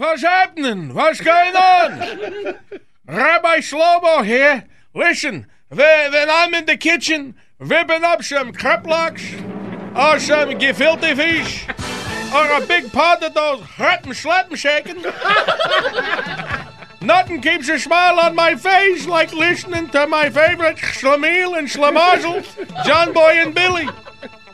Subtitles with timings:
[0.00, 0.94] What's happening?
[0.94, 1.98] What's going on?
[3.06, 4.64] Rabbi Shlomo here.
[4.94, 9.34] Listen, when, I'm in the kitchen whipping up some kreplachs
[9.94, 11.68] or some gefilte fish
[12.34, 15.02] or a big pot of those Ratten Schlatten shaking,
[17.06, 22.86] nothing keeps a smile on my face like listening to my favorite Schlemiel and Schlemazel,
[22.86, 23.86] John Boy and Billy.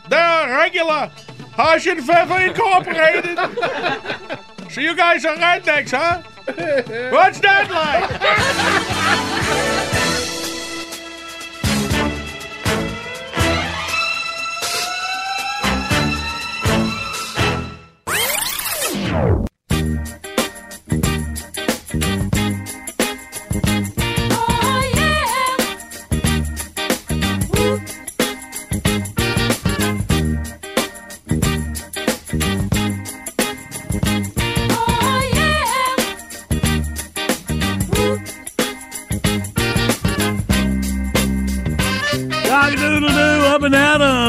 [0.09, 1.13] They're regular
[1.53, 3.39] Hasenpfeffer Incorporated.
[4.71, 6.23] So you guys are rednecks, huh?
[7.11, 9.73] What's that like?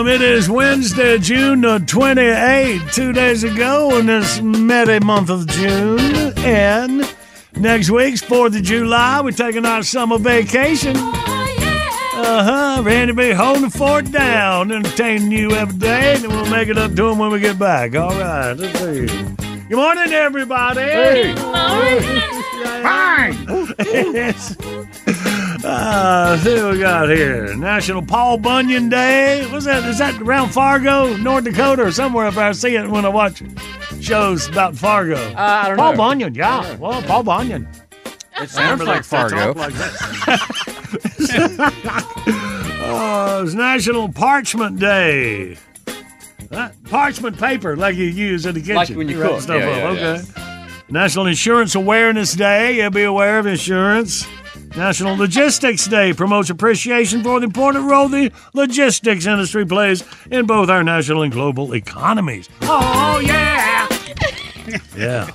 [0.07, 0.21] at 'em.
[0.21, 6.33] It is Wednesday, June the 28th, two days ago in this merry month of June.
[6.37, 7.07] And
[7.55, 10.95] next week's 4th of July, we're taking our summer vacation.
[10.95, 12.81] Uh huh.
[12.83, 16.95] Randy be holding the fort down, entertaining you every day, and we'll make it up
[16.95, 17.95] to him when we get back.
[17.95, 18.53] All right.
[18.53, 19.05] Let's see.
[19.69, 20.81] Good morning, everybody.
[20.81, 21.35] Hey.
[22.81, 23.37] Fine.
[25.63, 27.55] Uh, see what we got here.
[27.55, 29.45] National Paul Bunyan Day.
[29.51, 29.83] What's that?
[29.85, 32.49] Is that around Fargo, North Dakota, or somewhere up there?
[32.49, 33.41] I see it when I watch
[33.99, 35.15] shows about Fargo.
[35.15, 35.97] Uh, I don't Paul know.
[35.97, 36.75] Bunyan, yeah.
[36.77, 37.67] Well, Paul Bunyan.
[38.39, 39.53] It sounds like Fargo.
[42.89, 45.57] Oh, it's National Parchment Day.
[46.49, 48.75] Uh, parchment paper, like you use in the kitchen.
[48.75, 49.41] Like when you write cook.
[49.41, 49.97] Stuff Yeah, up.
[49.97, 50.81] yeah, okay.
[50.89, 52.77] National Insurance Awareness Day.
[52.77, 54.25] Yeah, be aware of insurance.
[54.75, 60.69] National Logistics Day promotes appreciation for the important role the logistics industry plays in both
[60.69, 62.47] our national and global economies.
[62.61, 63.87] Oh, yeah!
[64.95, 65.31] yeah.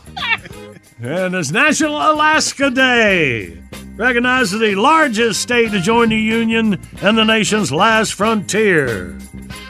[1.00, 3.60] And it's National Alaska Day.
[3.96, 9.18] Recognizes the largest state to join the Union and the nation's last frontier.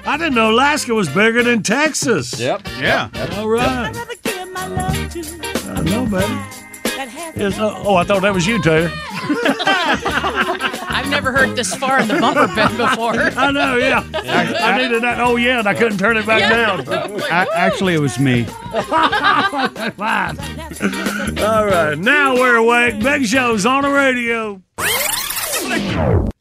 [0.05, 2.39] I didn't know Alaska was bigger than Texas.
[2.39, 2.67] Yep.
[2.79, 3.09] Yeah.
[3.33, 3.97] All right.
[5.65, 6.62] I know, baby.
[7.37, 8.91] Yes, uh, oh, I thought that was you, Taylor.
[10.95, 13.15] I've never heard this far in the bumper bed before.
[13.39, 14.03] I know, yeah.
[14.15, 15.21] I, I needed that.
[15.21, 16.89] Oh, yeah, and I couldn't turn it back down.
[17.23, 18.45] A- actually, it was me.
[18.45, 20.39] Fine.
[21.39, 23.01] All right, now we're awake.
[23.01, 24.63] Big Show's on the radio.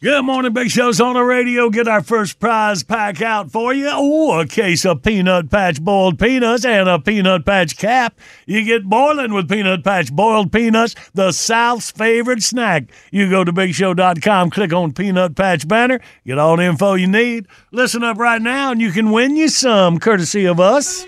[0.02, 1.70] Good morning, Big Show's on the radio.
[1.70, 3.88] Get our first prize pack out for you.
[3.92, 8.18] Oh, a case of Peanut Patch boiled peanuts and a Peanut Patch cap.
[8.48, 12.86] You get boiling with Peanut Patch boiled peanuts, the South's favorite snack.
[13.12, 17.46] You go to BigShow.com, click on Peanut Patch banner, get all the info you need.
[17.72, 21.06] Listen up right now, and you can win you some, courtesy of us.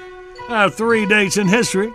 [0.50, 1.92] Our three dates in history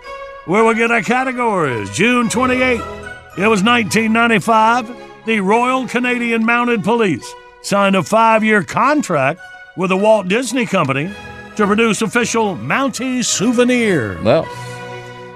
[0.47, 1.89] where we get our categories.
[1.91, 5.08] June 28th, it was 1995.
[5.29, 9.39] The Royal Canadian Mounted Police signed a five year contract
[9.77, 11.13] with the Walt Disney Company
[11.55, 14.19] to produce official Mountie souvenir.
[14.23, 14.47] Well,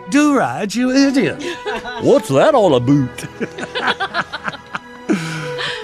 [0.10, 1.44] do right, you idiot.
[2.02, 3.28] What's that all about?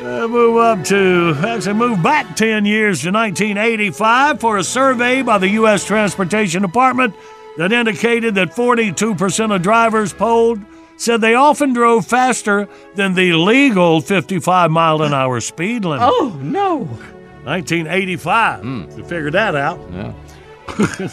[0.01, 5.38] Uh, move up to, actually move back 10 years to 1985 for a survey by
[5.38, 5.85] the U.S.
[5.85, 7.13] Transportation Department
[7.57, 10.59] that indicated that 42% of drivers polled
[10.99, 16.07] said they often drove faster than the legal 55 mile an hour speed limit.
[16.09, 16.79] Oh, no.
[17.43, 18.63] 1985.
[18.63, 19.03] You hmm.
[19.03, 19.79] figured that out.
[19.91, 20.13] Yeah.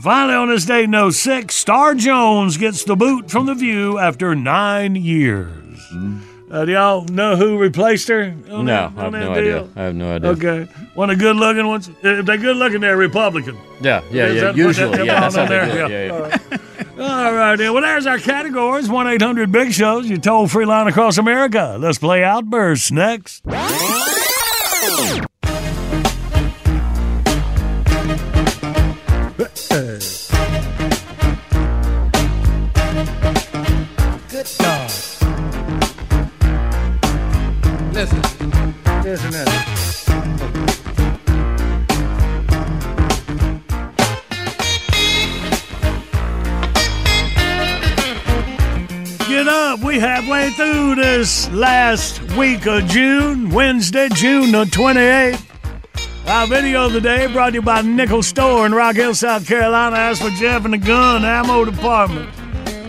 [0.00, 4.34] Finally, on this day, in 06, Star Jones gets the boot from The View after
[4.34, 5.80] nine years.
[5.92, 6.35] Mm-hmm.
[6.48, 8.30] Uh, do y'all know who replaced her?
[8.30, 9.68] No, that- I have no idea.
[9.74, 10.30] I have no idea.
[10.30, 10.64] Okay.
[10.94, 11.88] One of the good looking ones?
[12.02, 13.56] If they're good looking, they're Republican.
[13.80, 14.40] Yeah, yeah, yeah.
[14.42, 15.20] that- Usually, that yeah.
[15.20, 15.66] That's how there?
[15.68, 15.88] Yeah.
[15.88, 16.58] Yeah, yeah.
[16.98, 17.72] All right, then.
[17.72, 21.76] Well, there's our categories 1 800 Big Shows, your toll free line across America.
[21.78, 23.42] Let's play Outbursts next.
[39.16, 40.04] To this.
[49.26, 49.80] Get up.
[49.80, 55.42] We halfway through this last week of June, Wednesday, June the 28th.
[56.26, 59.46] Our video of the day brought to you by Nichols Store in Rock Hill, South
[59.46, 59.96] Carolina.
[59.96, 62.28] Ask for Jeff in the gun ammo department.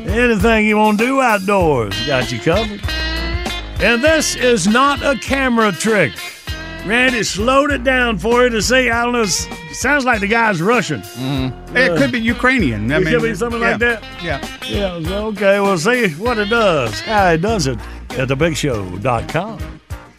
[0.09, 2.96] Anything you want to do outdoors, got you covered.
[3.79, 6.13] And this is not a camera trick.
[6.85, 8.89] Randy slowed it down for you to see.
[8.89, 9.25] I don't know.
[9.73, 11.01] Sounds like the guy's Russian.
[11.01, 11.75] Mm-hmm.
[11.77, 12.91] It uh, could be Ukrainian.
[12.91, 14.03] I It mean, could be something like that.
[14.23, 14.39] Yeah.
[14.65, 14.93] Yeah,
[15.27, 17.77] okay, we'll see what it does, how it does it
[18.11, 19.59] at thebigshow.com.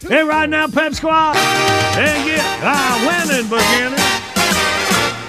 [0.09, 3.99] And right now, Pep Squad, and get our winning beginning.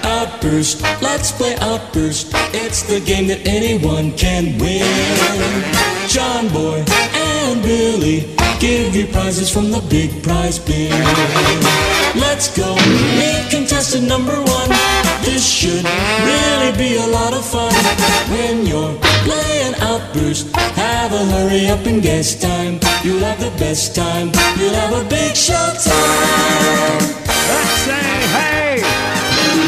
[0.04, 2.30] Outburst, let's play Outburst.
[2.54, 4.86] It's the game that anyone can win.
[6.08, 6.84] John Boy
[7.50, 10.90] and Billy give you prizes from the big prize bin.
[12.14, 12.74] Let's go,
[13.18, 14.70] meet contestant number one.
[15.22, 15.84] This should
[16.28, 17.72] really be a lot of fun.
[18.30, 18.94] When you're
[19.26, 22.78] playing Outburst, have a hurry up and guess time.
[23.02, 24.30] You'll have the best time.
[24.58, 27.02] You'll have a big show time.
[27.50, 28.82] Let's say hey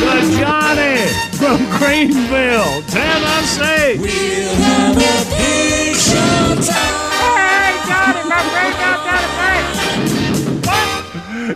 [0.04, 0.98] to Johnny
[1.38, 3.98] from Greenville, Tennessee.
[3.98, 7.01] We'll have a big show time.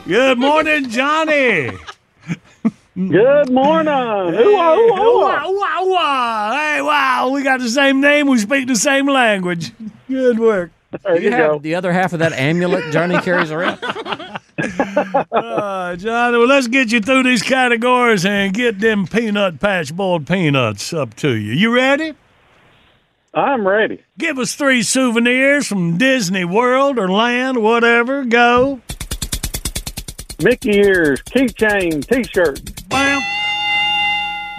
[0.06, 1.70] Good morning, Johnny.
[2.96, 3.92] Good morning.
[3.92, 4.36] Wow,
[5.52, 6.52] wow, wow.
[6.52, 9.72] Hey, wow, we got the same name, we speak the same language.
[10.08, 10.70] Good work.
[11.02, 11.58] There You you have go.
[11.58, 13.78] the other half of that amulet Johnny carries around.
[14.58, 20.26] Uh, Johnny, well, let's get you through these categories and get them peanut patch boiled
[20.26, 21.52] peanuts up to you.
[21.52, 22.14] You ready?
[23.36, 24.02] I'm ready.
[24.16, 28.24] Give us three souvenirs from Disney World or land, whatever.
[28.24, 28.80] Go.
[30.42, 32.88] Mickey ears, keychain, T-shirt.
[32.88, 33.20] Bam.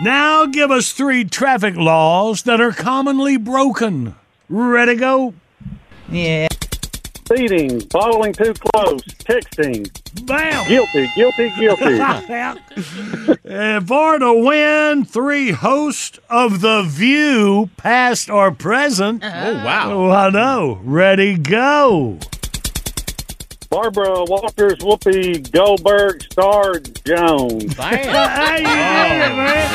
[0.04, 4.14] Now give us three traffic laws that are commonly broken.
[4.48, 5.34] Ready, go.
[7.28, 9.92] Speeding, following too close, texting.
[10.26, 10.66] Bam.
[10.70, 12.00] Guilty, guilty, guilty.
[13.44, 19.26] and for the win, three hosts of The View, past or present.
[19.26, 19.92] Oh, wow.
[19.92, 20.80] Oh, I know.
[20.84, 22.18] Ready, go.
[23.70, 27.76] Barbara Walters, Whoopi Goldberg, Star Jones.
[27.76, 28.06] Hey,
[28.62, 29.68] you did it, man.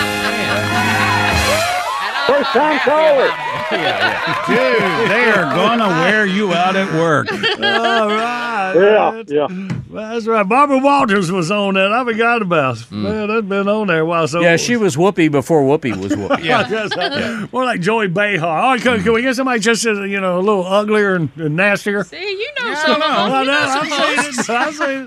[2.26, 3.51] First time caller.
[3.72, 7.30] Dude, they are going to wear you out at work.
[7.32, 8.72] All right.
[8.74, 9.24] Yeah, man.
[9.28, 9.78] yeah.
[9.90, 10.48] That's right.
[10.48, 11.92] Barbara Walters was on that.
[11.92, 12.78] I forgot about.
[12.80, 12.90] it.
[12.90, 14.26] Man, that's been on there a while.
[14.26, 16.42] So Yeah, she was Whoopi before Whoopi was Whoopi.
[16.44, 17.46] yeah.
[17.52, 18.74] More like Joy Behar.
[18.74, 21.56] Oh, can, can we get somebody just uh, you know a little uglier and, and
[21.56, 22.04] nastier?
[22.04, 23.10] See, you know I some of them.
[23.12, 23.52] I You know.
[23.52, 24.48] know some I've hosts.
[24.48, 24.50] it.
[24.50, 25.06] I've seen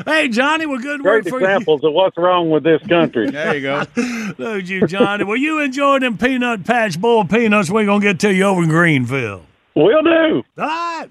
[0.00, 0.04] it.
[0.06, 3.30] Hey, Johnny, well, good Great work for examples of what's wrong with this country.
[3.30, 3.82] There you go.
[3.96, 4.34] you.
[4.36, 5.24] Look at you, Johnny.
[5.24, 7.70] Well, you enjoy them peanut patch boiled peanuts.
[7.70, 9.42] We're going to get to you over in Greenville.
[9.74, 10.42] Will do.
[10.58, 11.08] All right.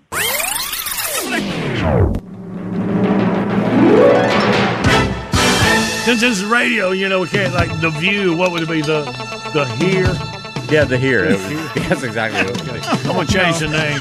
[6.06, 8.82] Since this is radio, you know, we can't, like, the view, what would it be?
[8.82, 9.04] The
[9.54, 10.08] the here?
[10.72, 11.36] Yeah, the here.
[11.36, 13.06] That's exactly what it was.
[13.06, 14.00] I'm going to change the name.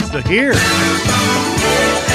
[0.00, 2.11] It's the here.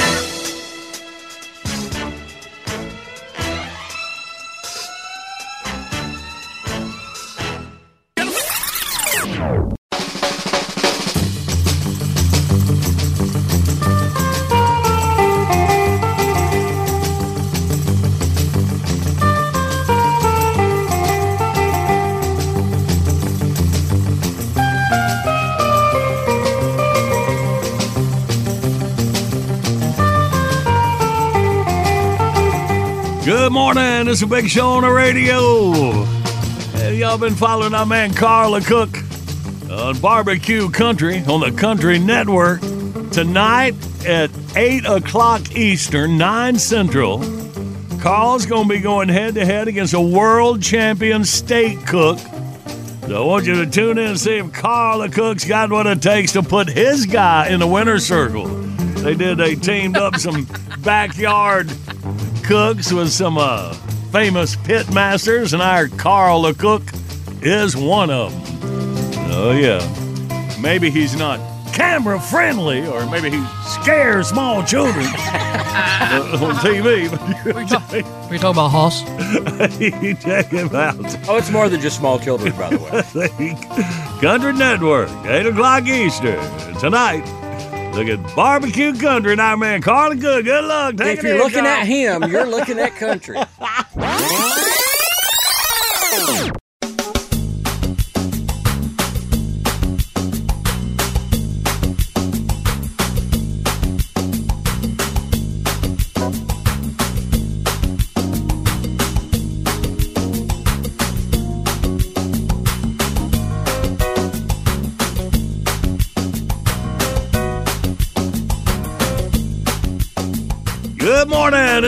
[34.18, 35.92] It's a big show on the radio.
[36.82, 38.88] Have y'all been following our man Carl Cook
[39.70, 42.60] on Barbecue Country on the Country Network?
[43.12, 47.18] Tonight at 8 o'clock Eastern, 9 Central,
[48.00, 52.18] Carl's going to be going head to head against a world champion steak cook.
[53.06, 55.86] So I want you to tune in and see if Carl the Cook's got what
[55.86, 58.48] it takes to put his guy in the winner's circle.
[58.48, 60.48] They did, they teamed up some
[60.80, 61.70] backyard
[62.42, 63.77] cooks with some uh,
[64.12, 66.82] famous pit masters, and our Carl the Cook
[67.42, 68.58] is one of them.
[69.30, 69.80] Oh, yeah.
[70.60, 71.38] Maybe he's not
[71.72, 73.44] camera friendly, or maybe he
[73.82, 77.08] scares small children on TV.
[77.44, 77.64] We're
[78.38, 79.02] talking about Hoss.
[80.22, 80.96] Check him out.
[81.28, 84.20] Oh, it's more than just small children, by the way.
[84.20, 86.40] Country Network, 8 o'clock Eastern.
[86.80, 87.24] Tonight,
[87.94, 90.44] look at Barbecue Country and our man Carl Good.
[90.46, 90.96] Good luck.
[90.96, 91.66] Take if you're in, looking Carl.
[91.68, 93.36] at him, you're looking at country.
[94.28, 94.67] Good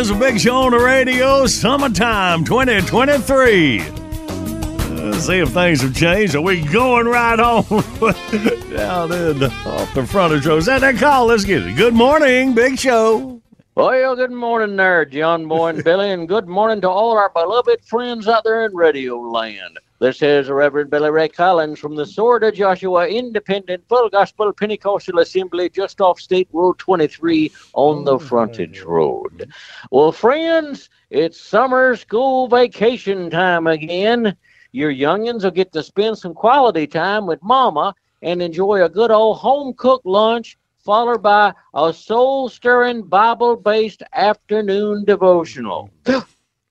[0.00, 1.44] It's a big show on the radio.
[1.44, 3.80] Summertime 2023.
[3.80, 6.34] Let's uh, see if things have changed.
[6.34, 7.62] Are we going right on
[8.74, 10.56] down in off the front of show?
[10.56, 11.26] Is that that call?
[11.26, 11.76] Let's get it.
[11.76, 13.42] Good morning, big show.
[13.74, 17.84] Well, good morning there, John Boy and Billy, and good morning to all our beloved
[17.84, 19.78] friends out there in Radio Land.
[20.00, 25.18] This is Reverend Billy Ray Collins from the Sword of Joshua Independent Full Gospel Pentecostal
[25.18, 29.52] Assembly just off State Road 23 on the oh, frontage road.
[29.90, 34.34] Well, friends, it's summer school vacation time again.
[34.72, 39.10] Your youngins will get to spend some quality time with Mama and enjoy a good
[39.10, 45.90] old home cooked lunch followed by a soul stirring Bible based afternoon devotional.
[46.04, 46.20] Mm-hmm.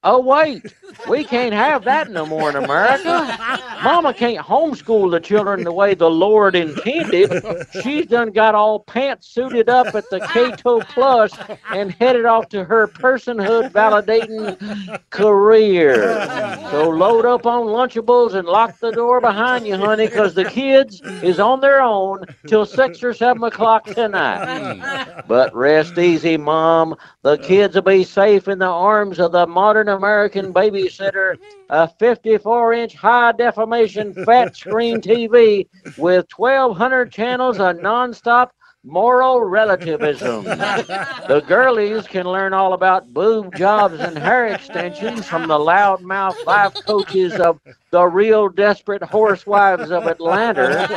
[0.01, 0.73] Oh, wait,
[1.09, 3.37] we can't have that no more in America.
[3.83, 7.43] Mama can't homeschool the children the way the Lord intended.
[7.83, 11.33] She's done got all pants suited up at the Cato Plus
[11.73, 16.25] and headed off to her personhood validating career.
[16.71, 21.01] So load up on Lunchables and lock the door behind you, honey, because the kids
[21.21, 25.23] is on their own till six or seven o'clock tonight.
[25.27, 26.95] But rest easy, Mom.
[27.23, 31.37] The kids will be safe in the arms of the modern American babysitter,
[31.69, 35.67] a 54 inch high definition fat screen TV
[35.97, 38.49] with 1,200 channels of nonstop
[38.83, 40.45] moral relativism.
[40.45, 46.73] The girlies can learn all about boob jobs and hair extensions from the loudmouth life
[46.85, 47.59] coaches of
[47.91, 50.87] the real desperate horsewives of Atlanta.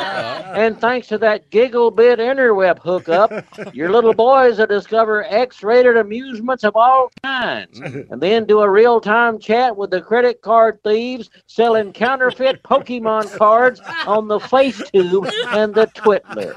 [0.55, 3.33] And thanks to that giggle bit interweb hookup,
[3.75, 7.81] your little boys will discover X rated amusements of all kinds.
[7.81, 13.37] And then do a real time chat with the credit card thieves selling counterfeit Pokemon
[13.37, 16.53] cards on the FaceTube and the Twitler.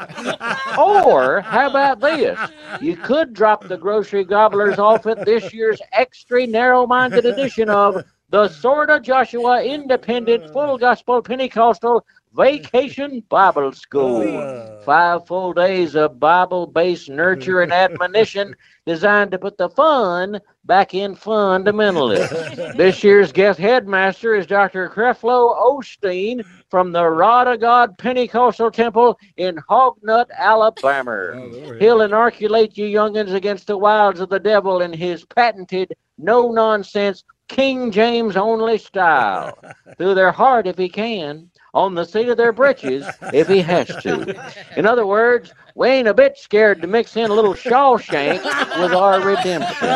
[0.77, 2.39] Or how about this?
[2.81, 8.03] You could drop the grocery gobblers off at this year's extra narrow minded edition of
[8.29, 14.37] the Sword of Joshua Independent Full Gospel Pentecostal Vacation Bible School.
[14.37, 14.81] Uh.
[14.81, 18.53] Five full days of Bible based nurture and admonition
[18.85, 22.75] designed to put the fun back in fundamentalists.
[22.77, 24.89] this year's guest headmaster is Dr.
[24.89, 31.49] Creflo Osteen from the Rod of God Pentecostal Temple in Hognut, Alabama.
[31.79, 37.23] He'll inoculate you youngins against the wiles of the devil in his patented, no nonsense,
[37.47, 39.57] King James only style.
[39.97, 43.87] Through their heart if he can, on the seat of their britches if he has
[43.87, 44.53] to.
[44.77, 48.41] In other words, we ain't a bit scared to mix in a little Shawshank
[48.81, 49.89] with our redemption.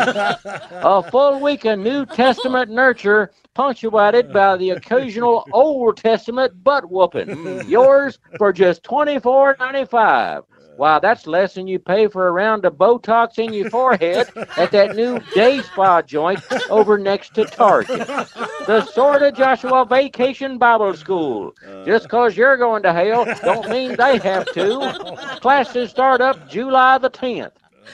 [0.44, 7.30] A full week of New Testament nurture punctuated by the occasional Old Testament butt whooping.
[7.30, 7.62] Hmm.
[7.70, 10.44] Yours for just twenty four ninety five.
[10.80, 14.72] Wow, that's less than you pay for a round of Botox in your forehead at
[14.72, 18.08] that new day spa joint over next to Target.
[18.08, 21.54] The Sword of Joshua Vacation Bible School.
[21.86, 25.38] Just because you're going to hell don't mean they have to.
[25.42, 27.52] Classes start up July the 10th.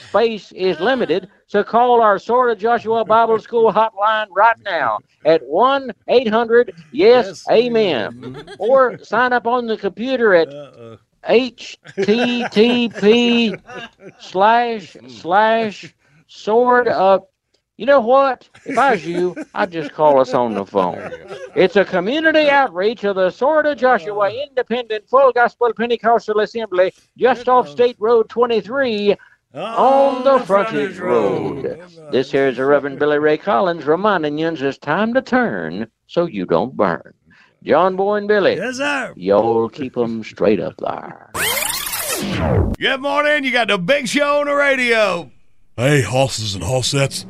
[0.08, 5.42] Space is limited, so call our Sword of Joshua Bible School hotline right now at
[5.44, 8.46] 1 800 Yes, Amen.
[8.60, 12.70] Or sign up on the computer at http
[14.20, 15.94] slash slash
[16.26, 17.30] sword up.
[17.76, 18.48] You know what?
[18.64, 21.12] If I was you, I'd just call us on the phone.
[21.54, 27.50] It's a community outreach of the Sword of Joshua Independent Full Gospel Pentecostal Assembly just
[27.50, 29.14] off State Road 23
[29.54, 31.80] on the frontage road.
[32.10, 36.26] This here is the Reverend Billy Ray Collins reminding you it's time to turn so
[36.26, 37.12] you don't burn.
[37.64, 38.56] John Boy and Billy.
[38.56, 39.12] Yes, sir.
[39.16, 41.30] Y'all keep 'em straight up there.
[42.78, 43.44] Good morning.
[43.44, 45.30] You got the big show on the radio.
[45.76, 47.24] Hey, hosses and hossettes.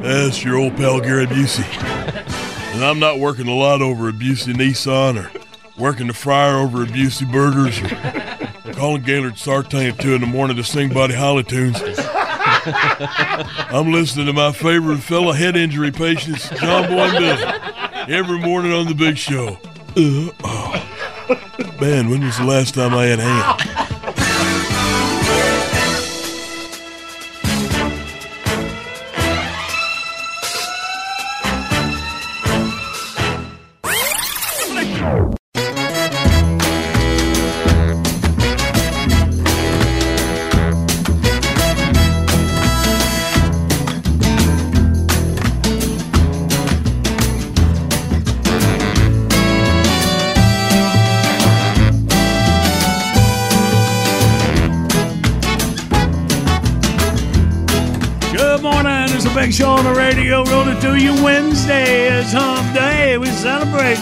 [0.00, 1.64] That's your old pal Gary Busey.
[2.74, 5.30] And I'm not working a lot over at Busey Nissan or
[5.78, 10.26] working the fryer over at Busey Burgers or calling Gailard Sartain at 2 in the
[10.26, 11.80] morning to sing Buddy Holly tunes.
[13.70, 17.65] I'm listening to my favorite fellow head injury patients, John Boy and Billy,
[18.08, 19.58] every morning on the big show.
[19.96, 20.82] Uh, oh.
[21.80, 23.85] Man, when was the last time I had ham?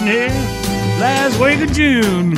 [0.04, 1.00] Celebrating here.
[1.00, 2.36] Last week of June.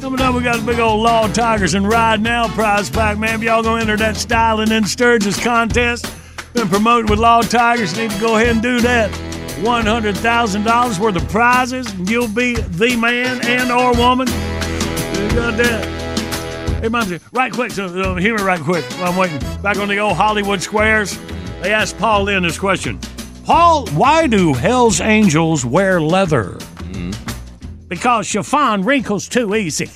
[0.00, 3.36] Coming up, we got the big old Law Tigers and Ride Now prize pack, man.
[3.36, 6.06] If y'all gonna enter that Styling in Sturgis contest,
[6.52, 9.10] been promoted with Law Tigers, need to go ahead and do that.
[9.60, 14.28] $100,000 worth of prizes, and you'll be the man and or woman.
[14.28, 16.82] You got that.
[16.82, 19.38] Hey, Mumsy, right quick, so uh, hear me right quick while I'm waiting.
[19.62, 21.18] Back on the old Hollywood squares,
[21.62, 23.00] they asked Paul Lynde this question.
[23.44, 26.58] Paul, why do Hell's Angels wear leather?
[27.88, 29.90] Because chiffon wrinkles too easy.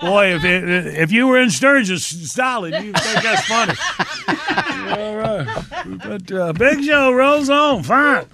[0.00, 3.74] Boy, if if you were in Sturgis styling, you'd think that's funny.
[5.00, 5.64] All right.
[6.04, 7.82] But uh, Big Show rolls on.
[7.82, 8.26] Fine.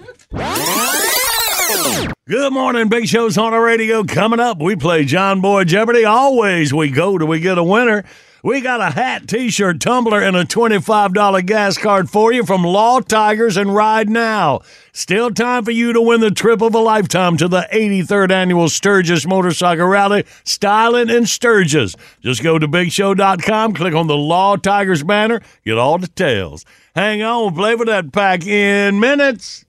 [2.28, 4.02] Good morning, Big Show's on the radio.
[4.04, 6.04] Coming up, we play John Boy Jeopardy.
[6.04, 8.04] Always we go till we get a winner.
[8.44, 12.98] We got a hat, t-shirt, tumbler, and a $25 gas card for you from Law
[12.98, 14.62] Tigers and Ride Now.
[14.92, 18.68] Still time for you to win the trip of a lifetime to the 83rd annual
[18.68, 21.94] Sturgis Motorcycle Rally, Styling in Sturgis.
[22.20, 26.64] Just go to bigshow.com, click on the Law Tigers banner, get all details.
[26.96, 29.64] Hang on, we'll play with that pack in minutes.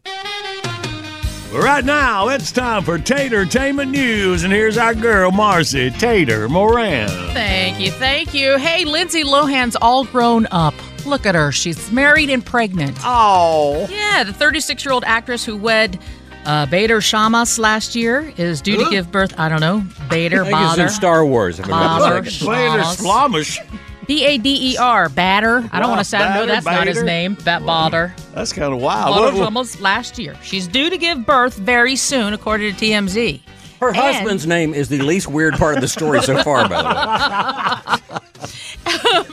[1.53, 7.07] But right now, it's time for Tatertainment News, and here's our girl, Marcy Tater Moran.
[7.31, 8.57] Thank you, thank you.
[8.57, 10.73] Hey, Lindsay Lohan's all grown up.
[11.05, 11.51] Look at her.
[11.51, 12.97] She's married and pregnant.
[13.03, 13.85] Oh.
[13.87, 15.99] Yeah, the 36 year old actress who wed
[16.45, 19.39] uh, Bader Shammas last year is due to give birth.
[19.39, 19.85] I don't know.
[20.09, 20.89] Bader, I think it's in Bader.
[20.89, 22.51] Star Wars, if Bader, mistaken.
[22.51, 23.59] Bader Shammas.
[24.03, 24.07] Splamish.
[24.07, 25.67] B A D E R, Batter.
[25.71, 26.33] I don't want to sound.
[26.33, 27.35] Bader, No, that's not his name.
[27.41, 28.13] That Bader.
[28.33, 29.15] That's kind of wild.
[29.33, 30.35] Bader What- last year.
[30.43, 33.41] She's due to give birth very soon, according to TMZ.
[33.79, 36.81] Her And- husband's name is the least weird part of the story so far, by
[36.81, 38.23] the way.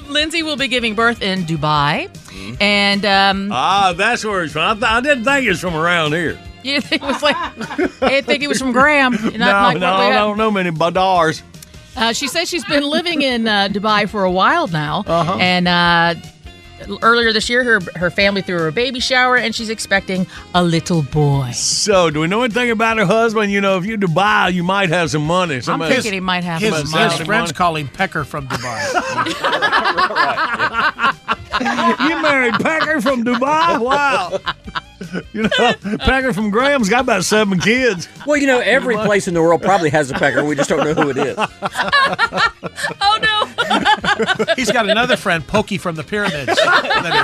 [0.08, 2.08] Lindsay will be giving birth in Dubai,
[2.60, 4.62] and um, Ah, that's where he's from.
[4.62, 6.38] I, th- I didn't think it's from around here.
[6.62, 7.36] you think it was like
[8.02, 9.12] I think it was from Graham.
[9.22, 11.42] Not no, like no, I don't know many badars.
[11.96, 15.36] Uh, she says she's been living in uh, Dubai for a while now, Uh-huh.
[15.40, 16.14] and uh,
[17.02, 20.62] earlier this year, her her family threw her a baby shower, and she's expecting a
[20.62, 21.50] little boy.
[21.52, 23.52] So, do we know anything about her husband?
[23.52, 25.56] You know, if you're Dubai, you might have some money.
[25.56, 27.24] I'm Somebody- thinking he might have His, some his money.
[27.24, 28.80] friends call him Pecker from Dubai.
[32.08, 33.78] you married Pecker from Dubai?
[33.80, 34.38] Wow.
[35.32, 35.48] You know,
[35.98, 38.08] Packer from Graham's got about seven kids.
[38.26, 40.44] Well, you know, every place in the world probably has a pecker.
[40.44, 41.36] We just don't know who it is.
[43.00, 44.54] oh no!
[44.56, 46.46] He's got another friend, Pokey from the pyramids.
[46.46, 47.14] That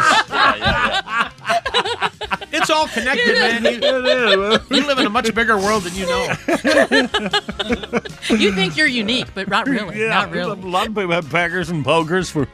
[2.52, 3.64] is, it's all connected, man.
[3.64, 6.34] You, you live in a much bigger world than you know.
[8.30, 10.00] You think you're unique, but not really.
[10.00, 10.60] Yeah, not really.
[10.60, 12.46] A lot of people have Packers and pokers for,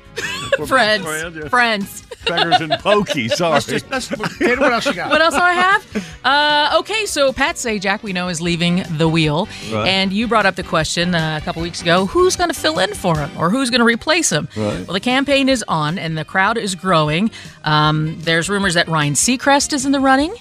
[0.56, 1.48] for Friends, yeah.
[1.48, 2.04] friends.
[2.26, 3.28] Packers and pokey.
[3.28, 3.52] Sorry.
[3.54, 4.08] Let's just, let's,
[4.38, 5.10] Tater, what else you got?
[5.12, 6.18] What else do I have?
[6.24, 9.46] Uh, okay, so Pat Sajak, we know, is leaving the wheel.
[9.70, 9.88] Right.
[9.88, 12.78] And you brought up the question uh, a couple weeks ago who's going to fill
[12.78, 14.48] in for him or who's going to replace him?
[14.56, 14.86] Right.
[14.86, 17.30] Well, the campaign is on and the crowd is growing.
[17.64, 20.34] Um, there's rumors that Ryan Seacrest is in the running,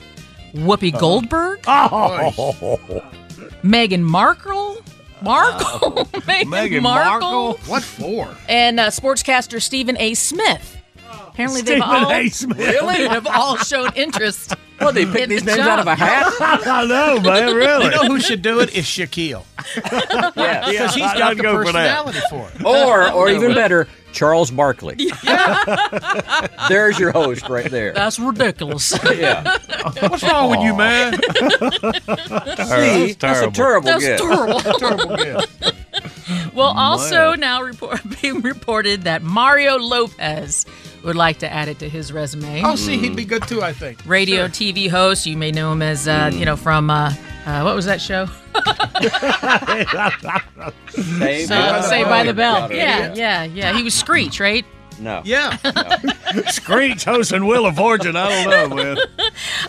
[0.54, 2.32] Whoopi Goldberg, Oh.
[3.63, 4.78] Meghan Markle.
[5.22, 6.06] Markle?
[6.06, 7.22] Meghan Meghan Markle?
[7.22, 7.54] Markle?
[7.72, 8.36] What for?
[8.50, 10.13] And uh, sportscaster Stephen A.
[10.15, 10.81] Smith.
[11.28, 12.30] Apparently, they've Stephen all A.
[12.30, 12.58] Smith.
[12.60, 14.54] really have all shown interest.
[14.80, 16.34] Well, they picked these the names out of a hat.
[16.67, 17.56] I know, man.
[17.56, 17.86] Really?
[17.86, 19.45] You know who should do it is Shaquille.
[20.36, 20.69] Yeah.
[20.69, 22.06] Because he's I'd got the go for that.
[22.06, 22.65] personality for it.
[22.65, 24.95] Or, or even better, Charles Barkley.
[26.67, 27.93] There's your host right there.
[27.93, 28.97] That's ridiculous.
[29.04, 29.58] Yeah.
[30.08, 31.13] What's wrong with you, man?
[32.58, 34.24] See, that's a terrible That's gift.
[34.24, 34.60] terrible.
[34.60, 35.74] Terrible gift.
[36.54, 40.65] Well, oh, also now report, being reported that Mario Lopez
[41.03, 42.61] would like to add it to his resume.
[42.63, 43.99] Oh, see, he'd be good too, I think.
[44.05, 44.49] Radio, Sure.
[44.49, 45.25] TV host.
[45.25, 47.13] You may know him as, uh, you know, from uh,
[47.45, 48.27] uh, what was that show?
[50.89, 52.67] Saved Uh, Saved by the Bell.
[52.67, 52.75] Got.
[52.75, 53.73] Yeah, yeah, yeah.
[53.75, 54.65] He was Screech, right?
[54.99, 55.21] No.
[55.25, 55.57] Yeah.
[56.49, 58.15] Screech hosting Wheel of Fortune.
[58.15, 58.97] I don't know, man.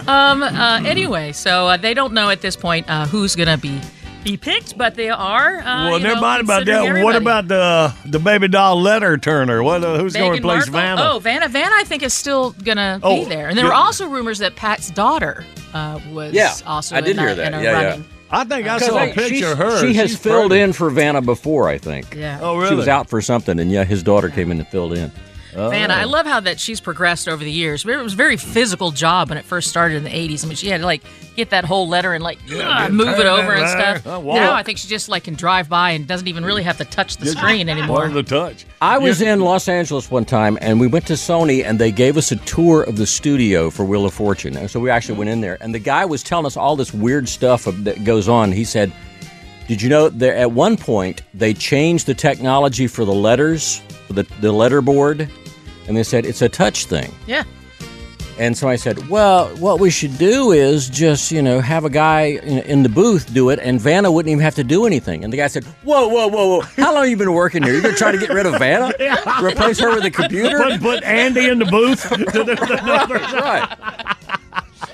[0.09, 0.43] Um.
[0.43, 3.81] Uh, anyway, so uh, they don't know at this point uh, who's gonna be
[4.25, 5.59] be picked, but they are.
[5.59, 6.75] Uh, well, you never know, mind about that.
[6.77, 9.63] considering What about the the baby doll letter turner?
[9.63, 9.83] What?
[9.85, 10.97] Uh, who's going to replace Markle?
[10.97, 11.11] Vanna?
[11.15, 11.49] Oh, Vanna.
[11.49, 13.49] Vanna, I think is still gonna Oh, be there.
[13.49, 17.19] And there were also rumors that Pat's daughter uh, was Yeah, also I did in,
[17.19, 17.47] hear that.
[17.49, 18.03] in a Yeah, yeah.
[18.31, 19.79] I think I saw a picture of her.
[19.81, 20.63] She has She's filled pretty.
[20.63, 22.15] in for Vanna before, I think.
[22.15, 22.39] Yeah.
[22.41, 22.71] Oh, really?
[22.71, 25.13] She was out for something, and yeah, his daughter came in and filled in.
[25.53, 27.85] Vanna, I love how that she's progressed over the years.
[27.85, 30.45] It was a very physical job when it first started in the 80s.
[30.45, 31.03] I mean, she had to like
[31.37, 34.07] get that whole letter and like ugh, move it over and stuff.
[34.07, 34.21] Oh.
[34.35, 36.85] Now I think she just like can drive by and doesn't even really have to
[36.85, 38.09] touch the screen anymore.
[38.09, 38.67] The touch.
[38.81, 42.17] I was in Los Angeles one time, and we went to Sony, and they gave
[42.17, 44.57] us a tour of the studio for Wheel of Fortune.
[44.57, 46.93] And so we actually went in there, and the guy was telling us all this
[46.93, 48.53] weird stuff that goes on.
[48.53, 48.93] He said,
[49.69, 54.15] "Did you know that at one point they changed the technology for the letters, for
[54.15, 55.29] the the letter board,
[55.87, 57.45] and they said it's a touch thing." Yeah.
[58.39, 61.91] And so I said, "Well, what we should do is just, you know, have a
[61.91, 65.23] guy in, in the booth do it, and Vanna wouldn't even have to do anything."
[65.23, 66.61] And the guy said, "Whoa, whoa, whoa, whoa!
[66.83, 67.75] How long you been working here?
[67.75, 68.91] You gonna try to get rid of Vanna?
[69.43, 73.33] Replace her with a computer?" Put, put Andy in the booth to do the numbers.
[73.35, 73.69] right.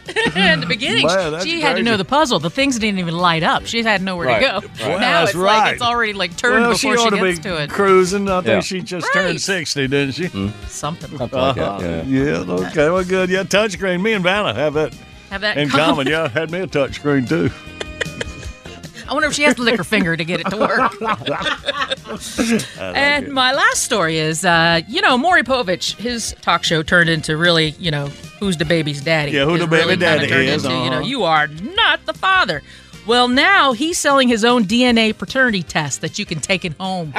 [0.37, 2.39] in the beginning, Man, that's she had to know the puzzle.
[2.39, 3.67] The things didn't even light up.
[3.67, 4.87] She had nowhere Right, to go.
[4.87, 5.01] right.
[5.01, 7.39] Now that's it's like it's already like turned well, before she she, ought to gets
[7.39, 7.71] be to it.
[7.71, 8.29] cruising.
[8.29, 8.61] I think Yeah.
[8.61, 9.23] she just Right.
[9.27, 10.29] turned 60, didn't she?
[10.29, 10.53] Something.
[10.69, 11.79] Something like Uh-huh.
[11.79, 12.07] that.
[12.07, 12.25] Yeah.
[12.25, 12.91] Yeah, okay.
[12.91, 13.29] Well, good.
[13.31, 14.01] Yeah, touchscreen.
[14.01, 14.93] Me and Vanna have that
[15.31, 16.07] Have that in common.
[16.07, 17.51] Yeah, had me a touchscreen, too.
[19.09, 20.93] I wonder if she has to lick her finger to get it to work.
[22.79, 27.37] and my last story is, uh, you know, Maury Povich, his talk show turned into
[27.37, 28.07] really, you know,
[28.39, 29.33] who's the baby's daddy?
[29.33, 31.07] Yeah, who It the baby really daddy is, Into, You know, uh-huh.
[31.07, 32.63] you are not the father.
[33.07, 37.13] Well, now he's selling his own DNA paternity test that you can take it home.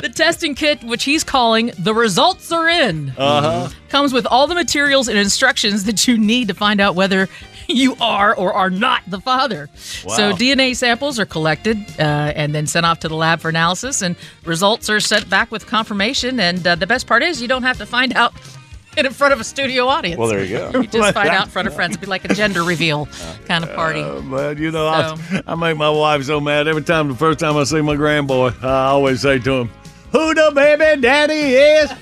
[0.00, 3.68] the testing kit, which he's calling the results are in, Uh huh.
[3.90, 7.28] comes with all the materials and instructions that you need to find out whether
[7.76, 9.68] you are or are not the father.
[9.76, 14.02] So DNA samples are collected uh, and then sent off to the lab for analysis,
[14.02, 16.40] and results are sent back with confirmation.
[16.40, 18.32] And uh, the best part is you don't have to find out
[18.96, 20.18] in front of a studio audience.
[20.18, 20.70] Well, there you go.
[20.80, 21.92] You just find out in front of friends.
[21.92, 23.06] It'd be like a gender reveal
[23.46, 24.00] kind of party.
[24.00, 27.08] Uh, but you know, I, I make my wife so mad every time.
[27.08, 29.70] The first time I see my grandboy, I always say to him,
[30.12, 31.92] "Who the baby daddy is?"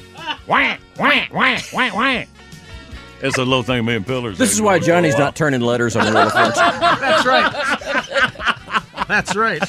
[0.46, 2.24] Wah, wah, wah, wah, wah.
[3.22, 4.36] It's a little thing me and Pillars.
[4.38, 6.52] This is why Johnny's not turning letters on Wheel of Fortune.
[6.54, 7.52] That's right.
[9.08, 9.62] That's right.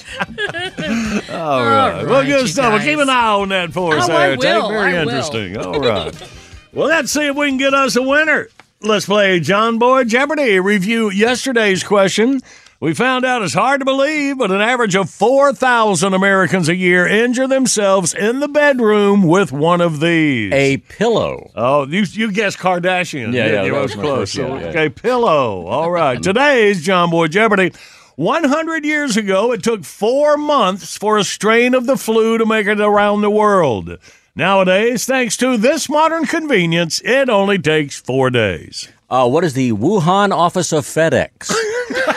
[1.29, 2.03] All right.
[2.05, 2.73] well, good you stuff.
[2.73, 4.59] Well, keep an eye on that for us, Oh, I there.
[4.61, 5.09] Will, Very I will.
[5.09, 5.57] interesting.
[5.57, 6.31] All right.
[6.73, 8.49] well, let's see if we can get us a winner.
[8.81, 10.59] Let's play John Boy Jeopardy.
[10.59, 12.41] Review yesterday's question.
[12.79, 17.07] We found out it's hard to believe, but an average of 4,000 Americans a year
[17.07, 20.53] injure themselves in the bedroom with one of these.
[20.53, 21.49] A pillow.
[21.55, 23.33] Oh, you you guessed Kardashian.
[23.33, 23.73] Yeah, yeah, you?
[23.73, 24.35] that was close.
[24.35, 24.65] yeah, So, yeah.
[24.67, 25.65] Okay, pillow.
[25.65, 26.21] All right.
[26.23, 27.73] Today's John Boy Jeopardy.
[28.15, 32.67] 100 years ago, it took four months for a strain of the flu to make
[32.67, 33.97] it around the world.
[34.35, 38.87] Nowadays, thanks to this modern convenience, it only takes four days.
[39.09, 41.51] Uh, what is the Wuhan office of FedEx?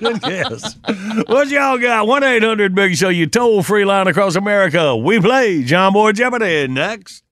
[0.00, 0.76] yes.
[1.26, 2.06] What y'all got?
[2.06, 4.96] 1 800 Big Show, you toll free line across America.
[4.96, 7.22] We play John Boy Jeopardy next.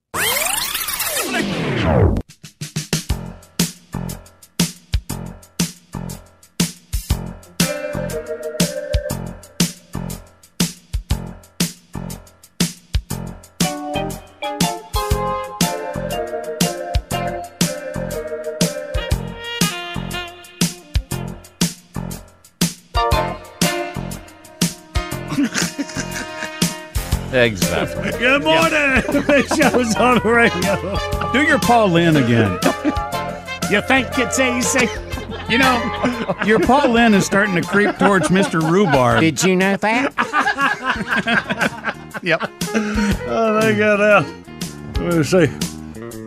[28.18, 29.24] Good morning.
[29.26, 31.32] Big Show's on the radio.
[31.32, 32.58] Do your Paul Lynde again.
[33.70, 34.88] You think it's easy?
[35.50, 38.62] You know, your Paul Lynde is starting to creep towards Mr.
[38.66, 39.20] Rhubarb.
[39.20, 40.14] Did you know that?
[42.22, 42.50] Yep.
[42.74, 44.24] Oh, they got out.
[44.98, 45.44] Let me see.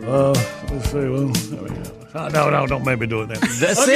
[0.05, 0.33] Uh,
[0.71, 0.99] let's see.
[0.99, 3.35] Well, I mean, uh, no, no, don't make me do it now.
[3.35, 3.95] see- see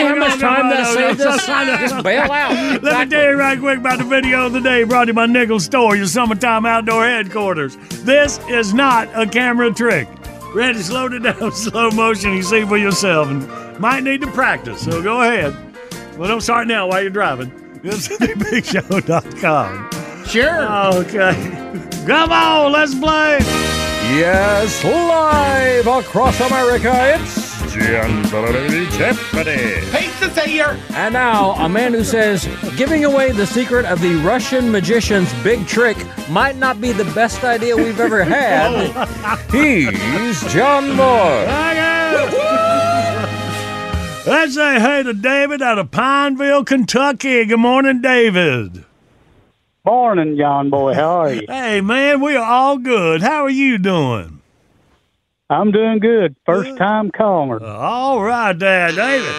[0.00, 1.44] how much time that saved us?
[1.46, 2.52] Just bail out.
[2.82, 5.14] Let me tell you right quick about the video of the day brought to you
[5.14, 7.76] by Nichols Store, your summertime outdoor headquarters.
[8.04, 10.06] This is not a camera trick.
[10.54, 12.32] Ready, slow it down, slow motion.
[12.34, 13.46] You see for yourself, and
[13.80, 14.80] might need to practice.
[14.82, 15.54] So go ahead.
[16.16, 17.50] Well, don't start now while you're driving.
[17.80, 19.90] GoToTheBigShow.com.
[20.26, 20.94] Sure.
[21.04, 21.34] Okay.
[22.06, 23.38] Come on, let's play.
[24.16, 27.45] Yes, live across America, it's
[27.80, 28.86] Jeopardy!
[28.96, 29.80] Jeopardy!
[29.90, 30.36] Pizza's.
[30.94, 35.66] And now, a man who says giving away the secret of the Russian magician's big
[35.66, 35.96] trick
[36.28, 38.92] might not be the best idea we've ever had.
[39.58, 39.90] Oh.
[39.90, 41.44] He's John Moore.
[44.26, 47.44] Let's say hey to David out of Pineville, Kentucky.
[47.44, 48.84] Good morning, David.
[49.84, 50.94] Morning, John Boy.
[50.94, 51.42] How are you?
[51.48, 53.22] Hey, man, we are all good.
[53.22, 54.35] How are you doing?
[55.48, 56.34] I'm doing good.
[56.44, 57.62] First time caller.
[57.64, 59.32] All right, Dad, David.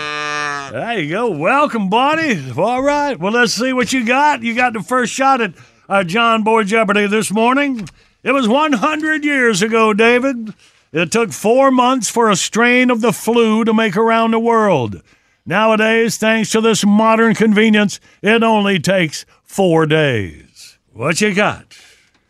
[0.73, 1.31] There you go.
[1.31, 2.51] Welcome, buddy.
[2.57, 3.19] All right.
[3.19, 4.41] Well, let's see what you got.
[4.41, 5.53] You got the first shot at
[5.89, 7.89] uh, John Boy Jeopardy this morning.
[8.23, 10.53] It was 100 years ago, David.
[10.93, 15.01] It took four months for a strain of the flu to make around the world.
[15.45, 20.77] Nowadays, thanks to this modern convenience, it only takes four days.
[20.93, 21.77] What you got?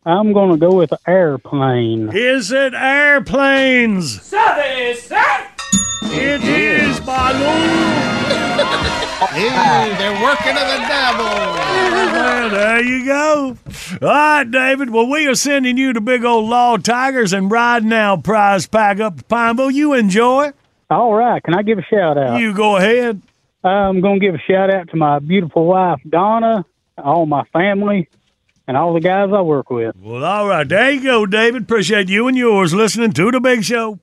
[0.07, 2.09] I'm going to go with airplane.
[2.13, 4.21] Is it airplanes?
[4.21, 5.47] Sir, is, sir.
[6.03, 8.93] It is balloon.
[9.17, 11.25] Hey, they're working to the devil.
[11.25, 13.57] Well, there you go.
[14.01, 14.91] All right, David.
[14.91, 18.99] Well, we are sending you the big old Law Tigers and Ride Now prize pack
[18.99, 19.71] up to Pineville.
[19.71, 20.51] You enjoy?
[20.91, 21.43] All right.
[21.43, 22.39] Can I give a shout out?
[22.39, 23.21] You go ahead.
[23.63, 26.63] I'm going to give a shout out to my beautiful wife, Donna,
[26.97, 28.07] all my family,
[28.67, 29.95] and all the guys I work with.
[30.01, 30.67] Well, all right.
[30.67, 31.63] There you go, David.
[31.63, 33.99] Appreciate you and yours listening to The Big Show.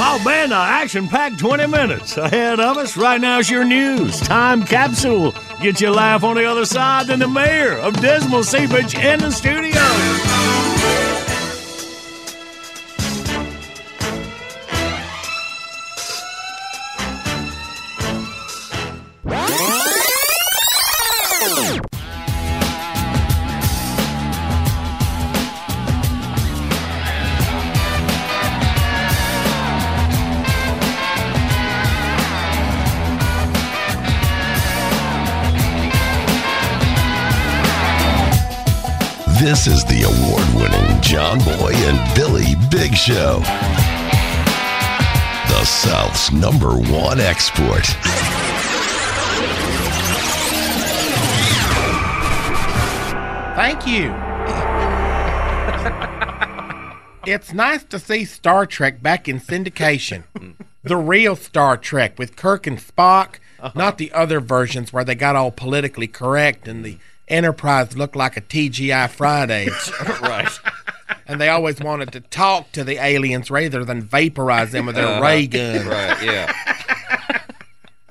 [0.00, 2.96] Oh, man, an action packed 20 minutes ahead of us.
[2.96, 4.18] Right now, it's your news.
[4.20, 5.34] Time capsule.
[5.60, 7.08] Get your laugh on the other side.
[7.08, 9.80] Then the mayor of Dismal Seepage in the studio.
[39.48, 43.38] This is the award winning John Boy and Billy Big Show.
[45.48, 47.86] The South's number one export.
[53.56, 54.12] Thank you.
[57.26, 60.24] it's nice to see Star Trek back in syndication.
[60.82, 63.36] the real Star Trek with Kirk and Spock,
[63.74, 68.36] not the other versions where they got all politically correct and the Enterprise looked like
[68.36, 69.92] a TGI Fridays.
[70.22, 70.50] right.
[71.26, 75.06] And they always wanted to talk to the aliens rather than vaporize them with their
[75.06, 75.22] uh-huh.
[75.22, 75.84] ray guns.
[75.84, 76.52] Right, yeah.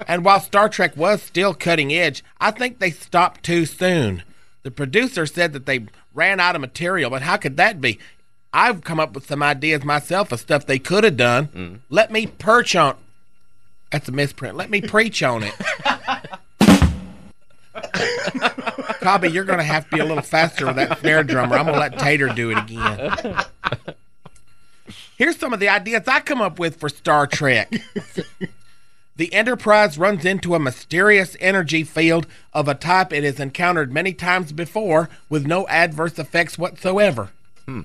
[0.08, 4.24] And while Star Trek was still cutting edge, I think they stopped too soon.
[4.64, 8.00] The producer said that they ran out of material, but how could that be?
[8.54, 11.48] I've come up with some ideas myself of stuff they could have done.
[11.48, 11.80] Mm.
[11.90, 12.96] Let me perch on.
[13.92, 14.56] That's a misprint.
[14.56, 15.54] Let me preach on it.
[19.00, 21.58] Cobby, you're going to have to be a little faster with that snare drummer.
[21.58, 23.36] I'm going to let Tater do it again.
[25.18, 27.74] Here's some of the ideas I come up with for Star Trek.
[29.18, 34.14] The Enterprise runs into a mysterious energy field of a type it has encountered many
[34.14, 37.32] times before with no adverse effects whatsoever.
[37.66, 37.82] Hmm.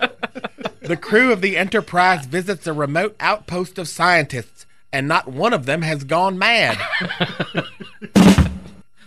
[0.86, 5.06] And we- the, the crew of the Enterprise visits a remote outpost of scientists, and
[5.08, 6.78] not one of them has gone mad.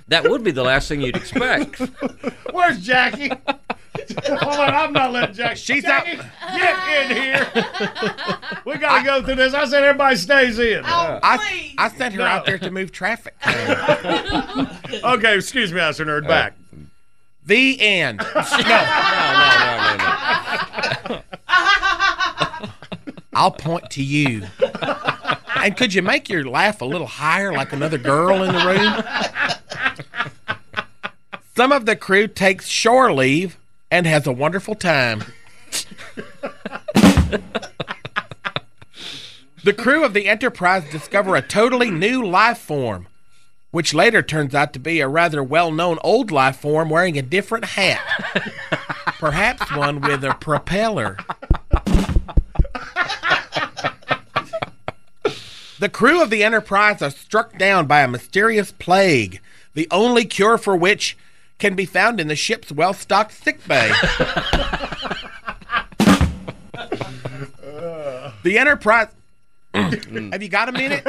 [0.08, 1.78] That would be the last thing you'd expect.
[2.52, 3.30] Where's Jackie?
[3.30, 5.60] Hold on, I'm not letting Jackie.
[5.60, 6.18] She's Jackie,
[6.58, 7.48] Get in here.
[8.66, 9.54] we got to go through this.
[9.54, 10.84] I said everybody stays in.
[10.84, 13.36] Oh, I, I sent her out there to move traffic.
[13.46, 16.26] okay, excuse me, I Master Nerd.
[16.26, 16.54] Uh, back.
[17.46, 18.22] The end.
[18.36, 21.22] No, no, no, no, no.
[23.34, 24.44] I'll point to you.
[25.56, 29.04] And could you make your laugh a little higher, like another girl in the room?
[31.56, 33.58] Some of the crew takes shore leave
[33.92, 35.24] and has a wonderful time.
[39.62, 43.08] The crew of the Enterprise discover a totally new life form,
[43.72, 47.22] which later turns out to be a rather well known old life form wearing a
[47.22, 48.02] different hat.
[49.20, 51.18] Perhaps one with a propeller.
[55.80, 59.42] The crew of the Enterprise are struck down by a mysterious plague,
[59.74, 61.18] the only cure for which
[61.58, 63.90] can be found in the ship's well stocked sickbay.
[68.44, 69.10] the Enterprise.
[69.74, 70.32] Mm.
[70.34, 71.04] Have you got a minute?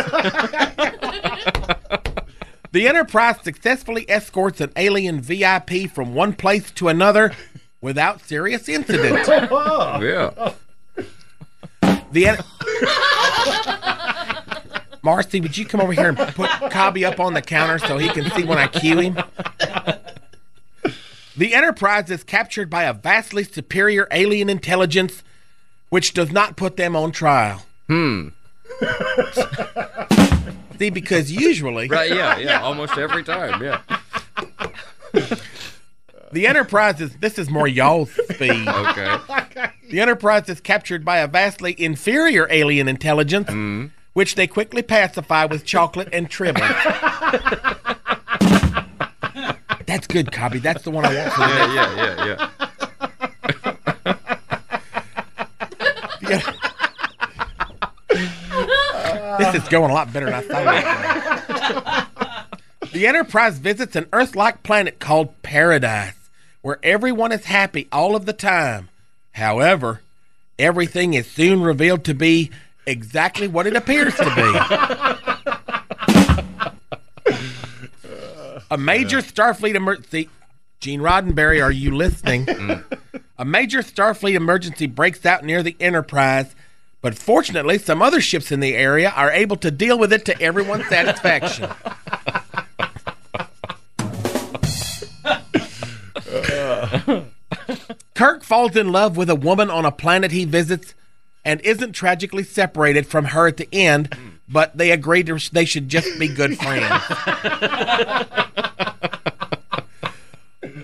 [2.72, 7.32] the Enterprise successfully escorts an alien VIP from one place to another
[7.80, 9.26] without serious incident.
[10.02, 10.52] Yeah.
[12.12, 12.38] The en-
[15.02, 18.08] Marcy, would you come over here and put Cobby up on the counter so he
[18.08, 19.18] can see when I cue him?
[21.36, 25.22] The Enterprise is captured by a vastly superior alien intelligence,
[25.88, 27.62] which does not put them on trial.
[27.86, 28.28] Hmm.
[30.78, 32.60] See, because usually, Right, yeah, yeah.
[32.60, 33.80] Almost every time, yeah.
[36.32, 38.68] The Enterprise is this is more y'all's speed.
[38.68, 39.70] Okay.
[39.90, 43.86] The Enterprise is captured by a vastly inferior alien intelligence, mm-hmm.
[44.12, 46.60] which they quickly pacify with chocolate and tribble.
[49.86, 50.60] That's good, Cobby.
[50.60, 52.50] That's the one I want for the Yeah, yeah, yeah,
[56.30, 56.56] yeah.
[59.38, 62.06] This is going a lot better than I thought.
[62.82, 66.19] it the Enterprise visits an Earth-like planet called Paradise,
[66.62, 68.88] where everyone is happy all of the time.
[69.32, 70.00] However,
[70.58, 72.50] everything is soon revealed to be
[72.86, 74.42] exactly what it appears to be.
[78.70, 80.28] A major Starfleet emergency.
[80.78, 82.48] Gene Roddenberry, are you listening?
[83.36, 86.54] A major Starfleet emergency breaks out near the Enterprise,
[87.02, 90.40] but fortunately, some other ships in the area are able to deal with it to
[90.40, 91.68] everyone's satisfaction.
[98.14, 100.94] Kirk falls in love with a woman on a planet he visits
[101.44, 104.14] and isn't tragically separated from her at the end,
[104.48, 107.02] but they agree to, they should just be good friends.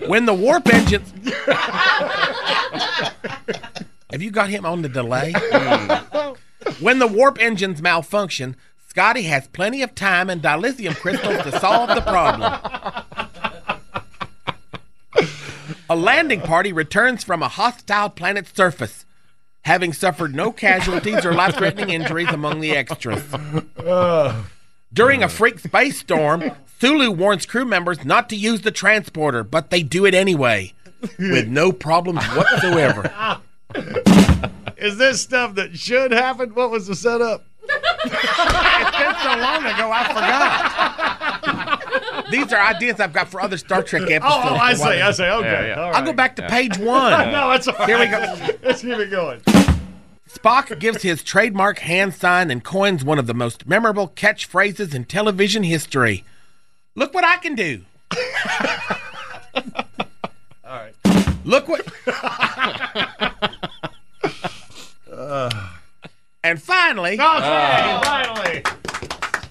[0.07, 1.13] when the warp engines.
[4.11, 5.33] Have you got him on the delay?
[5.33, 6.37] Mm.
[6.79, 8.55] when the warp engines malfunction,
[8.87, 12.53] Scotty has plenty of time and dilithium crystals to solve the problem.
[15.89, 19.05] A landing party returns from a hostile planet's surface,
[19.61, 23.23] having suffered no casualties or life threatening injuries among the extras.
[24.93, 29.69] During a freak space storm, Sulu warns crew members not to use the transporter, but
[29.69, 30.73] they do it anyway,
[31.17, 33.39] with no problems whatsoever.
[34.77, 36.53] Is this stuff that should happen?
[36.53, 37.45] What was the setup?
[37.69, 41.76] it's been so long ago, I forgot.
[42.31, 44.23] These are ideas I've got for other Star Trek oh, episodes.
[44.45, 45.23] Oh, oh, I see, I see.
[45.23, 45.81] Okay, Yeah, yeah.
[45.81, 47.31] all I'll go back to page one.
[47.31, 47.87] no, it's all right.
[47.87, 48.57] Here we go.
[48.63, 49.41] Let's keep it going.
[50.29, 55.05] Spock gives his trademark hand sign and coins one of the most memorable catchphrases in
[55.05, 56.23] television history.
[56.95, 57.83] Look what I can do.
[59.55, 59.61] All
[60.65, 60.93] right.
[61.45, 61.87] Look what.
[66.43, 68.63] and finally, Okay, finally.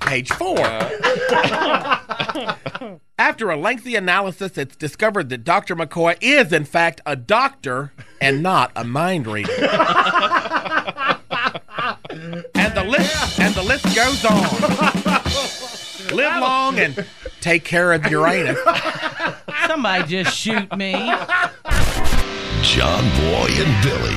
[0.07, 0.59] Page four.
[3.19, 5.75] After a lengthy analysis, it's discovered that Dr.
[5.75, 9.51] McCoy is, in fact, a doctor and not a mind reader.
[12.11, 14.43] and the list and the list goes on.
[16.15, 17.05] Live long and
[17.41, 18.59] take care of Uranus.
[19.67, 20.93] Somebody just shoot me.
[22.63, 24.17] John Boy and Billy.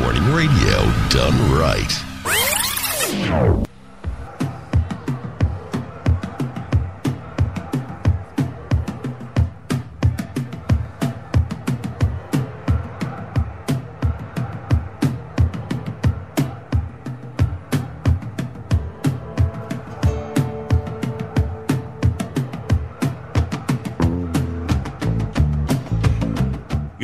[0.00, 1.92] Morning radio done right.
[3.06, 3.75] Peace.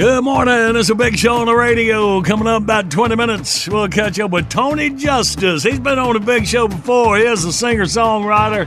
[0.03, 0.75] Good morning.
[0.75, 2.21] It's a big show on the radio.
[2.23, 5.63] Coming up about 20 minutes, we'll catch up with Tony Justice.
[5.63, 7.19] He's been on a big show before.
[7.19, 8.63] He is the singer songwriter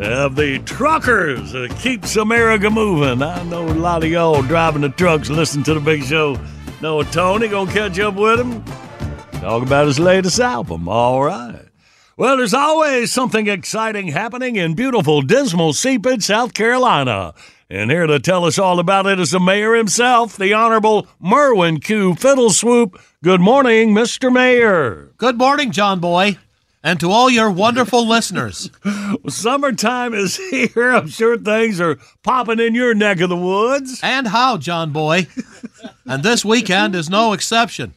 [0.00, 3.20] of the Truckers that keeps America moving.
[3.20, 6.38] I know a lot of y'all driving the trucks listen to the big show.
[6.80, 7.48] Know Tony.
[7.48, 8.62] Gonna catch up with him.
[9.40, 10.88] Talk about his latest album.
[10.88, 11.66] All right.
[12.16, 17.34] Well, there's always something exciting happening in beautiful, dismal Seepage, South Carolina.
[17.72, 21.78] And here to tell us all about it is the mayor himself, the Honorable Merwin
[21.78, 22.16] Q.
[22.16, 23.00] Fiddleswoop.
[23.22, 24.32] Good morning, Mr.
[24.32, 25.10] Mayor.
[25.18, 26.38] Good morning, John Boy,
[26.82, 28.70] and to all your wonderful listeners.
[29.28, 30.90] Summertime is here.
[30.90, 34.00] I'm sure things are popping in your neck of the woods.
[34.02, 35.28] And how, John Boy?
[36.04, 37.94] And this weekend is no exception.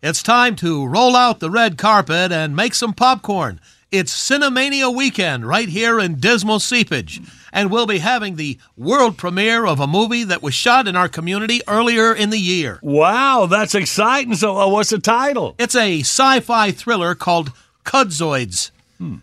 [0.00, 3.58] It's time to roll out the red carpet and make some popcorn.
[3.90, 7.20] It's Cinemania weekend right here in Dismal Seepage.
[7.52, 11.08] And we'll be having the world premiere of a movie that was shot in our
[11.08, 12.78] community earlier in the year.
[12.82, 14.34] Wow, that's exciting.
[14.34, 15.54] So, uh, what's the title?
[15.58, 17.52] It's a sci fi thriller called
[17.84, 18.70] Kudzoids.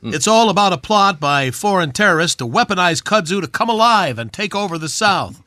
[0.03, 4.31] It's all about a plot by foreign terrorists to weaponize kudzu to come alive and
[4.31, 5.41] take over the South.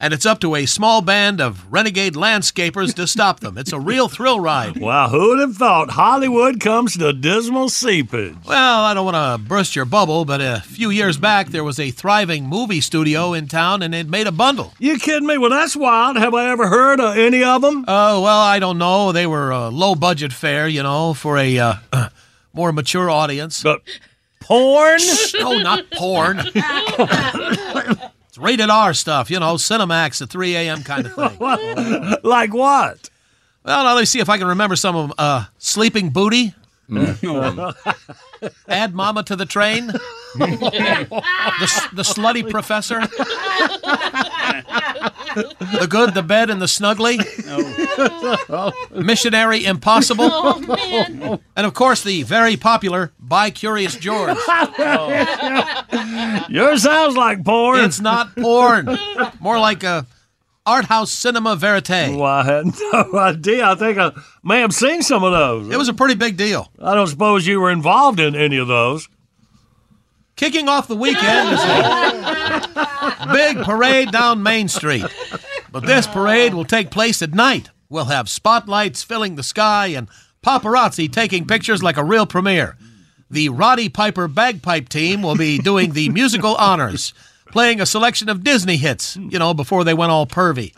[0.00, 3.58] And it's up to a small band of renegade landscapers to stop them.
[3.58, 4.76] It's a real thrill ride.
[4.88, 8.36] Wow, who'd have thought Hollywood comes to Dismal Seepage?
[8.46, 11.78] Well, I don't want to burst your bubble, but a few years back there was
[11.78, 14.72] a thriving movie studio in town and it made a bundle.
[14.78, 15.36] You kidding me?
[15.36, 16.16] Well, that's wild.
[16.16, 17.84] Have I ever heard of any of them?
[17.86, 19.12] Oh, well, I don't know.
[19.12, 21.74] They were a low budget fare, you know, for a uh,
[22.54, 23.62] more mature audience.
[23.62, 23.82] But
[24.40, 25.00] porn?
[25.34, 26.40] no, not porn.
[28.38, 30.82] it's rated R stuff, you know, Cinemax at 3 a.m.
[30.82, 32.16] kind of thing.
[32.22, 33.10] like what?
[33.64, 35.14] Well, now let me see if I can remember some of them.
[35.18, 36.54] Uh, Sleeping Booty.
[38.68, 39.86] Add Mama to the train.
[39.88, 39.98] the,
[41.92, 43.00] the slutty professor.
[45.42, 47.18] the good, the bad, and the snuggly.
[49.04, 50.28] Missionary Impossible.
[50.30, 51.40] Oh, man.
[51.56, 54.36] And of course, the very popular By Curious George.
[56.48, 57.80] Yours sounds like porn.
[57.80, 58.96] It's not porn.
[59.40, 60.06] More like a
[60.64, 62.14] art house cinema verite.
[62.14, 63.66] Well, I had no idea.
[63.66, 64.12] I think I
[64.44, 65.68] may have seen some of those.
[65.72, 66.70] It was a pretty big deal.
[66.80, 69.08] I don't suppose you were involved in any of those.
[70.38, 75.04] Kicking off the weekend is a big parade down Main Street.
[75.72, 77.70] But this parade will take place at night.
[77.88, 80.08] We'll have spotlights filling the sky and
[80.44, 82.76] paparazzi taking pictures like a real premiere.
[83.28, 87.12] The Roddy Piper Bagpipe Team will be doing the musical honors,
[87.50, 90.72] playing a selection of Disney hits, you know, before they went all pervy.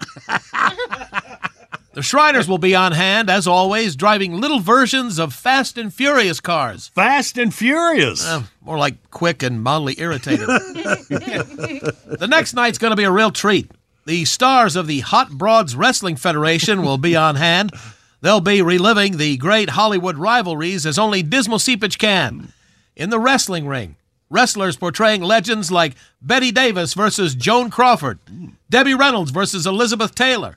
[1.93, 6.39] The Shriners will be on hand, as always, driving little versions of Fast and Furious
[6.39, 6.89] cars.
[6.89, 8.25] Fast and Furious?
[8.25, 10.47] Uh, more like quick and mildly irritated.
[10.47, 13.73] the next night's going to be a real treat.
[14.07, 17.73] The stars of the Hot Broads Wrestling Federation will be on hand.
[18.21, 22.53] They'll be reliving the great Hollywood rivalries as only Dismal Seepage can.
[22.95, 23.97] In the wrestling ring,
[24.29, 28.21] wrestlers portraying legends like Bette Davis versus Joan Crawford,
[28.69, 30.57] Debbie Reynolds versus Elizabeth Taylor,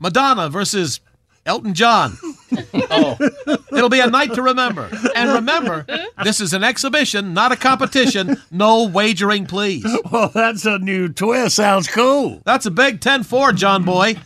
[0.00, 1.00] Madonna versus
[1.46, 2.16] Elton John.
[2.90, 3.16] oh.
[3.72, 4.90] It'll be a night to remember.
[5.14, 5.86] And remember,
[6.24, 8.40] this is an exhibition, not a competition.
[8.50, 9.86] No wagering, please.
[10.10, 11.54] Well, that's a new twist.
[11.54, 12.40] Sounds cool.
[12.44, 14.16] That's a big 10 4, John Boy.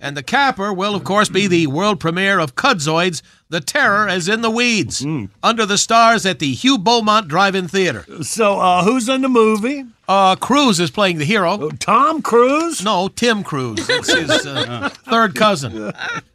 [0.00, 4.28] And the capper will, of course, be the world premiere of Kudzoids, The Terror is
[4.28, 5.06] in the Weeds,
[5.42, 8.04] under the stars at the Hugh Beaumont Drive-In Theater.
[8.22, 9.84] So, uh, who's in the movie?
[10.08, 11.70] Uh, Cruise is playing the hero.
[11.78, 12.82] Tom Cruise?
[12.82, 13.88] No, Tim Cruise.
[13.88, 15.92] It's his uh, third cousin.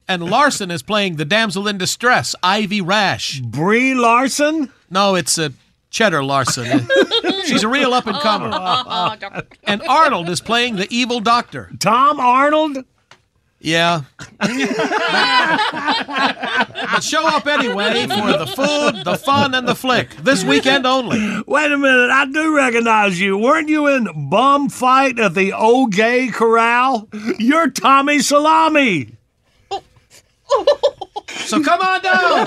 [0.08, 3.40] And Larson is playing the damsel in distress, Ivy Rash.
[3.42, 4.72] Brie Larson?
[4.90, 5.50] No, it's uh,
[5.90, 6.88] Cheddar Larson.
[7.46, 8.52] She's a real up and comer.
[9.66, 11.72] And Arnold is playing the evil doctor.
[11.80, 12.86] Tom Arnold?
[13.64, 14.02] Yeah.
[14.40, 14.50] but
[17.02, 20.16] show up anyway for the food, the fun, and the flick.
[20.18, 21.44] This weekend only.
[21.46, 22.10] Wait a minute.
[22.10, 23.38] I do recognize you.
[23.38, 27.08] Weren't you in Bum Fight at the Old Gay Corral?
[27.38, 29.16] You're Tommy Salami.
[31.30, 32.46] So come on down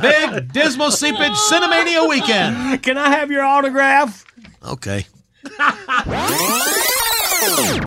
[0.00, 2.82] big Dismal Seepage Cinemania weekend.
[2.82, 4.24] Can I have your autograph?
[4.66, 5.06] Okay.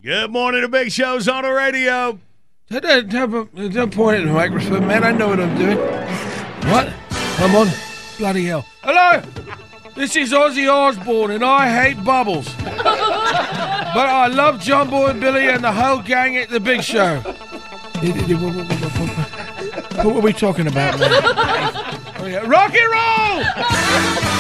[0.02, 2.18] Good morning to Big Show's on the radio.
[2.70, 5.04] Don't, don't, don't point at the microphone, man.
[5.04, 5.78] I know what I'm doing.
[6.72, 6.92] What?
[7.38, 7.68] I'm on.
[8.18, 8.66] Bloody hell.
[8.82, 9.22] Hello!
[9.96, 12.52] This is Ozzy Osbourne, and I hate bubbles.
[12.56, 17.20] but I love John Boy and Billy and the whole gang at the Big Show.
[20.04, 22.00] What were we talking about, man?
[22.24, 22.38] Oh, yeah.
[22.48, 22.90] Rock and
[24.24, 24.33] roll!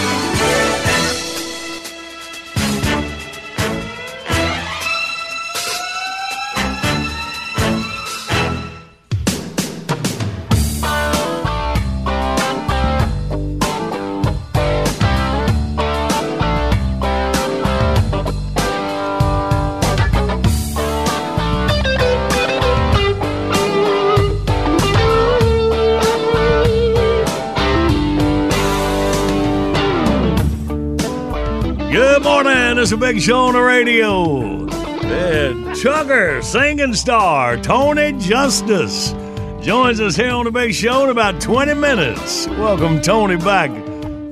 [32.84, 34.44] It's a big show on the radio.
[34.44, 39.14] And Chugger, singing star, Tony Justice,
[39.62, 42.46] joins us here on the big show in about 20 minutes.
[42.48, 43.72] Welcome, Tony, back.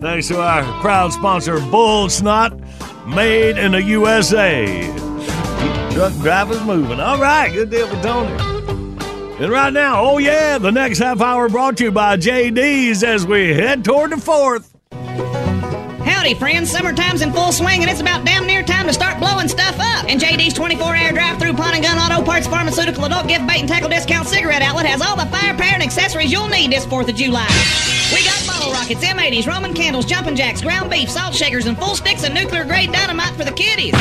[0.02, 2.60] Thanks to our proud sponsor, Bull Snot,
[3.08, 4.82] made in the USA.
[5.94, 7.00] Truck drivers moving.
[7.00, 8.34] All right, good deal for Tony.
[9.42, 13.26] And right now, oh yeah, the next half hour brought to you by JD's as
[13.26, 14.76] we head toward the fourth.
[16.22, 16.70] Howdy, friends.
[16.70, 20.06] Summertime's in full swing, and it's about damn near time to start blowing stuff up.
[20.08, 23.90] And JD's 24-hour drive-through pawn and gun auto parts pharmaceutical adult gift bait and tackle
[23.90, 27.50] discount cigarette outlet has all the firepower and accessories you'll need this 4th of July.
[28.14, 31.96] We got bottle rockets, M80s, Roman candles, jumping jacks, ground beef, salt shakers, and full
[31.96, 33.94] sticks of nuclear-grade dynamite for the kiddies.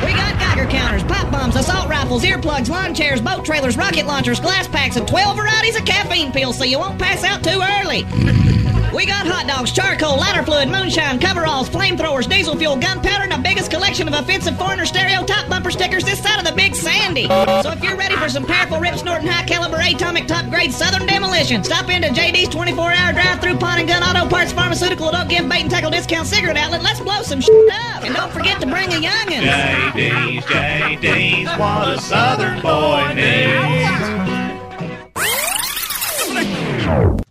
[0.00, 4.40] We got Geiger counters, pop bombs, assault rifles, earplugs, lawn chairs, boat trailers, rocket launchers,
[4.40, 8.55] glass packs, and 12 varieties of caffeine pills so you won't pass out too early.
[8.96, 13.36] We got hot dogs, charcoal, lighter fluid, moonshine, coveralls, flamethrowers, diesel fuel, gunpowder, and the
[13.36, 17.26] biggest collection of offensive foreigner stereotype bumper stickers this side of the Big Sandy.
[17.26, 21.06] So if you're ready for some powerful, rip snorting, high caliber, atomic, top grade Southern
[21.06, 25.28] demolition, stop into JD's 24 hour drive through pawn and gun auto parts pharmaceutical adult
[25.28, 26.82] gift bait and tackle discount cigarette outlet.
[26.82, 28.02] Let's blow some shit up.
[28.02, 29.44] And don't forget to bring a youngin'.
[29.92, 34.16] JD's, JD's, what a Southern boy needs.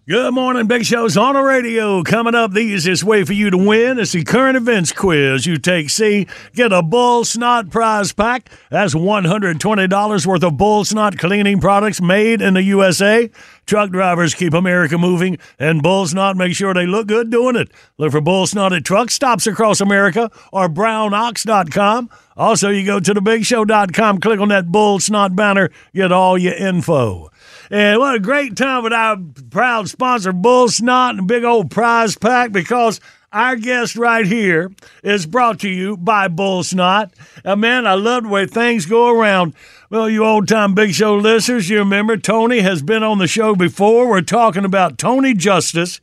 [0.07, 2.03] Good morning, Big Show's on the radio.
[2.03, 5.47] Coming up, the easiest way for you to win is the current events quiz.
[5.47, 8.51] You take C, get a Bull Snot prize pack.
[8.69, 13.31] That's $120 worth of Bull Snot cleaning products made in the USA.
[13.65, 17.71] Truck drivers keep America moving, and Bull Snot make sure they look good doing it.
[17.97, 22.11] Look for Bull Snot at truck stops across America or brownox.com.
[22.37, 27.31] Also, you go to thebigshow.com, click on that Bull Snot banner, get all your info.
[27.71, 29.17] And what a great time with our
[29.49, 32.99] proud sponsor, Bull Snot, and a big old prize pack because
[33.31, 34.71] our guest right here
[35.03, 37.13] is brought to you by Bull Snot.
[37.43, 39.53] Uh, man, I love the way things go around.
[39.89, 43.55] Well, you old time Big Show listeners, you remember Tony has been on the show
[43.55, 44.07] before.
[44.07, 45.99] We're talking about Tony Justice,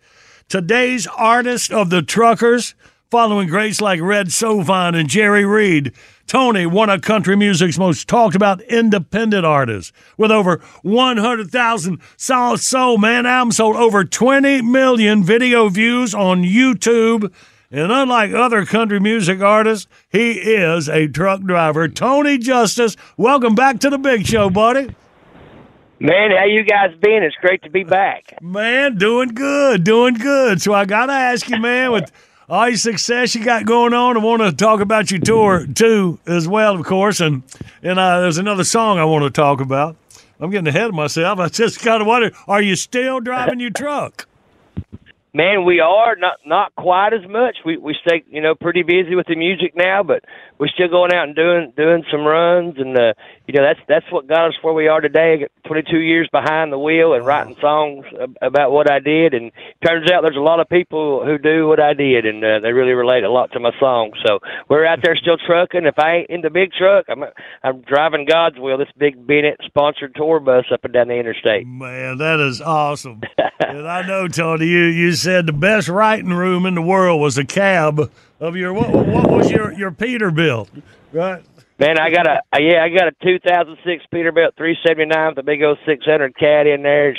[0.48, 2.74] today's artist of the truckers,
[3.10, 5.92] following greats like Red Sovine and Jerry Reed.
[6.27, 12.99] Tony, one of country music's most talked about independent artists, with over 100,000 solid soul
[12.99, 17.33] man albums sold over 20 million video views on YouTube.
[17.70, 21.89] And unlike other country music artists, he is a truck driver.
[21.89, 24.95] Tony Justice, welcome back to the Big Show, buddy.
[25.99, 27.23] Man, how you guys been?
[27.23, 28.43] It's great to be back.
[28.43, 30.61] Man, doing good, doing good.
[30.61, 32.11] So I gotta ask you, man, with
[32.53, 36.18] all your success you got going on, I want to talk about your tour too,
[36.26, 37.18] as well, of course.
[37.18, 37.42] And
[37.82, 39.96] and uh, there's another song I want to talk about.
[40.38, 41.38] I'm getting ahead of myself.
[41.38, 44.28] I just kind of wonder: Are you still driving your truck?
[45.32, 47.57] Man, we are not not quite as much.
[47.64, 50.22] We we stay you know pretty busy with the music now, but
[50.62, 53.14] we're still going out and doing doing some runs, and uh,
[53.48, 55.48] you know that's that's what got us where we are today.
[55.66, 58.06] 22 years behind the wheel and writing songs
[58.40, 59.50] about what I did, and
[59.84, 62.70] turns out there's a lot of people who do what I did, and uh, they
[62.70, 64.14] really relate a lot to my songs.
[64.24, 64.38] So
[64.68, 65.84] we're out there still trucking.
[65.84, 67.24] If I ain't in the big truck, I'm
[67.64, 68.78] I'm driving God's wheel.
[68.78, 71.66] This big Bennett sponsored tour bus up and down the interstate.
[71.66, 73.20] Man, that is awesome.
[73.58, 77.36] and I know, Tony, you you said the best writing room in the world was
[77.36, 78.12] a cab
[78.43, 80.68] of your what, what was your your Peterbilt,
[81.12, 81.43] right?
[81.78, 85.78] Man, I got a yeah, I got a 2006 Peterbilt 379 with a big old
[85.86, 87.16] 600 cat in there.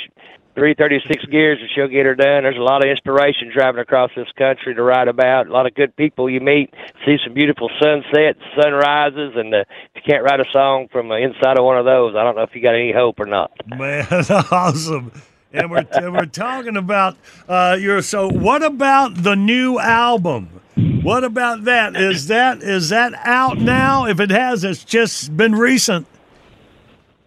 [0.54, 2.44] 336 gears and she'll get her done.
[2.44, 5.48] There's a lot of inspiration driving across this country to write about.
[5.48, 6.72] A lot of good people you meet,
[7.04, 9.64] see some beautiful sunsets, sunrises, and uh,
[9.94, 12.36] if you can't write a song from uh, inside of one of those, I don't
[12.36, 13.50] know if you got any hope or not.
[13.66, 14.06] Man,
[14.52, 15.10] awesome.
[15.54, 17.16] And we're and we're talking about
[17.48, 18.02] uh, your.
[18.02, 20.48] So, what about the new album?
[20.74, 21.94] What about that?
[21.94, 24.04] Is that is that out now?
[24.06, 26.08] If it has, it's just been recent.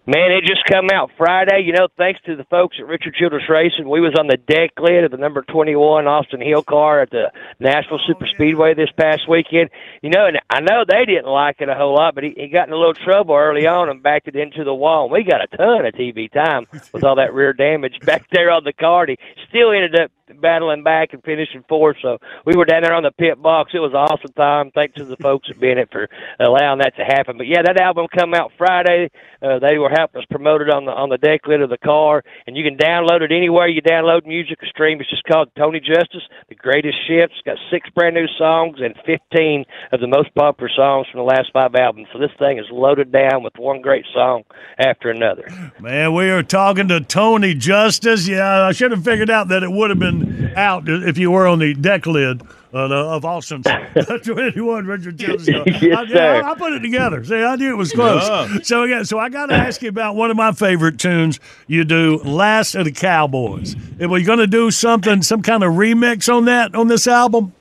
[0.10, 1.64] Man, it just come out Friday.
[1.66, 4.72] You know, thanks to the folks at Richard Childress Racing, we was on the deck
[4.80, 7.30] lid of the number 21 Austin Hill car at the
[7.60, 9.70] Nashville Super Speedway this past weekend.
[10.01, 12.47] You know, and I know they didn't like it a whole lot, but he, he
[12.47, 15.10] got in a little trouble early on and backed it into the wall.
[15.10, 18.64] We got a ton of TV time with all that rear damage back there on
[18.64, 19.03] the car.
[19.03, 19.18] And he
[19.49, 21.97] still ended up battling back and finishing fourth.
[22.01, 23.72] So we were down there on the pit box.
[23.74, 24.72] It was an awesome time.
[24.72, 27.38] Thanks to the folks at Bennett for allowing that to happen.
[27.38, 29.10] But yeah, that album come out Friday.
[29.41, 31.78] Uh, they were helping us promote it on the on the deck lid of the
[31.78, 35.02] car, and you can download it anywhere you download music or stream.
[35.02, 37.36] It's just called Tony Justice, the greatest shifts.
[37.38, 41.26] It's got six brand new songs and 15 of the most popular songs from the
[41.26, 42.08] last five albums.
[42.14, 44.43] So this thing is loaded down with one great song
[44.78, 45.48] after another.
[45.80, 48.28] Man, we are talking to Tony Justice.
[48.28, 51.48] Yeah, I should have figured out that it would have been out if you were
[51.48, 52.41] on the deck lid
[52.74, 53.65] uh, of Austin's
[54.24, 56.43] 21 Richard Yes, I, sir.
[56.43, 57.24] I, I put it together.
[57.24, 58.28] See, I knew it was close.
[58.28, 58.59] Yeah.
[58.63, 61.84] So again, so I got to ask you about one of my favorite tunes you
[61.84, 66.34] do, "Last of the Cowboys." Are we going to do something, some kind of remix
[66.34, 67.53] on that on this album?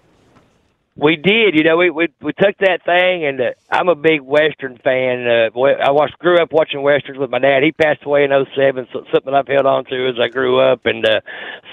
[0.98, 4.22] We did, you know, we we we took that thing, and uh, I'm a big
[4.22, 5.26] Western fan.
[5.26, 7.62] Uh, I watched, grew up watching westerns with my dad.
[7.62, 10.86] He passed away in '07, so something I've held on to as I grew up,
[10.86, 11.20] and uh,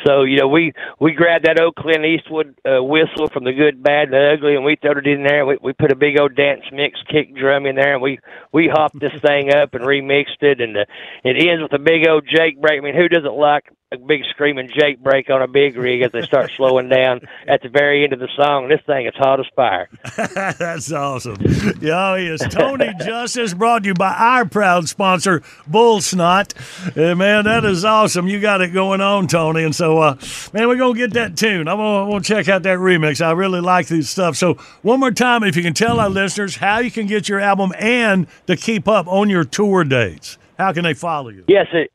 [0.06, 3.82] so you know, we we grabbed that old Clint Eastwood uh, whistle from the Good,
[3.82, 5.46] Bad, and the Ugly, and we threw it in there.
[5.46, 8.20] We we put a big old dance mix kick drum in there, and we
[8.52, 10.84] we hopped this thing up and remixed it, and uh,
[11.24, 12.78] it ends with a big old Jake brake.
[12.78, 16.12] I mean, who doesn't like a big screaming Jake brake on a big rig as
[16.12, 18.68] they start slowing down at the very end of the song?
[18.68, 19.90] This thing is hot as fire.
[20.58, 21.38] That's awesome.
[21.80, 22.42] Yeah, he is.
[22.50, 26.54] Tony Justice brought to you by our proud sponsor, Bull Snot.
[26.98, 28.28] Uh, man, that is awesome.
[28.28, 29.64] You got it going on, Tony.
[29.64, 30.16] And so, uh,
[30.54, 31.68] man, we're going to get that tune.
[31.68, 33.24] I'm going to check out that remix.
[33.24, 34.36] I really like this stuff.
[34.36, 37.40] So, one more time, if you can tell our listeners how you can get your
[37.40, 41.44] album and to keep up on your tour dates, how can they follow you?
[41.48, 41.92] Yes, it,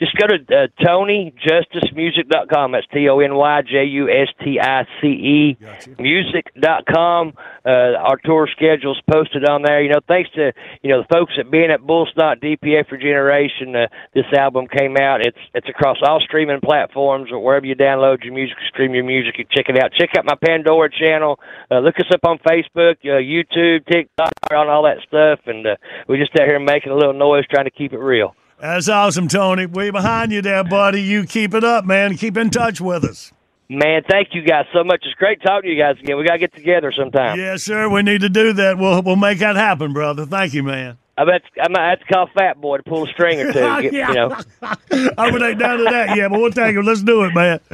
[0.00, 2.72] just go to uh, TonyJusticeMusic.com.
[2.72, 5.58] That's T O N Y J U S T I C E
[5.98, 7.32] Music.com.
[7.66, 9.82] Uh, our tour schedule's posted on there.
[9.82, 13.74] You know, thanks to you know the folks at being at Bullsnot DPA for Generation.
[13.74, 15.20] Uh, this album came out.
[15.20, 19.34] It's it's across all streaming platforms or wherever you download your music, stream your music.
[19.38, 19.92] You check it out.
[19.92, 21.40] Check out my Pandora channel.
[21.70, 25.40] Uh, look us up on Facebook, uh, YouTube, TikTok, on all that stuff.
[25.46, 25.76] And uh,
[26.06, 28.34] we're just out here making a little noise, trying to keep it real.
[28.60, 29.66] That's awesome, Tony.
[29.66, 31.00] We behind you there, buddy.
[31.00, 32.16] You keep it up, man.
[32.16, 33.32] Keep in touch with us.
[33.68, 35.02] Man, thank you guys so much.
[35.04, 36.16] It's great talking to you guys again.
[36.16, 37.38] We gotta get together sometime.
[37.38, 37.88] Yes, sir.
[37.88, 38.78] We need to do that.
[38.78, 40.24] We'll we'll make that happen, brother.
[40.24, 40.96] Thank you, man.
[41.18, 43.82] I bet I might have to call Fat Boy to pull a string or two.
[43.82, 44.36] Get, You know,
[45.18, 46.82] I would ain't down to that Yeah, but we'll take it.
[46.82, 47.58] Let's do it, man.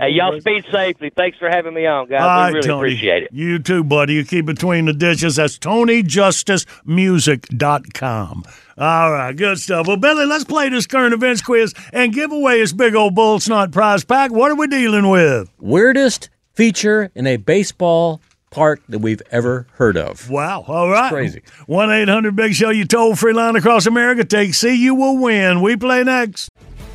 [0.00, 1.10] hey, y'all speed safely.
[1.14, 2.22] Thanks for having me on, guys.
[2.22, 2.78] All we right, really Tony.
[2.78, 3.28] appreciate it.
[3.32, 4.14] You too, buddy.
[4.14, 5.36] You keep between the dishes.
[5.36, 8.44] That's TonyJusticeMusic.com.
[8.76, 9.86] All right, good stuff.
[9.86, 13.38] Well, Billy, let's play this current events quiz and give away this big old bull
[13.38, 14.32] snot prize pack.
[14.32, 15.48] What are we dealing with?
[15.60, 18.20] Weirdest feature in a baseball
[18.54, 20.30] park that we've ever heard of.
[20.30, 20.64] Wow.
[20.66, 21.10] All right.
[21.10, 21.42] crazy.
[21.66, 24.24] 1 800 Big Show, you toll free line across America.
[24.24, 25.60] Take C, you will win.
[25.60, 26.50] We play next.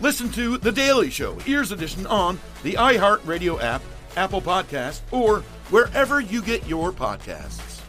[0.00, 3.82] Listen to The Daily Show, Ears Edition, on the iHeartRadio app,
[4.16, 5.40] Apple Podcast, or
[5.70, 7.80] wherever you get your podcasts.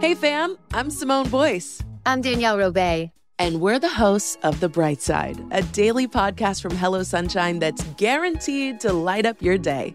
[0.00, 1.80] Hey fam, I'm Simone Boyce.
[2.04, 3.10] I'm Danielle Robay.
[3.38, 7.82] And we're the hosts of The Bright Side, a daily podcast from Hello Sunshine that's
[7.98, 9.94] guaranteed to light up your day.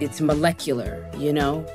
[0.00, 1.66] it's molecular, you know?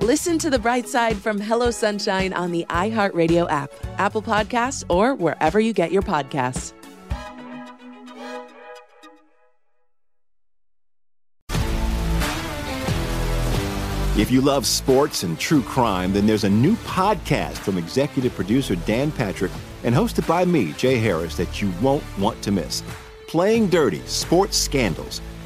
[0.00, 5.14] Listen to The Bright Side from Hello Sunshine on the iHeartRadio app, Apple Podcasts, or
[5.14, 6.72] wherever you get your podcasts.
[14.18, 18.74] If you love sports and true crime, then there's a new podcast from executive producer
[18.74, 19.52] Dan Patrick
[19.84, 22.82] and hosted by me, Jay Harris, that you won't want to miss.
[23.28, 25.20] Playing Dirty Sports Scandals.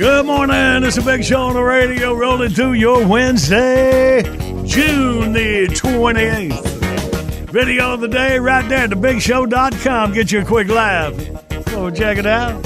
[0.00, 0.84] Morning.
[0.84, 4.22] It's a big show on the radio rolling through your Wednesday,
[4.64, 7.50] June the 28th.
[7.50, 10.12] Video of the day right there at thebigshow.com.
[10.12, 11.12] Get you a quick laugh.
[11.66, 12.62] Go check it out.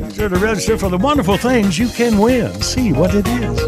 [0.00, 2.52] Make sure to register for the wonderful things you can win.
[2.60, 3.60] See what it is.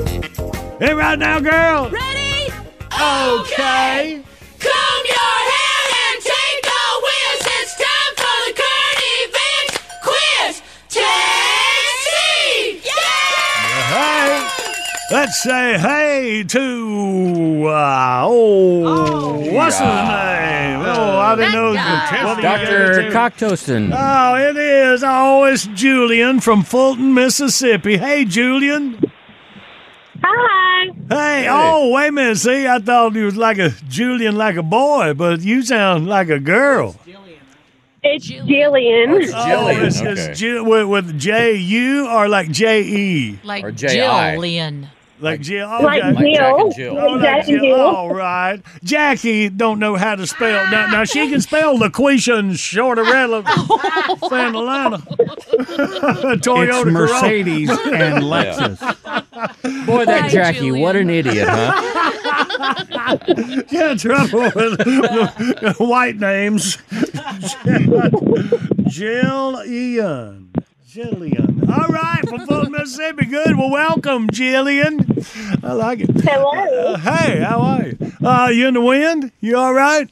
[0.80, 1.90] Hey, right now, girl.
[1.90, 2.52] Ready?
[2.92, 4.15] Okay.
[4.15, 4.15] Comb
[15.10, 20.80] Let's say hey to uh, oh, what's his name?
[20.82, 21.74] Oh, I didn't know.
[22.24, 23.02] what Dr.
[23.02, 23.12] had.
[23.92, 25.04] Oh, it is.
[25.06, 27.98] Oh, it's Julian from Fulton, Mississippi.
[27.98, 29.00] Hey, Julian.
[30.24, 30.90] Hi.
[31.08, 32.38] Hey, oh, wait a minute.
[32.38, 36.30] See, I thought you was like a Julian, like a boy, but you sound like
[36.30, 36.96] a girl.
[38.02, 39.32] It's Jillian.
[39.34, 43.40] Oh, it's, it's Ju- with, with J U or like J E?
[43.42, 44.88] Like Or Jillian.
[45.18, 45.66] Like Jill.
[45.68, 46.12] Like okay.
[46.12, 46.98] Like Jack and Jill.
[46.98, 47.60] Oh, like Jack and Jill.
[47.62, 47.80] Jill.
[47.80, 48.60] All right.
[48.84, 50.70] Jackie don't know how to spell.
[50.70, 53.42] Now, now she can spell LaQuisha and Shorterella,
[54.20, 55.00] Fanalana,
[56.40, 57.96] Toyota It's Mercedes Corolla.
[57.96, 59.86] and Lexus.
[59.86, 61.72] Boy, that Jackie, what an idiot, huh?
[63.70, 66.76] yeah, trouble with white names.
[68.88, 70.45] Jill Ian.
[70.96, 71.68] Jillian.
[71.68, 73.26] All right, from Fulton, Mississippi.
[73.26, 73.58] Good.
[73.58, 75.62] Well, welcome, Jillian.
[75.62, 76.08] I like it.
[76.22, 76.94] Hello.
[76.94, 78.12] Uh, hey, how are you?
[78.26, 79.30] Uh, you in the wind?
[79.40, 80.08] You all right?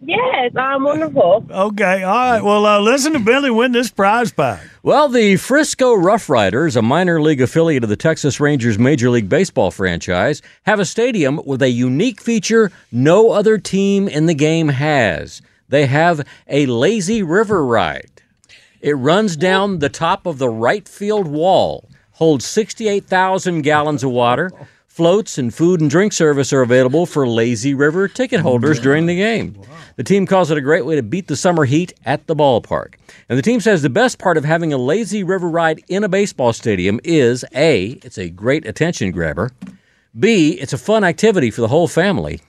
[0.00, 1.44] Yes, I'm wonderful.
[1.50, 2.40] Okay, all right.
[2.40, 4.60] Well, uh, listen to Billy win this prize pack.
[4.84, 9.28] Well, the Frisco Rough Riders, a minor league affiliate of the Texas Rangers Major League
[9.28, 14.68] Baseball franchise, have a stadium with a unique feature no other team in the game
[14.68, 15.42] has.
[15.68, 18.11] They have a lazy river ride.
[18.82, 24.50] It runs down the top of the right field wall, holds 68,000 gallons of water.
[24.88, 29.14] Floats and food and drink service are available for Lazy River ticket holders during the
[29.14, 29.56] game.
[29.94, 32.94] The team calls it a great way to beat the summer heat at the ballpark.
[33.28, 36.08] And the team says the best part of having a Lazy River ride in a
[36.08, 39.52] baseball stadium is A, it's a great attention grabber,
[40.18, 42.40] B, it's a fun activity for the whole family,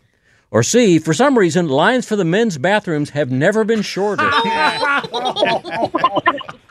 [0.53, 4.29] or C, for some reason, lines for the men's bathrooms have never been shorter.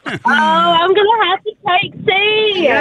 [0.05, 2.69] Oh, I'm gonna have to take C.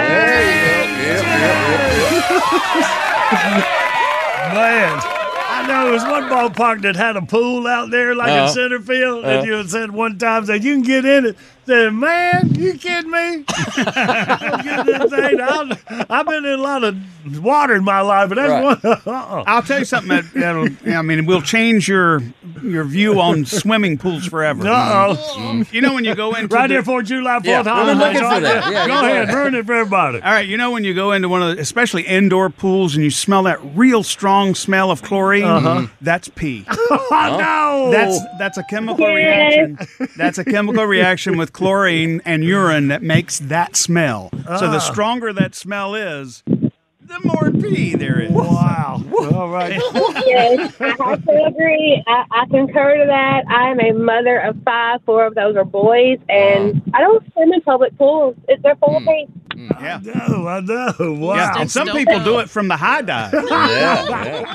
[4.52, 8.46] Man, I know there was one ballpark that had a pool out there, like Uh-huh.
[8.48, 9.38] in center field, Uh-huh.
[9.38, 11.36] and you had said one time that you can get in it.
[11.64, 13.44] Said, man, you kidding me?
[13.76, 15.40] I'm getting in thing.
[15.40, 16.96] I've, I've been in a lot of
[17.40, 18.82] water in my life, but that's Right.
[19.06, 19.14] one.
[19.14, 19.44] uh-uh.
[19.46, 22.20] I'll tell you something that, that'll, I mean, will change your
[22.62, 24.66] your view on swimming pools forever.
[24.66, 25.64] Uh-oh.
[25.72, 27.98] You know when you go into Right the- there for July 4th Yeah, we've holiday.
[27.98, 28.72] looking for that.
[28.72, 29.34] Yeah, go you're ahead, right.
[29.36, 30.20] ruin it for everybody.
[30.20, 33.04] All right, you know when you go into one of the, especially indoor pools, and
[33.04, 35.44] you smell that real strong smell of chlorine.
[35.44, 35.86] Uh-huh.
[36.00, 36.66] That's pee.
[37.14, 37.90] Oh, no.
[37.90, 39.54] That's that's a chemical Yes.
[39.78, 40.08] reaction.
[40.16, 44.30] That's a chemical reaction with chlorine and urine that makes that smell.
[44.58, 44.78] So the Ah.
[44.78, 48.30] stronger that smell is, the more pee there is.
[48.30, 49.02] Wow.
[49.34, 49.72] All right.
[50.26, 52.02] yes, I have to agree.
[52.06, 53.42] I, I concur to that.
[53.48, 55.00] I am a mother of five.
[55.04, 58.36] Four of those are boys, and I don't swim in public pools.
[58.48, 59.26] It's they're full of pee.
[59.70, 59.80] Mm.
[59.80, 60.00] Yeah.
[60.28, 61.12] No, I know.
[61.12, 61.34] Wow.
[61.34, 63.32] Yeah, and some people do it from the high dive.
[63.52, 64.54] Yeah.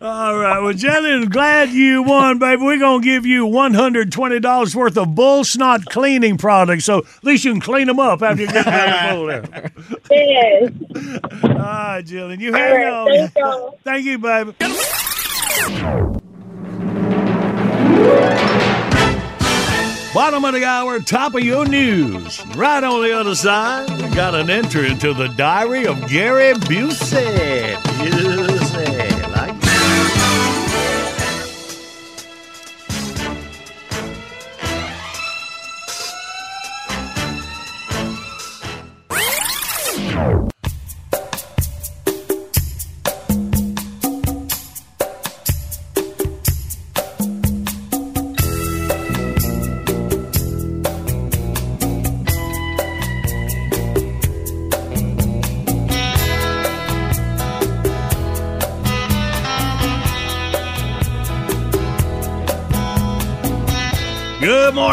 [0.00, 0.60] All right.
[0.60, 2.62] Well, Jillian, glad you won, baby.
[2.62, 6.84] We're going to give you $120 worth of bull snot cleaning products.
[6.84, 9.26] So at least you can clean them up after you get out of the pool
[9.26, 9.72] there.
[10.10, 10.72] Yes.
[11.44, 12.40] All right, Jillian.
[12.40, 13.08] You All hang right, on.
[13.08, 13.78] thank y'all.
[13.84, 14.54] Thank you, baby.
[20.16, 22.42] Bottom of the hour, top of your news.
[22.56, 27.74] Right on the other side, we got an entry into the diary of Gary Busey.
[27.74, 28.55] Busey,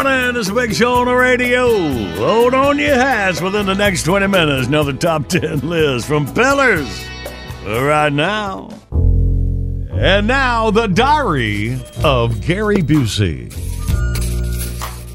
[0.04, 0.36] morning.
[0.36, 1.66] A big show on the radio.
[2.16, 4.68] Hold on your hats within the next 20 minutes.
[4.68, 7.04] Another top 10 list from Pillars.
[7.64, 8.68] Right now.
[9.92, 13.48] And now, the diary of Gary Busey.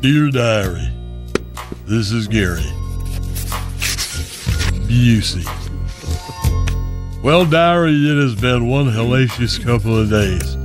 [0.01, 0.89] Dear Diary,
[1.85, 2.63] this is Gary.
[4.87, 5.45] Busey.
[7.21, 10.58] Well, diary, it has been one hellacious couple of days.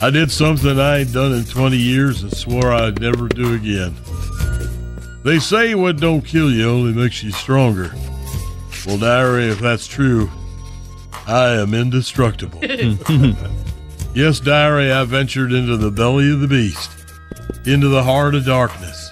[0.00, 3.96] I did something I ain't done in 20 years and swore I'd never do again.
[5.24, 7.90] They say what don't kill you only makes you stronger.
[8.86, 10.30] Well, diary, if that's true,
[11.26, 12.60] I am indestructible.
[14.14, 16.90] yes, diary, I ventured into the belly of the beast,
[17.66, 19.10] into the heart of darkness,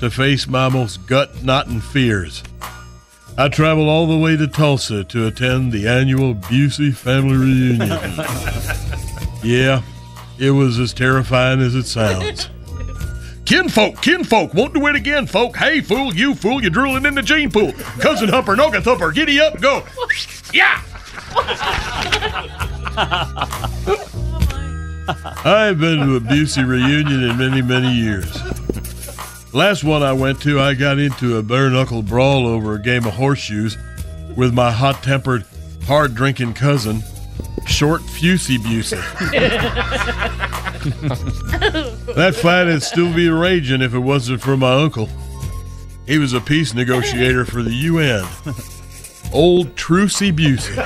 [0.00, 2.42] to face my most gut knotting fears.
[3.38, 7.88] I traveled all the way to Tulsa to attend the annual Busey family reunion.
[9.44, 9.82] yeah,
[10.40, 12.48] it was as terrifying as it sounds.
[13.44, 15.56] Kinfolk, kinfolk, won't do it again, folk.
[15.56, 17.72] Hey, fool, you fool, you're drooling in the gene pool.
[17.98, 19.82] Cousin Humper, Noga Thumper, giddy up, go.
[20.52, 20.80] Yeah!
[25.44, 28.32] I have been to a Busey reunion in many, many years.
[29.52, 33.04] Last one I went to, I got into a bare knuckle brawl over a game
[33.04, 33.76] of horseshoes
[34.36, 35.44] with my hot tempered,
[35.86, 37.02] hard drinking cousin,
[37.80, 39.00] Short Fusey Busey.
[42.14, 45.08] that fight would still be raging if it wasn't for my uncle.
[46.06, 48.26] He was a peace negotiator for the UN.
[49.32, 50.76] Old Trucy Busey.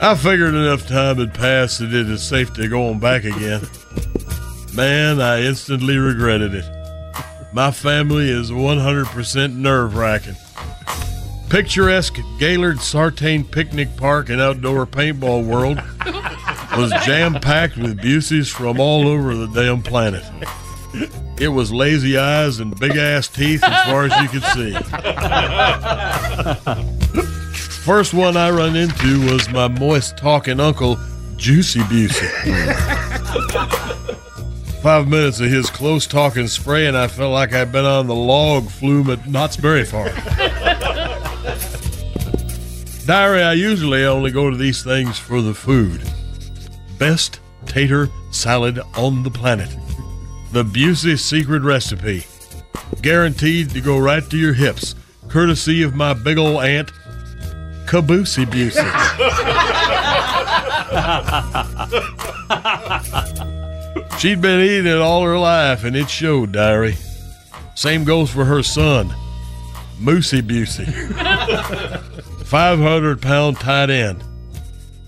[0.00, 3.60] I figured enough time had passed that it is safe to go on back again.
[4.72, 6.64] Man, I instantly regretted it.
[7.52, 10.36] My family is 100% nerve wracking.
[11.54, 15.80] Picturesque Gailard Sartain Picnic Park and Outdoor Paintball World
[16.76, 20.24] was jam packed with Buseys from all over the damn planet.
[21.38, 24.72] It was lazy eyes and big ass teeth as far as you could see.
[27.84, 30.98] First one I run into was my moist talking uncle,
[31.36, 32.30] Juicy Busey.
[34.82, 38.14] Five minutes of his close talking spray, and I felt like I'd been on the
[38.14, 40.10] log flume at Knott's Berry Farm.
[43.06, 46.02] Diary, I usually only go to these things for the food.
[46.98, 49.68] Best tater salad on the planet.
[50.52, 52.24] The Busey secret recipe.
[53.02, 54.94] Guaranteed to go right to your hips,
[55.28, 56.92] courtesy of my big ol' aunt,
[57.84, 58.80] Caboosey Busey.
[64.18, 66.96] She'd been eating it all her life, and it showed, Diary.
[67.74, 69.12] Same goes for her son,
[69.98, 70.88] Moosey Busey.
[72.54, 74.22] 500 pound tight end.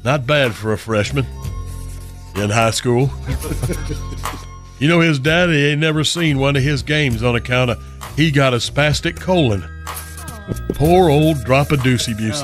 [0.02, 1.24] Not bad for a freshman
[2.34, 3.08] in high school.
[4.80, 8.32] you know, his daddy ain't never seen one of his games on account of he
[8.32, 9.62] got a spastic colon.
[10.74, 12.42] Poor old drop a deucey Busey.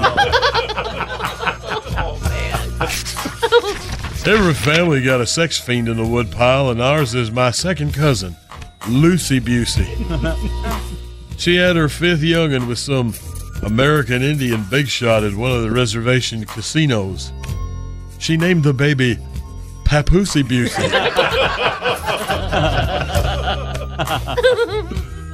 [4.24, 8.36] Every family got a sex fiend in the woodpile, and ours is my second cousin,
[8.88, 9.88] Lucy Busey.
[11.38, 13.12] she had her fifth youngin' with some
[13.63, 17.33] American Indian big shot at one of the reservation casinos.
[18.19, 19.17] She named the baby
[19.85, 20.89] Papoosey Busey.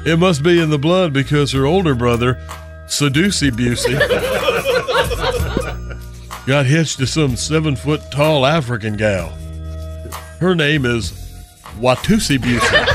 [0.06, 2.34] it must be in the blood because her older brother,
[2.86, 3.98] Seducey Busey,
[6.46, 9.30] got hitched to some seven foot tall African gal.
[10.40, 11.12] Her name is
[11.78, 12.86] Watusi Busey.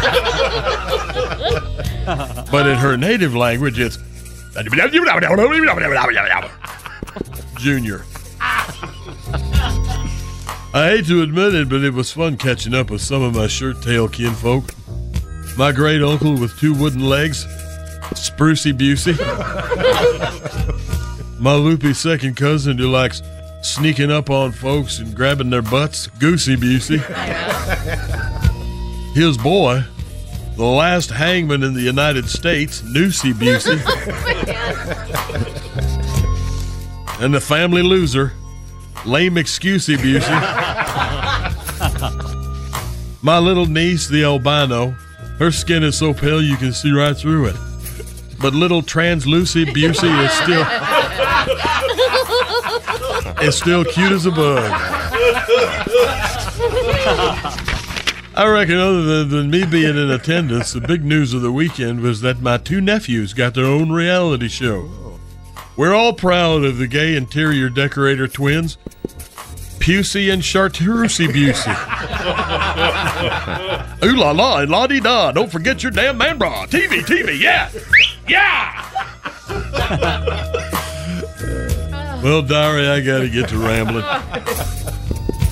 [2.52, 3.98] but in her native language, it's
[7.58, 8.06] Junior.
[10.76, 13.48] I hate to admit it, but it was fun catching up with some of my
[13.48, 14.74] shirt tail kinfolk.
[15.58, 17.46] My great uncle with two wooden legs,
[18.16, 19.18] Sprucey Busey.
[21.40, 23.22] my loopy second cousin who likes
[23.62, 27.00] sneaking up on folks and grabbing their butts, Goosey Busey.
[29.14, 29.84] His boy,
[30.56, 33.80] the last hangman in the United States, Noosey Busey.
[37.16, 38.34] Oh, and the family loser,
[39.06, 40.30] lame excusey Busey.
[43.22, 44.92] My little niece, the albino,
[45.40, 47.56] her skin is so pale you can see right through it.
[48.42, 50.66] But little translucent Busey is still
[53.48, 54.70] is still cute as a bug.
[58.36, 62.02] I reckon, other than, than me being in attendance, the big news of the weekend
[62.02, 65.20] was that my two nephews got their own reality show.
[65.78, 68.78] We're all proud of the gay interior decorator twins,
[69.80, 71.74] Pusey and Chartreusey Busey.
[74.04, 75.32] Ooh la la and la di da.
[75.32, 76.66] Don't forget your damn man bra.
[76.66, 77.70] TV, TV, yeah.
[78.28, 78.90] Yeah.
[82.24, 84.06] well, Diary, I gotta get to rambling.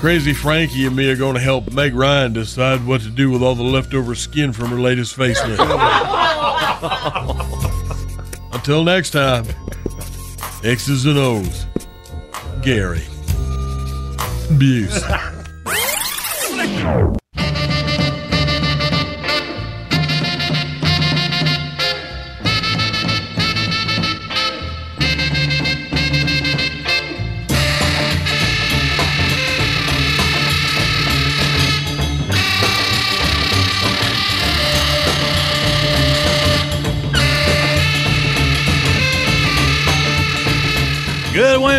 [0.01, 3.43] Crazy Frankie and me are going to help Meg Ryan decide what to do with
[3.43, 5.59] all the leftover skin from her latest facelift.
[8.51, 9.45] Until next time,
[10.63, 11.67] X's and O's.
[12.63, 13.03] Gary.
[14.57, 15.03] Buse.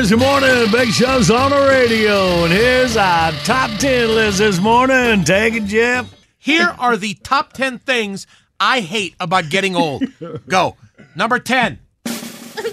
[0.02, 0.72] Wednesday morning.
[0.72, 2.42] Big Show's on the radio.
[2.42, 5.22] And here's our top 10 list this morning.
[5.22, 6.12] Take it, Jeff.
[6.38, 8.26] Here are the top 10 things
[8.58, 10.02] I hate about getting old.
[10.48, 10.76] Go.
[11.14, 11.78] Number 10.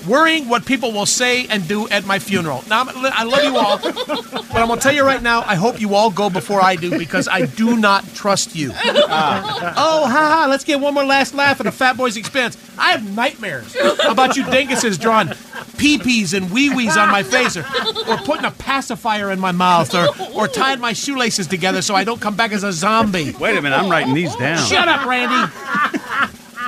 [0.09, 2.63] Worrying what people will say and do at my funeral.
[2.67, 5.53] Now, I'm- I love you all, but I'm going to tell you right now, I
[5.55, 8.71] hope you all go before I do because I do not trust you.
[8.73, 9.73] Ah.
[9.77, 12.57] oh, ha ha, let's get one more last laugh at a fat boy's expense.
[12.77, 13.75] I have nightmares
[14.07, 15.29] about you dinguses drawing
[15.77, 17.61] pee-pees and wee-wees on my face or,
[18.07, 22.03] or putting a pacifier in my mouth or, or tying my shoelaces together so I
[22.03, 23.31] don't come back as a zombie.
[23.39, 24.57] Wait a minute, I'm writing these down.
[24.65, 25.53] Shut up, Randy.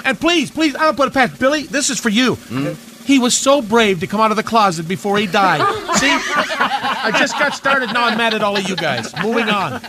[0.06, 1.64] and please, please, I don't put it past Billy.
[1.64, 2.36] This is for you.
[2.36, 2.91] Mm-hmm.
[3.12, 5.60] He was so brave to come out of the closet before he died.
[5.98, 7.88] See, I just got started.
[7.88, 9.14] Now I'm mad at all of you guys.
[9.22, 9.82] Moving on.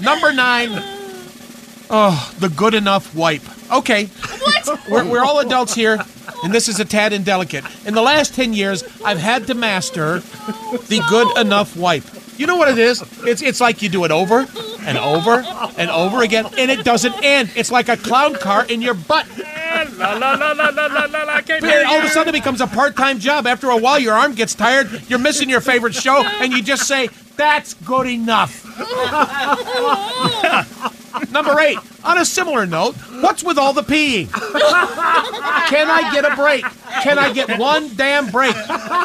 [0.00, 0.70] Number nine.
[1.90, 3.42] Oh, the good enough wipe.
[3.70, 4.06] Okay.
[4.06, 4.90] What?
[4.90, 5.98] We're, we're all adults here,
[6.42, 7.64] and this is a tad indelicate.
[7.84, 12.04] In the last 10 years, I've had to master the good enough wipe.
[12.40, 13.02] You know what it is?
[13.24, 14.46] It's it's like you do it over
[14.86, 15.44] and over
[15.76, 17.50] and over again, and it doesn't end.
[17.54, 19.26] It's like a clown car in your butt.
[19.98, 22.62] La, la, la, la, la, la, la, I can't all of a sudden, it becomes
[22.62, 23.46] a part-time job.
[23.46, 25.02] After a while, your arm gets tired.
[25.06, 28.64] You're missing your favorite show, and you just say, "That's good enough."
[31.30, 31.78] Number eight.
[32.02, 34.32] On a similar note, what's with all the peeing?
[35.68, 36.64] Can I get a break?
[37.02, 38.54] Can I get one damn break?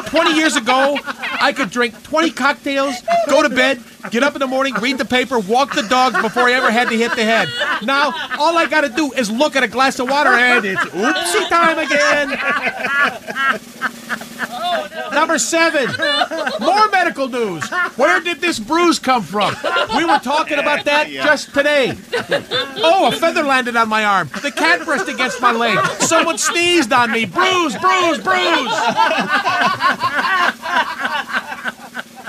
[0.06, 2.94] 20 years ago, I could drink 20 cocktails,
[3.28, 6.44] go to bed, get up in the morning, read the paper, walk the dogs before
[6.44, 7.48] I ever had to hit the head.
[7.82, 10.80] Now, all I got to do is look at a glass of water and it's
[10.80, 12.30] oopsie time again.
[15.12, 15.86] Number seven,
[16.60, 17.68] more medical news.
[17.96, 19.54] Where did this bruise come from?
[19.96, 21.94] We were talking about that just today.
[22.78, 24.28] Oh, a feather landed on my arm.
[24.42, 25.78] The cat brushed against my leg.
[26.02, 27.24] Someone sneezed on me.
[27.24, 28.72] Bruise, bruise, bruise.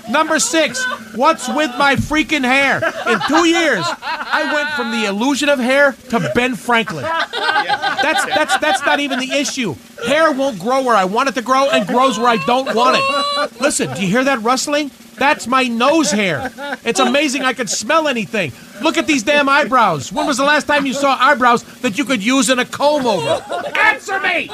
[0.10, 0.84] Number six,
[1.16, 2.78] what's with my freaking hair?
[3.08, 7.04] In two years, I went from the illusion of hair to Ben Franklin.
[7.04, 9.76] That's that's that's not even the issue.
[10.06, 12.98] Hair won't grow where I want it to grow and grows where I don't want
[12.98, 13.62] it.
[13.62, 14.92] Listen, do you hear that rustling?
[15.18, 16.52] That's my nose hair.
[16.84, 18.52] It's amazing I can smell anything.
[18.82, 20.12] Look at these damn eyebrows.
[20.12, 23.08] When was the last time you saw eyebrows that you could use in a comb
[23.08, 23.44] over?
[23.78, 24.50] Answer me!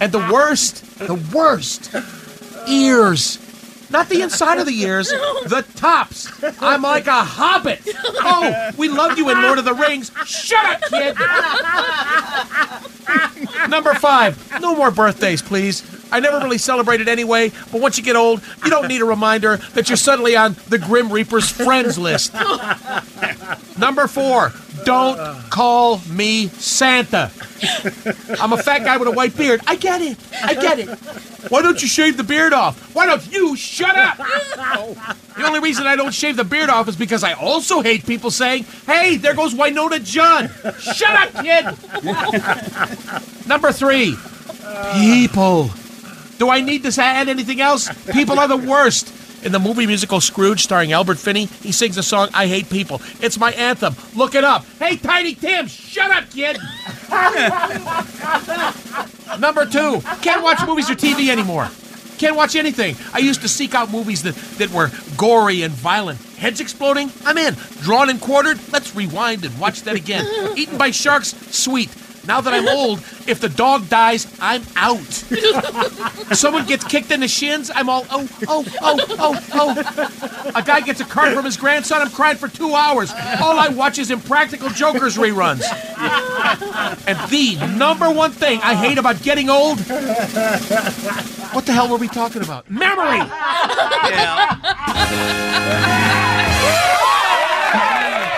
[0.00, 1.94] And the worst, the worst,
[2.68, 3.38] ears.
[3.90, 6.28] Not the inside of the ears, the tops.
[6.62, 7.80] I'm like a hobbit.
[7.86, 10.12] Oh, we loved you in Lord of the Rings.
[10.24, 11.16] Shut up, kid.
[13.68, 15.82] Number five, no more birthdays, please.
[16.12, 19.56] I never really celebrated anyway, but once you get old, you don't need a reminder
[19.74, 22.34] that you're suddenly on the Grim Reaper's friends list.
[23.78, 24.52] Number four,
[24.84, 25.18] don't
[25.50, 27.30] call me Santa.
[28.40, 29.60] I'm a fat guy with a white beard.
[29.66, 30.16] I get it.
[30.42, 30.88] I get it.
[31.50, 32.94] Why don't you shave the beard off?
[32.94, 34.16] Why don't you shut up?
[34.16, 38.30] The only reason I don't shave the beard off is because I also hate people
[38.30, 40.50] saying, hey, there goes Winona John.
[40.78, 41.64] Shut up, kid.
[43.46, 44.16] Number three,
[44.94, 45.70] people.
[46.40, 47.86] Do I need to add anything else?
[48.06, 49.14] People are the worst.
[49.44, 53.02] In the movie musical Scrooge, starring Albert Finney, he sings the song "I Hate People."
[53.20, 53.94] It's my anthem.
[54.14, 54.64] Look it up.
[54.78, 56.56] Hey, Tiny Tim, shut up, kid.
[59.38, 61.68] Number two, can't watch movies or TV anymore.
[62.16, 62.96] Can't watch anything.
[63.12, 66.20] I used to seek out movies that, that were gory and violent.
[66.36, 67.10] Heads exploding?
[67.26, 67.54] I'm in.
[67.82, 68.58] Drawn and quartered?
[68.72, 70.26] Let's rewind and watch that again.
[70.56, 71.34] Eaten by sharks?
[71.54, 71.90] Sweet.
[72.26, 75.00] Now that I'm old, if the dog dies, I'm out.
[76.36, 80.52] Someone gets kicked in the shins, I'm all, oh, oh, oh, oh, oh.
[80.54, 83.10] A guy gets a card from his grandson, I'm crying for two hours.
[83.40, 85.62] All I watch is Impractical Jokers reruns.
[87.06, 89.78] And the number one thing I hate about getting old,
[91.52, 92.68] what the hell were we talking about?
[92.70, 93.20] Memory!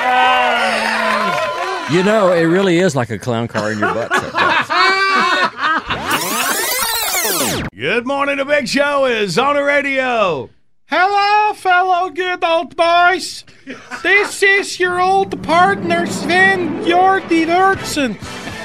[0.05, 0.92] Uh,
[1.91, 4.11] You know, it really is like a clown car in your butt.
[7.75, 10.49] Good morning, the big show is on the radio.
[10.87, 13.45] Hello, fellow good old boys.
[14.03, 18.17] This is your old partner Sven Jordi Lurtzen.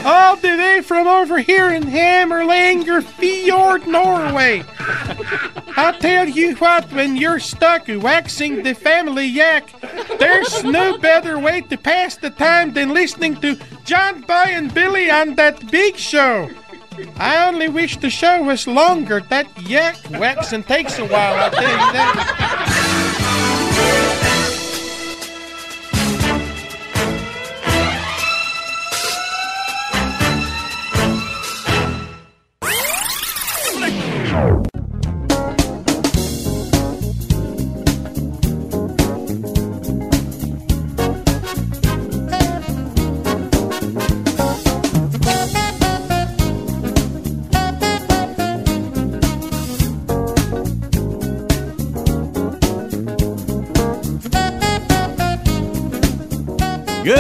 [0.06, 4.64] All the way from over here in Hammerlanger Fjord, Norway.
[5.76, 9.74] I tell you what, when you're stuck waxing the family yak,
[10.20, 15.12] there's no better way to pass the time than listening to John Boy and Billy
[15.12, 16.50] on that big show.
[17.18, 19.22] I only wish the show was longer.
[19.22, 24.04] That yak waxing takes a while, I'll tell you that.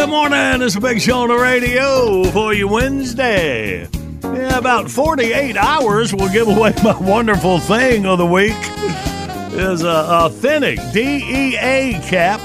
[0.07, 0.61] Good morning.
[0.61, 3.89] It's a big show on the radio for you Wednesday.
[4.23, 8.55] About 48 hours we'll give away my wonderful thing of the week.
[9.51, 12.39] Is a authentic DEA cap.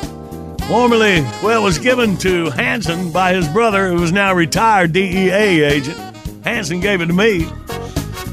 [0.62, 5.62] Formerly, well, it was given to Hanson by his brother, who is now retired DEA
[5.62, 5.96] agent.
[6.42, 7.46] Hanson gave it to me.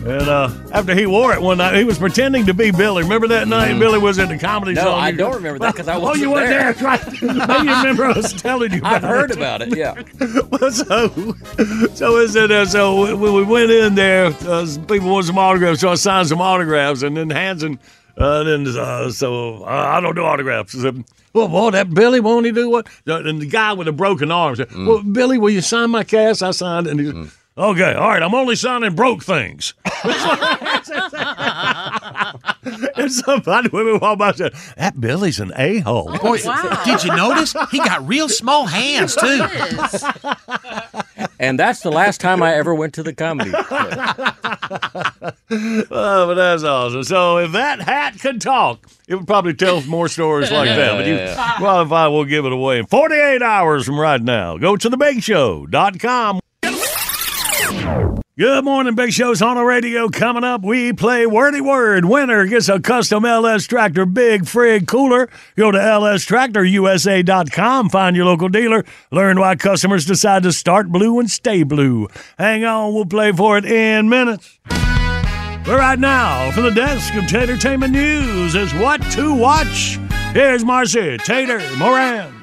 [0.06, 3.04] And uh, after he wore it one night, he was pretending to be Billy.
[3.04, 4.94] Remember that night Billy was at the comedy No, show?
[4.94, 6.74] I don't remember that 'cause I wasn't Oh, you weren't there.
[6.74, 6.74] there.
[6.74, 7.22] That's right.
[7.50, 9.38] Now you remember I was telling you about I've heard it.
[9.38, 10.02] about it, yeah.
[10.50, 11.10] well, so,
[11.96, 12.50] so is it?
[12.50, 16.30] Uh, so when we went in there, uh, people wanted some autographs, so I signed
[16.30, 17.78] some autographs, and then Hanson,
[18.18, 20.76] uh, then uh, so uh, I don't do autographs.
[20.78, 22.88] I said, well, boy, that Billy won't he do what?
[23.06, 26.42] And the guy with the broken arm said, "Well, Billy, will you sign my cast?"
[26.42, 29.76] I signed, and he said, "Okay, all right, I'm only signing broke things."
[32.96, 37.04] and somebody when we walked by said, "That Billy's an a hole." Boy, oh, did
[37.04, 37.56] you notice?
[37.72, 39.46] He got real small hands, too.
[41.40, 43.52] And that's the last time I ever went to the comedy.
[43.56, 44.36] oh,
[45.90, 47.04] but that's awesome.
[47.04, 50.98] So if that hat could talk, it would probably tell more stories like that.
[50.98, 51.56] But you Yeah.
[51.58, 54.58] qualify, we'll give it away in 48 hours from right now.
[54.58, 56.39] Go to thebigshow.com.
[58.40, 60.08] Good morning, Big Show's on the radio.
[60.08, 62.06] Coming up, we play Wordy Word.
[62.06, 65.30] Winner gets a custom LS Tractor Big Frig cooler.
[65.58, 71.30] Go to lstractorusa.com, find your local dealer, learn why customers decide to start blue and
[71.30, 72.08] stay blue.
[72.38, 74.58] Hang on, we'll play for it in minutes.
[74.70, 80.00] But right now, from the desk of Tatertainment News, is what to watch.
[80.32, 82.34] Here's Marcy Tater Moran.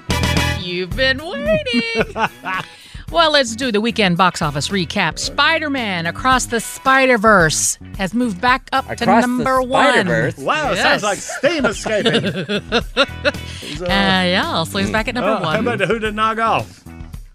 [0.60, 2.04] You've been waiting.
[3.10, 5.18] well, let's do the weekend box office recap.
[5.18, 9.84] Spider Man Across the Spider Verse has moved back up to Across the number one.
[9.92, 10.36] Spider-Verse?
[10.38, 12.62] Wow, it sounds like steam escaping.
[13.76, 15.56] Uh, yeah, so he's back at number Uh, How one.
[15.60, 16.82] about the Who Did Knock Off?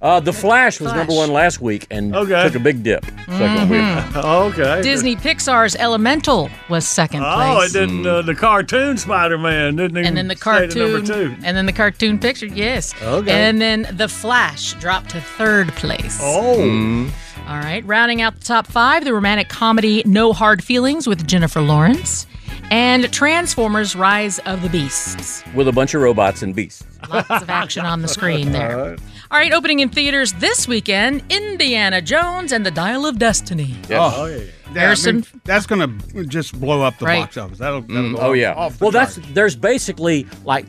[0.01, 0.97] Uh, the Flash was Flash.
[0.97, 2.41] number one last week and Okay.
[2.43, 3.05] took a big dip.
[3.27, 4.15] Second week.
[4.15, 4.81] okay.
[4.81, 7.75] Disney Pixar's Elemental was second Oh, place.
[7.75, 8.07] it didn't.
[8.07, 11.35] Uh, the cartoon Spider Man didn't even and then the stay number cartoon, two.
[11.43, 12.95] and then the cartoon picture, yes.
[13.03, 13.31] Okay.
[13.31, 16.17] And then the Flash dropped to third place.
[16.19, 17.07] Oh.
[17.47, 21.59] All right, rounding out the top five, the romantic comedy No Hard Feelings with Jennifer
[21.61, 22.25] Lawrence,
[22.71, 25.43] and Transformers: Rise of the Beasts.
[25.53, 26.83] With a bunch of robots and beasts.
[27.09, 28.97] Lots of action on the screen there.
[29.29, 33.75] All right, opening in theaters this weekend, Indiana Jones and the Dial of Destiny.
[33.91, 34.37] Oh, yeah.
[34.37, 34.43] Yeah,
[34.75, 37.19] I Harrison- mean, that's going to just blow up the Right.
[37.21, 37.57] box office.
[37.59, 38.53] That'll, that'll Mm, go oh off- yeah.
[38.53, 40.65] off the Well, that's there's basically like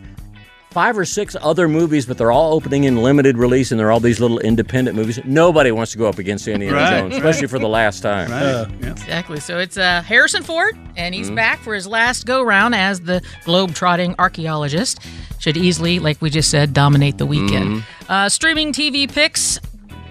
[0.72, 4.00] five or six other movies, but they're all opening in limited release, and they're all
[4.00, 5.20] these little independent movies.
[5.24, 8.30] Nobody wants to go up against Indiana Right, Jones, especially for the last time.
[8.30, 8.66] Right.
[8.82, 8.90] yeah.
[8.90, 9.38] Exactly.
[9.40, 11.24] So it's uh, Harrison Ford, and Mm-hmm.
[11.24, 14.98] he's back for his last go round as the globe-trotting archaeologist.
[15.38, 17.82] Should easily, like we just said, dominate the weekend.
[17.82, 18.12] Mm-hmm.
[18.12, 19.58] Uh, streaming TV picks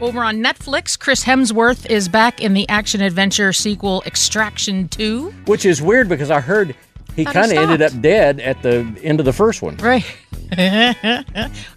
[0.02, 0.98] over on Netflix.
[1.00, 5.30] Chris Hemsworth is back in the action adventure sequel Extraction 2.
[5.46, 6.76] Which is weird because I heard
[7.16, 9.78] he kind of ended up dead at the end of the first one.
[9.78, 10.06] Right.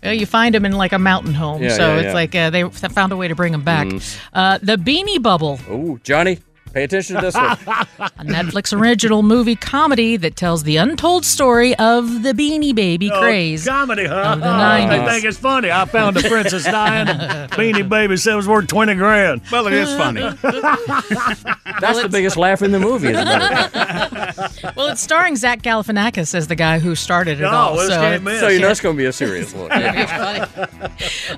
[0.03, 2.13] well, you find him in like a mountain home, Yeah, so yeah, it's yeah.
[2.13, 3.87] like uh, they found a way to bring him back.
[3.87, 4.19] Mm.
[4.33, 5.61] Uh, the Beanie Bubble.
[5.69, 6.39] Oh, Johnny,
[6.75, 7.45] pay attention to this one.
[7.99, 13.21] a Netflix original movie comedy that tells the untold story of the Beanie Baby Oh,
[13.21, 13.67] craze.
[13.67, 14.33] comedy, huh?
[14.35, 14.89] of the Oh, 90s.
[15.07, 15.71] They think it's funny.
[15.71, 17.07] I found the princess dying.
[17.07, 19.43] Beanie Baby said it was worth 20 grand.
[19.51, 20.21] Well, it is funny.
[21.81, 23.09] That's the biggest laugh in the movie.
[23.09, 23.79] As a matter
[24.37, 24.77] of fact.
[24.77, 27.77] well, it's starring Zach Galifianakis as the guy who started it Oh, all.
[27.77, 28.41] this so can't it's- miss.
[28.41, 29.71] so you know it's going to be a serious one.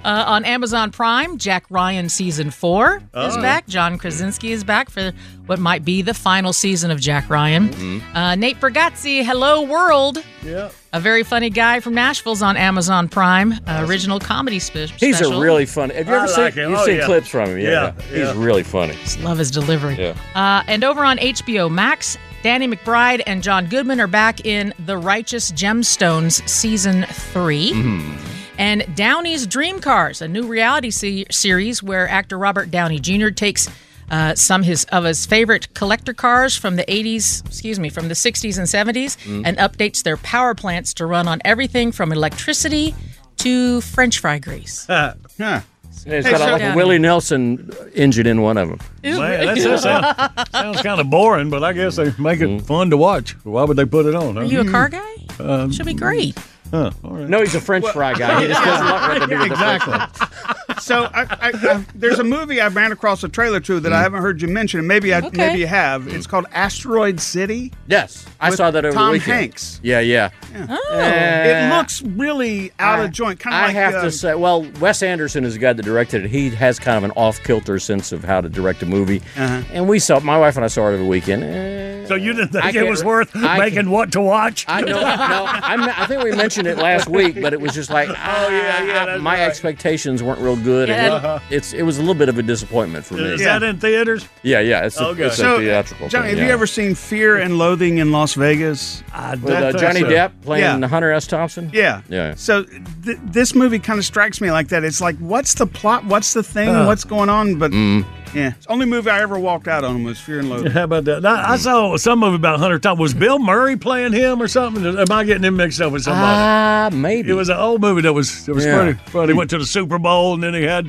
[0.05, 3.03] Uh, on Amazon Prime, Jack Ryan season four is
[3.37, 3.41] Oh.
[3.43, 3.67] back.
[3.67, 5.13] John Krasinski is back for
[5.47, 7.69] what might be the final season of Jack Ryan.
[7.69, 8.16] Mm-hmm.
[8.16, 10.19] Uh, Nate Bargatze, Hello World.
[10.44, 10.70] Yeah.
[10.93, 13.53] A very funny guy from Nashville's on Amazon Prime.
[13.66, 15.35] Uh, original comedy spe- He's special.
[15.35, 15.94] a really funny.
[15.94, 16.65] Have you I ever like seen?
[16.65, 16.70] him.
[16.70, 17.07] You've Oh, seen yeah.
[17.07, 17.59] clips from him?
[17.59, 18.32] Yeah, Yeah, He's yeah.
[18.36, 18.94] really funny.
[18.94, 19.97] Just love his delivery.
[19.97, 20.15] Yeah.
[20.35, 24.97] Uh, and over on HBO Max, Danny McBride and John Goodman are back in The
[24.97, 28.32] Righteous Gemstones season 3 Mm-hmm.
[28.59, 33.28] And Downey's Dream Cars, a new reality se- series where actor Robert Downey Jr.
[33.28, 33.69] takes
[34.11, 38.15] uh, some his of his favorite collector cars from the 80s, excuse me, from the
[38.15, 39.43] 60s and 70s, Mm.
[39.47, 42.95] and updates their power plants to run on everything from electricity
[43.39, 44.87] to French fry grease.
[45.39, 45.61] Huh.
[46.09, 48.78] It's Hey, got so- like a Willie Nelson engine in one of them.
[49.03, 52.97] Man, that sound, sounds kind of boring, but I guess they make it fun to
[52.97, 53.33] watch.
[53.45, 54.39] Why would they put it on?
[54.39, 55.15] Are you a car guy?
[55.41, 56.39] Um, Should be great.
[56.70, 57.28] Huh, all right.
[57.28, 58.41] No, he's a French fry guy.
[58.43, 60.66] He just doesn't like what they do with the French exactly.
[60.81, 64.01] So I, I, I, there's a movie I ran across a trailer to that I
[64.03, 65.31] haven't heard you mention, and maybe I, Okay.
[65.36, 66.07] maybe you have.
[66.09, 67.73] It's called Asteroid City.
[67.89, 69.39] Yes, I saw that over Tom the weekend.
[69.40, 69.81] Hanks.
[69.82, 70.31] Yeah, yeah.
[70.55, 70.98] Oh.
[71.01, 74.66] it looks really out of joint, kind of I like have uh, to say, well,
[74.81, 76.31] Wes Anderson is the guy that directed it.
[76.31, 79.62] He has kind of an off-kilter sense of how to direct a movie, Uh-huh.
[79.73, 80.20] and we saw.
[80.20, 82.09] My wife and I saw it over the weekend.
[82.09, 84.65] So you didn't think I it was worth I making can- what to watch?
[84.69, 84.93] I know.
[84.94, 88.12] no, I, I think we mentioned it last week, but it was just like, oh
[88.15, 89.40] yeah, yeah, that's my right.
[89.40, 91.07] expectations weren't real good, and Yeah.
[91.07, 91.39] it- Uh-huh.
[91.51, 93.25] it's it was a little bit of a disappointment for me.
[93.25, 93.59] Is Yeah.
[93.59, 94.27] that in theaters?
[94.43, 95.25] Yeah, yeah, it's a, Okay.
[95.25, 96.31] it's a So, theatrical Johnny, thing.
[96.31, 96.47] have yeah.
[96.47, 99.03] you ever seen Fear and Loathing in Las Vegas?
[99.15, 100.07] I with don't uh, think Johnny so.
[100.07, 100.89] Depp playing Yeah.
[100.89, 101.27] Hunter S.
[101.27, 101.71] Thompson?
[101.73, 102.01] Yeah.
[102.09, 102.35] Yeah.
[102.37, 102.65] So
[103.05, 104.85] th- this movie kind of strikes me like that.
[104.85, 106.05] It's like, what's the plot?
[106.05, 106.69] What's the thing?
[106.69, 106.85] Huh.
[106.87, 107.57] What's going on?
[107.57, 108.05] But Mm.
[108.35, 110.73] Yeah, it's the only movie I ever walked out on was Fear and Loathing.
[110.73, 111.24] How about that?
[111.24, 113.03] I, I saw some movie about Hunter Thompson.
[113.03, 114.85] Was Bill Murray playing him or something?
[114.85, 116.24] Am I getting him mixed up with somebody?
[116.27, 117.31] Ah, maybe.
[117.31, 118.77] it was an old movie that was it was Yeah.
[118.82, 119.32] pretty funny.
[119.32, 120.86] He went to the Super Bowl and then he had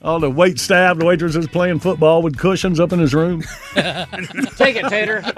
[0.00, 3.42] all the wait staff, the waitresses playing football with cushions up in his room.
[3.74, 5.22] Take it, Tater.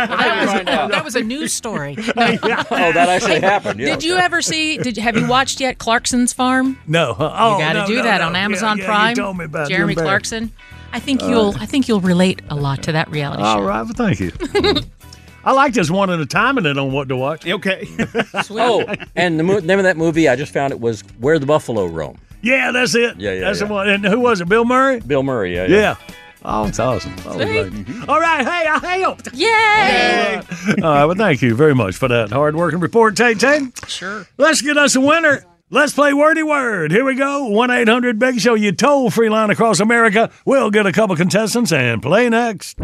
[0.00, 1.94] That was, that was a news story.
[1.98, 3.78] oh, that actually happened.
[3.78, 3.94] Yeah.
[3.94, 4.78] Did you ever see?
[4.78, 6.78] Did have you watched yet Clarkson's Farm?
[6.86, 8.28] No, oh, you got to no, do no, that no.
[8.28, 9.10] on Yeah, Amazon yeah, Prime.
[9.10, 10.52] You told me about Jeremy Clarkson.
[10.92, 11.54] I think you'll.
[11.58, 13.64] I think you'll relate a lot to that reality All show.
[13.64, 14.32] right, well, thank you.
[15.44, 17.46] I like this one at a time and it on what to watch.
[17.46, 17.86] Okay.
[18.50, 18.84] Oh,
[19.16, 21.86] and the mo- name of that movie I just found it was Where the Buffalo
[21.86, 22.18] Roam.
[22.42, 23.18] Yeah, that's it.
[23.18, 23.66] Yeah, yeah, That's yeah.
[23.66, 23.88] the one.
[23.88, 24.48] And who was it?
[24.48, 25.00] Bill Murray?
[25.00, 25.54] Bill Murray.
[25.54, 25.96] Yeah, Yeah.
[26.42, 27.14] Oh, it's awesome.
[27.26, 27.84] I was See?
[28.08, 29.28] All right, hey, I helped.
[29.34, 30.40] Yay!
[30.82, 33.60] All right, well, thank you very much for that hard working report, Tay Tay.
[33.86, 34.26] Sure.
[34.38, 35.44] Let's get us a winner.
[35.68, 36.92] Let's play Wordy Word.
[36.92, 37.44] Here we go.
[37.44, 40.30] 1 800 Big Show, you toll free line across America.
[40.46, 42.78] We'll get a couple contestants and play next.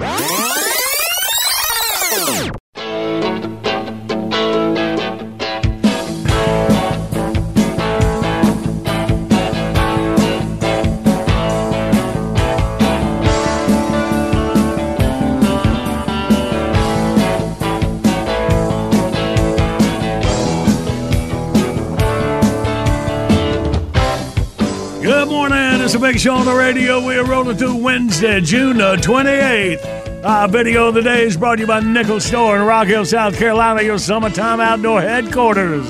[25.97, 27.01] A big show on the radio.
[27.01, 30.23] We are rolling through Wednesday, June uh, the 28th.
[30.23, 33.06] Our video of the day is brought to you by Nichols Store in Rock Hill,
[33.06, 35.89] South Carolina, your summertime outdoor headquarters.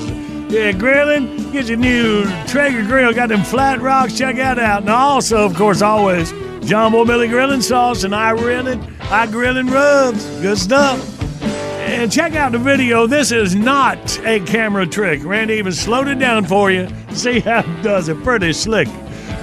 [0.49, 4.83] Yeah, grilling, get your new Traeger grill, got them flat rocks, check that out.
[4.83, 6.31] And also, of course, always,
[6.61, 10.25] John Boy Billy Grilling Sauce and I Grilling, I Grilling Rubs.
[10.39, 11.21] Good stuff.
[11.41, 13.07] And check out the video.
[13.07, 15.19] This is not a camera trick.
[15.25, 16.87] Randy even slowed it down for you.
[17.11, 18.23] See how it does it.
[18.23, 18.87] Pretty slick.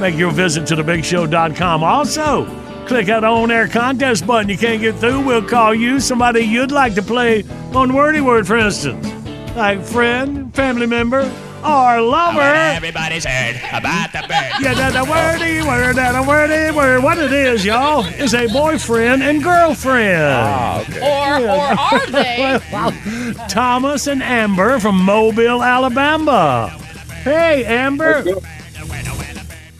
[0.00, 1.84] Make your visit to thebigshow.com.
[1.84, 2.44] Also,
[2.86, 4.48] click that on air contest button.
[4.50, 6.00] You can't get through, we'll call you.
[6.00, 7.44] Somebody you'd like to play
[7.74, 9.06] on Wordy Word, for instance.
[9.56, 11.20] Like friend, family member,
[11.64, 12.40] or lover.
[12.40, 14.52] Everybody's heard about the bird.
[14.60, 17.02] Yeah, that a wordy word, that a wordy word.
[17.04, 20.20] What it is, y'all, is a boyfriend and girlfriend.
[20.22, 21.00] Ah, okay.
[21.00, 22.60] Or or are they?
[22.72, 22.92] Well,
[23.48, 26.68] Thomas and Amber from Mobile, Alabama.
[27.22, 28.24] Hey, Amber.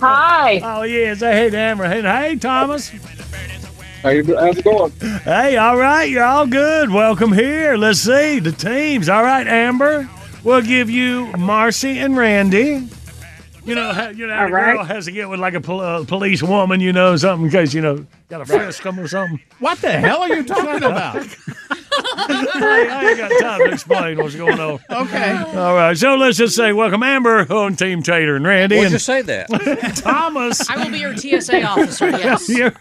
[0.04, 0.60] Hi.
[0.62, 1.22] Oh, yes.
[1.22, 1.88] I hate Amber.
[1.88, 2.90] Hey, hey, Thomas.
[4.02, 4.92] How you, how's it going?
[5.24, 6.04] Hey, all right.
[6.04, 6.90] You're all good.
[6.90, 7.78] Welcome here.
[7.78, 9.08] Let's see the teams.
[9.08, 10.06] All right, Amber.
[10.42, 12.86] We'll give you Marcy and Randy.
[13.64, 15.80] You know, you know, how All the girl has to get with like a pol-
[15.80, 19.08] uh, police woman, you know, something in case you know got a frisk them or
[19.08, 19.40] something.
[19.58, 21.26] What the hell are you talking about?
[22.16, 24.80] I, I ain't got time to explain what's going on.
[24.90, 25.32] Okay.
[25.32, 28.92] All right, so let's just say welcome Amber on Team Tater and Randy Why'd and
[28.92, 29.48] you say that?
[30.02, 30.68] Thomas.
[30.70, 32.10] I will be your TSA officer.
[32.14, 32.48] Yes.
[32.48, 32.72] you're,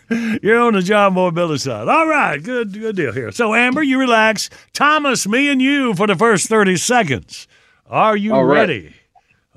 [0.41, 1.87] you're on the John Boy Billy side.
[1.87, 3.31] All right, good good deal here.
[3.31, 4.49] So Amber, you relax.
[4.73, 7.47] Thomas, me and you for the first 30 seconds.
[7.89, 8.59] Are you All right.
[8.61, 8.93] ready?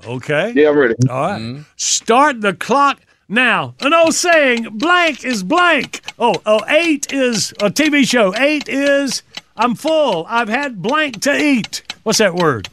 [0.05, 0.53] Okay.
[0.55, 0.95] Yeah, I'm ready.
[1.09, 1.41] All right.
[1.41, 1.61] Mm-hmm.
[1.75, 6.01] Start the clock Now, an old saying, blank is blank.
[6.19, 8.33] Oh, oh, eight is a TV show.
[8.37, 9.21] Eight is
[9.57, 10.25] I'm full.
[10.29, 11.83] I've had blank to eat.
[12.03, 12.69] What's that word?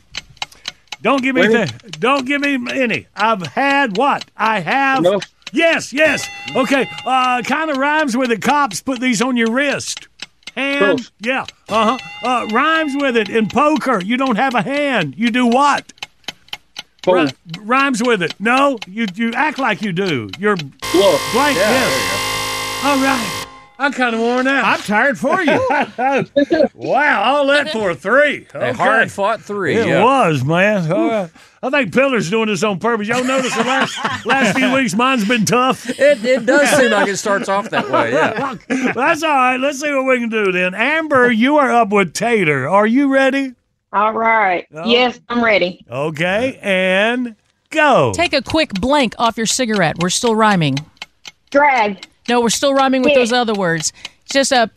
[1.03, 3.07] Don't give me th- don't give me any.
[3.15, 4.25] I've had what?
[4.37, 5.21] I have No.
[5.53, 6.29] Yes, yes.
[6.57, 6.89] Okay.
[7.07, 10.09] Uh kind of rhymes with the Cops put these on your wrist.
[10.57, 10.79] Hand.
[10.79, 11.13] Close.
[11.21, 11.47] Yeah.
[11.69, 11.99] Uh-huh.
[12.27, 14.03] Uh rhymes with it in poker.
[14.03, 15.15] You don't have a hand.
[15.17, 15.93] You do what?
[17.07, 18.35] Ri- rhymes with it.
[18.41, 20.31] No, you you act like you do.
[20.39, 21.33] You're Bluff.
[21.33, 21.57] blank.
[21.59, 22.85] Yeah, yes.
[22.85, 23.44] All right.
[23.77, 24.65] I'm kind of worn out.
[24.65, 25.53] I'm tired for you.
[26.75, 28.47] wow, all that for a three.
[28.55, 29.77] A hard fought three.
[29.77, 30.05] It yeah.
[30.05, 30.91] was, man.
[30.93, 31.31] All right.
[31.63, 33.09] I think Pillar's doing this on purpose.
[33.09, 35.89] Y'all notice the last last few weeks mine's been tough.
[35.89, 38.13] It, it does seem like it starts off that way.
[38.13, 38.57] Yeah.
[38.93, 39.57] That's all right.
[39.57, 40.75] Let's see what we can do then.
[40.75, 42.69] Amber, you are up with Tater.
[42.69, 43.55] Are you ready?
[43.93, 44.67] All right.
[44.75, 44.87] Oh.
[44.87, 45.85] Yes, I'm ready.
[45.91, 47.35] Okay, and
[47.71, 48.13] go.
[48.15, 49.97] Take a quick blank off your cigarette.
[50.01, 50.79] We're still rhyming.
[51.51, 52.07] Drag.
[52.29, 53.93] No, we're still rhyming with those other words.
[54.31, 54.71] Just a,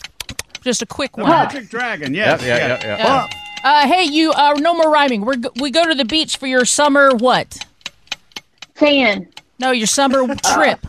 [0.64, 1.32] just a quick The one.
[1.32, 2.14] Magic Dragon.
[2.14, 2.42] Yes.
[2.44, 3.28] yeah, yeah, yeah, yeah.
[3.64, 4.32] Uh, hey, you.
[4.34, 5.22] Uh, no more rhyming.
[5.26, 7.66] We're go- we go to the beach for your summer what?
[8.76, 9.28] Fan.
[9.60, 10.80] No, your summer trip.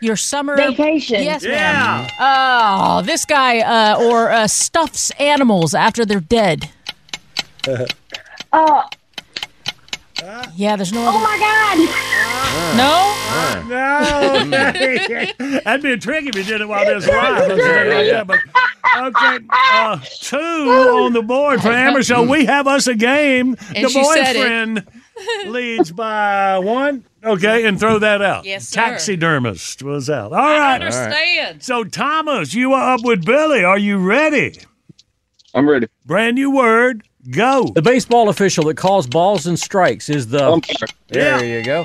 [0.00, 1.22] Your summer Vacation.
[1.22, 2.06] Yes, Yeah.
[2.06, 2.10] ma'am.
[2.20, 6.70] Oh, this guy uh, or uh, stuffs animals after they're dead.
[8.52, 8.82] Uh,
[10.54, 11.18] Yeah, there's no oh other.
[11.18, 12.18] my God.
[12.76, 13.14] No.
[13.68, 17.48] No, that'd be tricky if you did it while this live.
[17.48, 18.38] Let's say it like that, but
[18.96, 22.02] okay, uh, two on the board for Amber.
[22.02, 23.56] So we have us a game.
[23.74, 24.86] And the she said boyfriend
[25.46, 27.04] leads by one.
[27.22, 28.44] Okay, and throw that out.
[28.44, 28.80] Yes, sir.
[28.80, 30.32] Taxidermist was out.
[30.32, 30.56] All right.
[30.56, 30.74] I right.
[30.82, 31.62] understand.
[31.62, 33.64] So Thomas, you are up with Billy.
[33.64, 34.58] Are you ready?
[35.54, 35.88] I'm ready.
[36.06, 37.07] Brand new word.
[37.30, 37.64] Go.
[37.74, 40.52] The baseball official that calls balls and strikes is the.
[40.52, 40.88] Umpire.
[41.08, 41.84] There you go.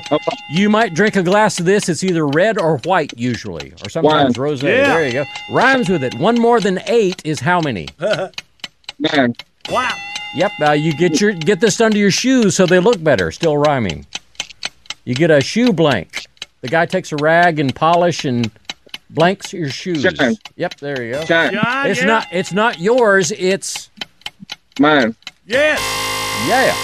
[0.50, 1.88] You might drink a glass of this.
[1.88, 4.48] It's either red or white usually, or sometimes Wine.
[4.48, 4.62] rosé.
[4.62, 4.94] Yeah.
[4.94, 5.24] There you go.
[5.50, 6.14] Rhymes with it.
[6.14, 7.88] One more than eight is how many?
[8.98, 9.34] Nine.
[9.70, 9.94] Wow.
[10.34, 10.52] Yep.
[10.60, 13.30] Uh, you get your get this under your shoes so they look better.
[13.30, 14.06] Still rhyming.
[15.04, 16.26] You get a shoe blank.
[16.60, 18.50] The guy takes a rag and polish and
[19.10, 20.02] blanks your shoes.
[20.02, 20.36] Shine.
[20.56, 20.76] Yep.
[20.80, 21.24] There you go.
[21.24, 21.54] Shine.
[21.86, 22.06] It's yeah.
[22.06, 22.26] not.
[22.32, 23.32] It's not yours.
[23.32, 23.90] It's
[24.78, 25.14] Mine.
[25.46, 25.80] Yes.
[26.48, 26.74] yeah.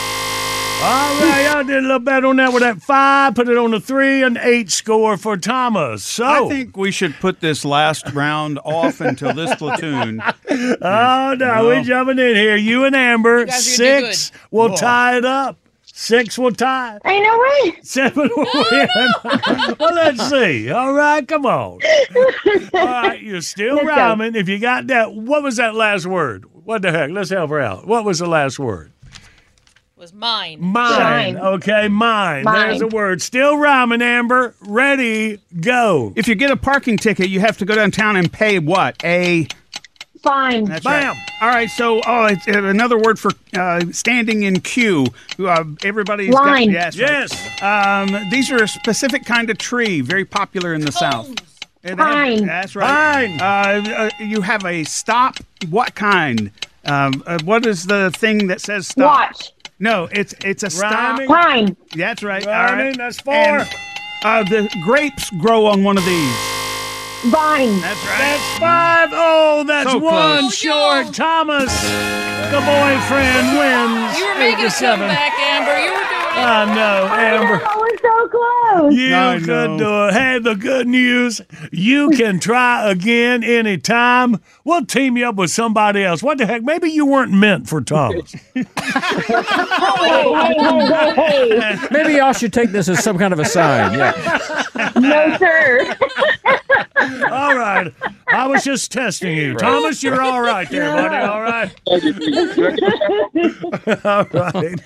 [0.83, 3.35] All right, y'all did a little better on that with that five.
[3.35, 6.03] Put it on the three and eight score for Thomas.
[6.03, 10.23] So I think we should put this last round off until this platoon.
[10.51, 11.65] Oh no, No.
[11.67, 12.57] we're jumping in here.
[12.57, 15.59] You and Amber, guys are gonna do six will tie it up.
[16.01, 16.99] Six will tie.
[17.05, 17.79] Ain't no way.
[17.83, 18.89] Seven will win.
[19.79, 20.71] well, let's see.
[20.71, 21.79] All right, come on.
[21.79, 21.79] All
[22.73, 23.95] right, you're still Let's go.
[23.95, 24.35] rhyming.
[24.35, 26.47] If you got that, what was that last word?
[26.65, 27.11] What the heck?
[27.11, 27.87] Let's help her out.
[27.87, 28.93] What was the last word?
[29.97, 30.59] Was mine.
[30.63, 30.89] Mine.
[30.89, 31.37] Shine.
[31.37, 32.45] Okay, mine.
[32.45, 32.69] Mine.
[32.71, 33.21] There's a word.
[33.21, 34.55] Still rhyming, Amber.
[34.63, 36.15] Ready, go.
[36.17, 38.97] If you get a parking ticket, you have to go downtown and pay what?
[39.05, 39.47] A.
[40.23, 40.65] Fine.
[40.67, 41.17] That's Bam.
[41.17, 41.29] right.
[41.41, 41.71] All right.
[41.71, 45.07] So, oh, it's uh, another word for uh, standing in queue.
[45.39, 46.73] Uh, everybody's Line.
[46.73, 46.97] got yes.
[46.97, 47.63] Yes.
[47.63, 48.03] right.
[48.03, 51.31] Um, these are a specific kind of tree, very popular in the South.
[51.83, 52.47] It has- Pine.
[52.47, 53.39] that's right.
[53.39, 53.41] Pine.
[53.41, 55.37] Uh, uh, you have a stop.
[55.71, 56.51] What kind?
[56.85, 59.31] Um, uh, what is the thing that says stop?
[59.31, 59.53] Watch.
[59.79, 60.93] No, it's it's a stop.
[61.19, 61.29] Rhyming.
[61.29, 61.77] Pine.
[61.97, 62.47] That's right.
[62.47, 62.97] All Rhyming, right.
[62.99, 63.33] that's four.
[63.35, 63.69] And,
[64.23, 66.37] uh, the grapes grow on one of these.
[67.25, 67.81] Vine.
[67.81, 68.19] That's right.
[68.19, 69.10] That's five.
[69.61, 70.65] Oh, that's So one close.
[70.67, 71.13] Oh, short.
[71.15, 71.69] Thomas,
[72.49, 74.17] the boyfriend, wins.
[74.17, 75.05] You were eight making to a seven.
[75.09, 75.77] comeback, Amber.
[75.85, 76.49] You were doing it.
[76.49, 77.80] I know, oh, Amber.
[78.03, 78.95] We're so close.
[78.95, 79.79] You I could know.
[79.79, 80.13] do it.
[80.15, 81.41] Hey, the good news,
[81.73, 84.41] you can try again anytime.
[84.65, 86.23] We'll team you up with somebody else.
[86.23, 86.63] What the heck?
[86.63, 88.33] Maybe you weren't meant for Thomas.
[88.55, 88.65] Hey, hey,
[90.55, 91.77] hey, hey, hey.
[91.91, 93.99] Maybe y'all should take this as some kind of a sign.
[93.99, 94.93] Yeah.
[94.97, 95.97] No, sir.
[97.31, 97.93] all right.
[98.29, 99.55] I was just testing you.
[99.55, 101.17] Thomas, you're all right there, buddy.
[101.17, 101.71] All right.
[104.05, 104.81] all right.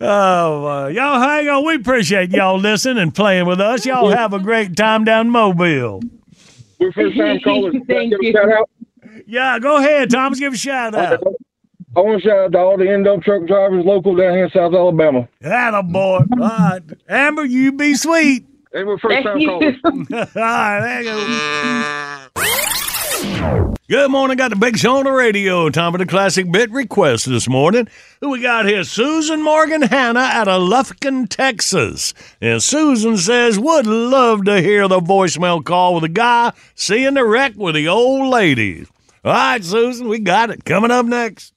[0.00, 1.64] Oh, uh, y'all hang on.
[1.66, 3.86] We appreciate y'all listening and playing with us.
[3.86, 6.00] Y'all have a great time down Mobile.
[6.78, 7.74] We're first time callers.
[7.86, 8.32] Thank give a you.
[8.32, 8.70] shout out?
[9.26, 10.38] Yeah, go ahead, Thomas.
[10.38, 11.22] Give a shout out.
[11.96, 14.46] I want to shout out to all the end up truck drivers local down here
[14.46, 15.28] in South Alabama.
[15.42, 16.20] Atta boy.
[16.32, 16.82] All right.
[17.08, 18.46] Amber, you be sweet.
[18.72, 19.76] They were first time Thank callers.
[20.36, 21.10] All right, there you
[22.34, 22.74] go.
[23.86, 24.38] Good morning.
[24.38, 25.68] Got the big show on the radio.
[25.68, 27.86] Time for the classic bit request this morning.
[28.20, 28.82] Who we got here?
[28.82, 32.14] Susan Morgan Hanna out of Lufkin, Texas.
[32.40, 37.26] And Susan says, would love to hear the voicemail call with a guy seeing the
[37.26, 38.88] wreck with the old ladies.
[39.22, 40.64] All right, Susan, we got it.
[40.64, 41.52] Coming up next.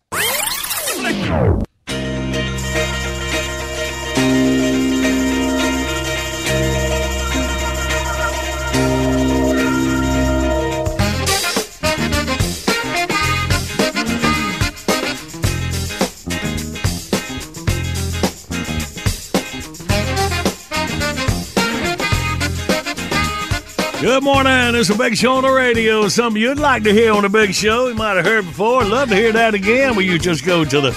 [24.00, 24.76] Good morning.
[24.76, 26.08] It's a big show on the radio.
[26.08, 27.88] Something you'd like to hear on the big show.
[27.88, 28.84] You might have heard before.
[28.86, 29.96] Love to hear that again.
[29.96, 30.92] Well, you just go to the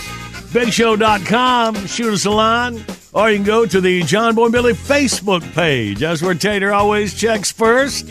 [0.53, 5.41] bigshow.com, shoot us a line, or you can go to the John Boy Billy Facebook
[5.55, 6.01] page.
[6.01, 8.07] That's where Tater always checks first.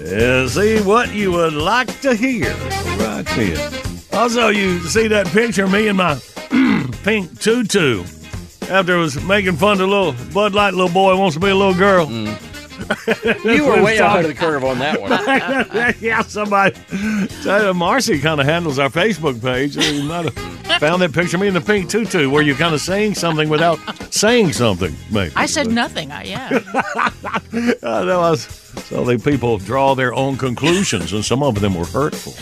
[0.00, 2.54] And see what you would like to hear
[2.96, 3.70] right here.
[4.14, 6.18] Also, you see that picture of me in my
[7.04, 8.02] pink tutu
[8.70, 11.50] after I was making fun of the little Bud Light little boy wants to be
[11.50, 12.06] a little girl.
[12.06, 12.45] Mm.
[13.44, 15.10] You were way ahead of the curve on that one.
[16.00, 16.74] yeah, somebody.
[17.42, 19.74] So Marcy kind of handles our Facebook page.
[19.74, 22.56] So you might have found that picture of me in the pink tutu where you're
[22.56, 23.78] kind of saying something without
[24.12, 25.32] saying something, maybe.
[25.36, 26.10] I said nothing.
[26.10, 26.60] I, yeah.
[26.74, 28.20] I know.
[28.20, 28.42] I was,
[28.86, 32.34] so the people draw their own conclusions, and some of them were hurtful.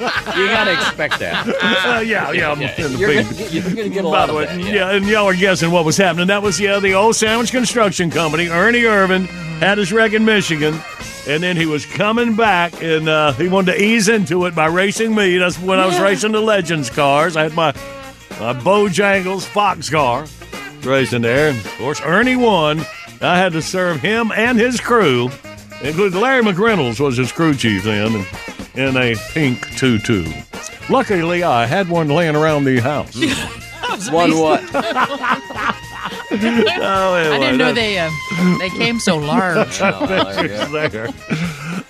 [0.00, 1.46] You got to expect that.
[1.46, 2.54] Uh, yeah, yeah.
[2.54, 4.90] The You're gonna get- you're gonna get a By lot the of way, that, yeah.
[4.92, 6.28] and y'all are guessing what was happening.
[6.28, 8.48] That was yeah, the old sandwich construction company.
[8.48, 9.26] Ernie Irvan
[9.60, 10.74] had his wreck in Michigan,
[11.28, 14.66] and then he was coming back, and uh, he wanted to ease into it by
[14.66, 15.36] racing me.
[15.38, 17.36] That's when I was racing the Legends cars.
[17.36, 17.72] I had my
[18.40, 20.24] my Bojangles Fox car
[20.82, 22.80] racing there, and of course Ernie won.
[23.20, 25.30] I had to serve him and his crew,
[25.82, 28.26] including Larry McReynolds was his crew chief then, and,
[28.80, 30.26] in a pink tutu.
[30.88, 33.16] Luckily, I had one laying around the house.
[34.10, 34.62] One what?
[36.32, 38.08] Oh, I didn't know they uh,
[38.58, 39.68] they came so large.
[39.78, 41.08] Pictures there.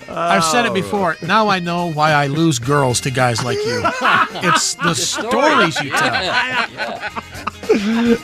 [0.09, 1.15] I've said it before.
[1.21, 3.81] Now I know why I lose girls to guys like you.
[4.43, 6.33] It's the stories you tell.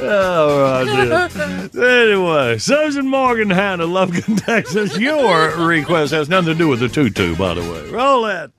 [0.01, 1.75] oh, right.
[1.75, 4.97] Anyway, Susan Morgan, Hannah, Lufkin, Texas.
[4.97, 7.89] Your request has nothing to do with the tutu, by the way.
[7.91, 8.51] Roll it.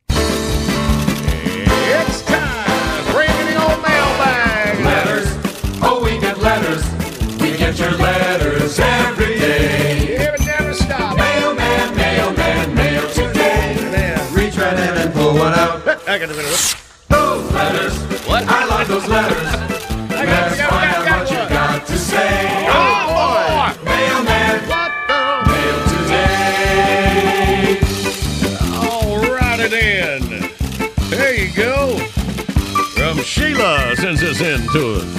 [33.59, 35.19] Sheila sends this in to us.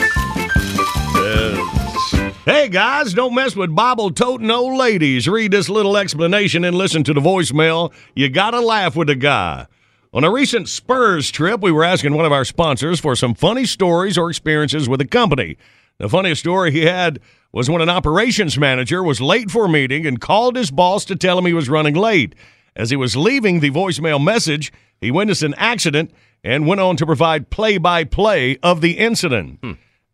[2.46, 5.28] Hey guys, don't mess with Bible toting old ladies.
[5.28, 7.92] Read this little explanation and listen to the voicemail.
[8.16, 9.68] You gotta laugh with the guy.
[10.14, 13.66] On a recent Spurs trip, we were asking one of our sponsors for some funny
[13.66, 15.58] stories or experiences with the company.
[15.98, 17.20] The funniest story he had
[17.52, 21.18] was when an operations manager was late for a meeting and called his boss to
[21.18, 22.36] tell him he was running late.
[22.80, 26.12] As he was leaving the voicemail message, he witnessed an accident
[26.46, 29.60] and went on to provide play by play of the incident.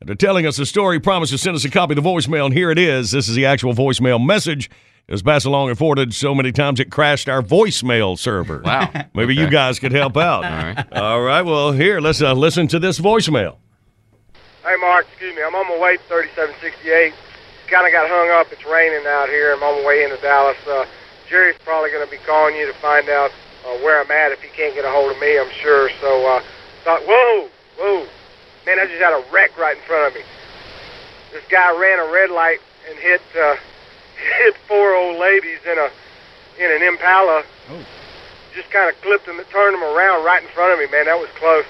[0.02, 2.46] After telling us the story, he promised to send us a copy of the voicemail,
[2.46, 3.12] and here it is.
[3.12, 4.72] This is the actual voicemail message.
[5.08, 8.64] It was passed along and forwarded so many times it crashed our voicemail server.
[8.66, 8.92] Wow.
[9.14, 10.44] Maybe you guys could help out.
[10.46, 10.94] All right.
[10.94, 11.44] All right.
[11.44, 13.58] Well, here, let's uh, listen to this voicemail.
[14.64, 15.44] Hey, Mark, excuse me.
[15.44, 17.14] I'm on my way to 3768.
[17.68, 18.52] Kind of got hung up.
[18.52, 19.54] It's raining out here.
[19.54, 20.58] I'm on my way into Dallas.
[20.68, 20.86] Uh,
[21.36, 23.30] Jerry's probably going to be calling you to find out
[23.68, 25.92] uh, where I'm at if he can't get a hold of me, I'm sure.
[26.00, 26.40] So, uh,
[26.88, 28.08] thought, whoa, whoa.
[28.66, 30.24] Man, I just had a wreck right in front of me.
[31.36, 33.60] This guy ran a red light and hit uh,
[34.40, 35.92] hit four old ladies in a
[36.56, 37.44] in an Impala.
[38.56, 40.88] Just kind of clipped them, turned them around right in front of me.
[40.88, 41.68] Man, that was close.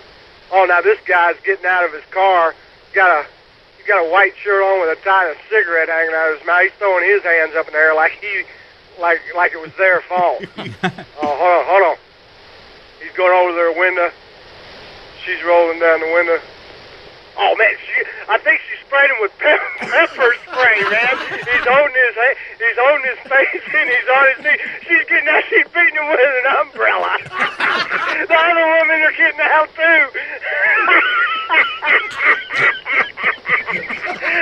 [0.53, 2.53] Oh, now this guy's getting out of his car.
[2.93, 3.25] Got a
[3.81, 6.37] he's got a white shirt on with a tie and a cigarette hanging out of
[6.37, 6.69] his mouth.
[6.69, 8.45] He's throwing his hands up in the air like he
[8.99, 10.43] like like it was their fault.
[10.57, 10.65] oh,
[11.17, 11.97] hold on, hold on.
[13.01, 14.11] He's going over to their window.
[15.23, 16.39] She's rolling down the window.
[17.37, 17.99] Oh man, she
[18.31, 21.15] I think she sprayed him with pepper, pepper spray, man.
[21.43, 22.15] He's holding his
[22.57, 24.59] he's holding his face and he's on his knee.
[24.87, 27.11] She's getting out, she's beating him with an umbrella.
[28.31, 30.01] the other women are getting out too.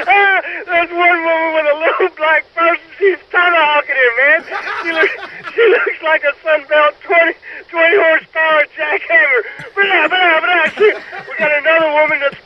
[0.06, 0.38] Ah,
[0.70, 2.86] There's one woman with a little black person.
[3.00, 4.42] She's tomahawking him, man.
[4.86, 5.16] She looks,
[5.54, 7.34] she looks like a Sunbelt 20,
[7.70, 9.42] 20 horsepower jackhammer.
[9.74, 10.66] Blah, blah, blah.
[10.78, 12.40] She, we got another woman that's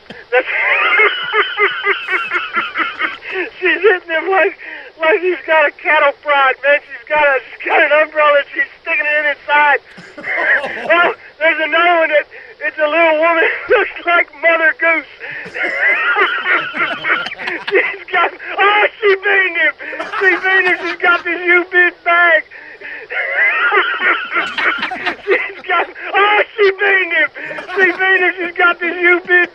[3.60, 4.58] she's hitting him like
[5.00, 6.80] like he's got a cattle prod, man.
[6.82, 8.40] She's got a she's got an umbrella.
[8.40, 9.80] And she's sticking it in his side.
[10.18, 12.26] oh, there's another one that
[12.60, 15.06] it's a little woman that looks like Mother Goose.
[17.70, 19.74] she's got oh she beating him.
[20.18, 20.78] She beating him.
[20.82, 22.44] She's got this U-bit bag.
[25.26, 27.30] she's got oh she beating him.
[27.78, 28.34] She beating him.
[28.38, 29.47] She's got this U-bit bag.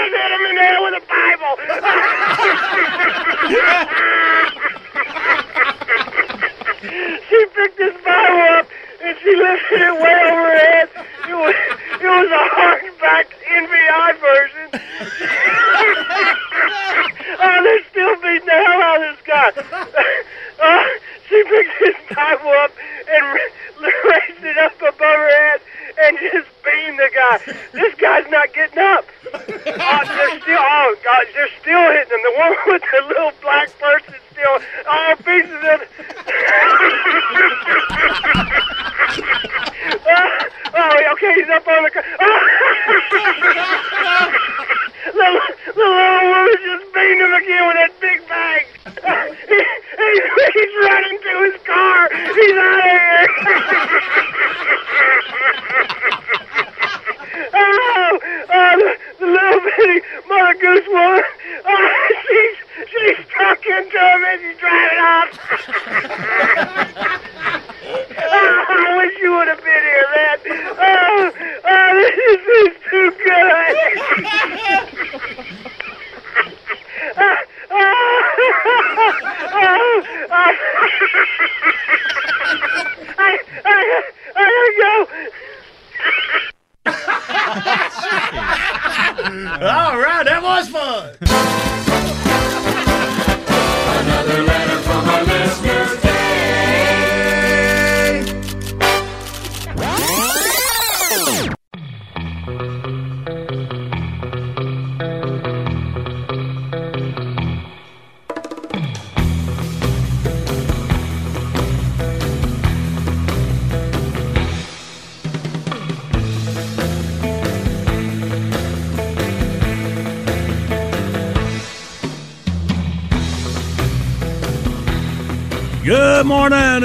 [0.00, 0.59] Just let him in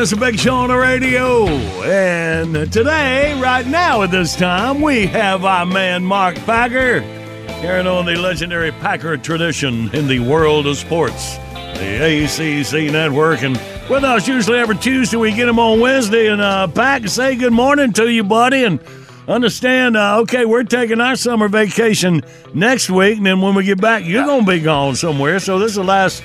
[0.05, 1.47] It's a big show on the radio.
[1.47, 6.99] And today, right now at this time, we have our man Mark Packer
[7.47, 11.37] carrying on the legendary Packer tradition in the world of sports,
[11.79, 13.41] the ACC network.
[13.41, 13.59] And
[13.89, 16.27] with us usually every Tuesday, we get him on Wednesday.
[16.27, 18.63] And uh, Pack, say good morning to you, buddy.
[18.63, 18.79] And
[19.27, 22.21] understand, uh, okay, we're taking our summer vacation
[22.53, 23.17] next week.
[23.17, 25.39] And then when we get back, you're going to be gone somewhere.
[25.39, 26.21] So this is the last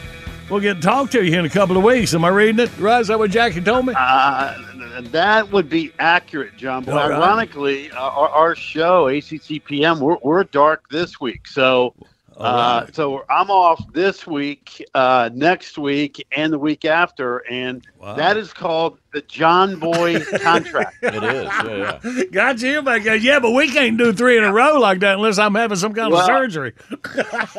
[0.51, 2.13] we'll get to talk to you in a couple of weeks.
[2.15, 3.01] Am I reading it right?
[3.01, 3.95] Is that what Jackie told me?
[3.97, 4.57] Uh,
[5.03, 6.85] that would be accurate, John.
[6.85, 7.13] But right.
[7.13, 11.47] ironically, uh, our, our show, ACCPM, we're, we're dark this week.
[11.47, 11.95] So,
[12.41, 17.87] uh, so I'm off this week, uh, next week, and the week after, and
[18.17, 20.97] that is called the John Boy contract.
[21.03, 22.25] It is, yeah, yeah.
[22.31, 23.17] Got you back there.
[23.17, 25.93] Yeah, but we can't do three in a row like that unless I'm having some
[25.95, 26.73] kind Well, of surgery.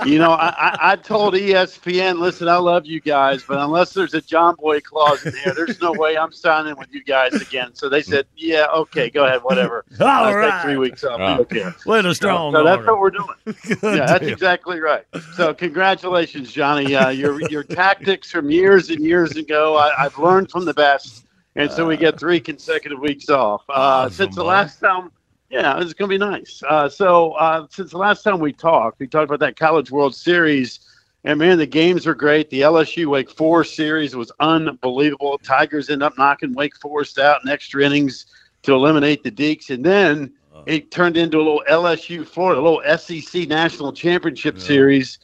[0.06, 4.14] you know, I, I, I told ESPN, listen, I love you guys, but unless there's
[4.14, 7.76] a John Boy clause in there, there's no way I'm signing with you guys again.
[7.76, 9.84] So they said, yeah, okay, go ahead, whatever.
[10.00, 10.52] All I'll right.
[10.54, 11.20] take three weeks off.
[11.20, 11.40] Right.
[11.42, 11.70] Okay.
[11.86, 13.28] With a strong So, so that's what we're doing.
[13.84, 15.06] yeah, that's exactly right.
[15.36, 16.96] So congratulations, Johnny.
[16.96, 21.26] Uh, your your tactics from years and years ago, I, I've learned from the best,
[21.56, 23.64] and so we get three consecutive weeks off.
[23.70, 25.12] Uh, since the last time,
[25.50, 26.64] yeah, it's going to be nice.
[26.68, 30.16] Uh, so uh, since the last time we talked, we talked about that College World
[30.16, 30.80] Series.
[31.24, 32.50] And man, the games were great.
[32.50, 35.38] The LSU Wake Forest series was unbelievable.
[35.44, 38.26] Tigers end up knocking Wake Forest out in extra innings
[38.64, 40.34] to eliminate the Deacs, and then
[40.66, 45.20] it turned into a little LSU Florida, a little SEC National Championship series.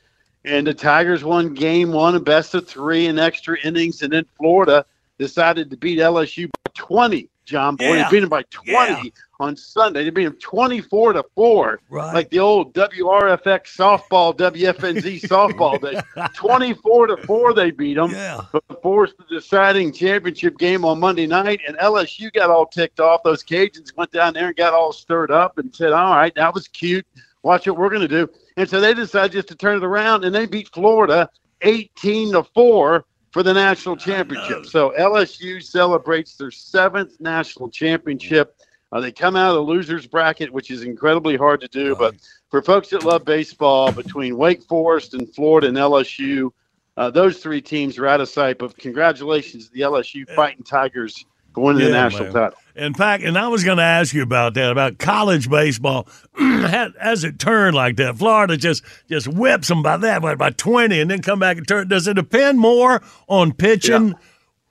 [0.46, 4.26] And the Tigers won game one, a best of three in extra innings, and then
[4.38, 4.86] Florida
[5.20, 7.30] decided to beat LSU by 20.
[7.48, 8.04] John Boy, Yeah.
[8.10, 10.04] they beat them by 20 on Sunday.
[10.04, 12.14] They beat him 24 to four, Right.
[12.14, 16.00] like the old WRFX softball, WFNZ softball day.
[16.36, 18.12] 24 to four, they beat them.
[18.12, 18.42] Yeah.
[18.52, 23.24] But forced the deciding championship game on Monday night, and LSU got all ticked off.
[23.24, 26.54] Those Cajuns went down there and got all stirred up and said, "All right, that
[26.54, 27.08] was cute.
[27.44, 30.26] Watch what we're going to do." And so they decided just to turn it around,
[30.26, 31.30] and they beat Florida
[31.62, 34.66] 18 to four for the national championship.
[34.66, 38.56] So LSU celebrates their seventh national championship.
[38.92, 41.96] Uh, they come out of the losers bracket, which is incredibly hard to do.
[41.96, 42.16] But
[42.50, 46.52] for folks that love baseball, between Wake Forest and Florida and LSU,
[46.96, 48.58] uh, those three teams are out of sight.
[48.58, 51.26] But congratulations to the LSU Fighting Tigers
[51.58, 52.34] for winning the national man.
[52.34, 52.60] title.
[52.76, 56.08] In fact, and I was going to ask you about that about college baseball.
[56.40, 61.02] As it turned like that, Florida just just whips them by that what, by twenty,
[61.02, 61.88] and then come back and turn.
[61.88, 64.14] Does it depend more on pitching?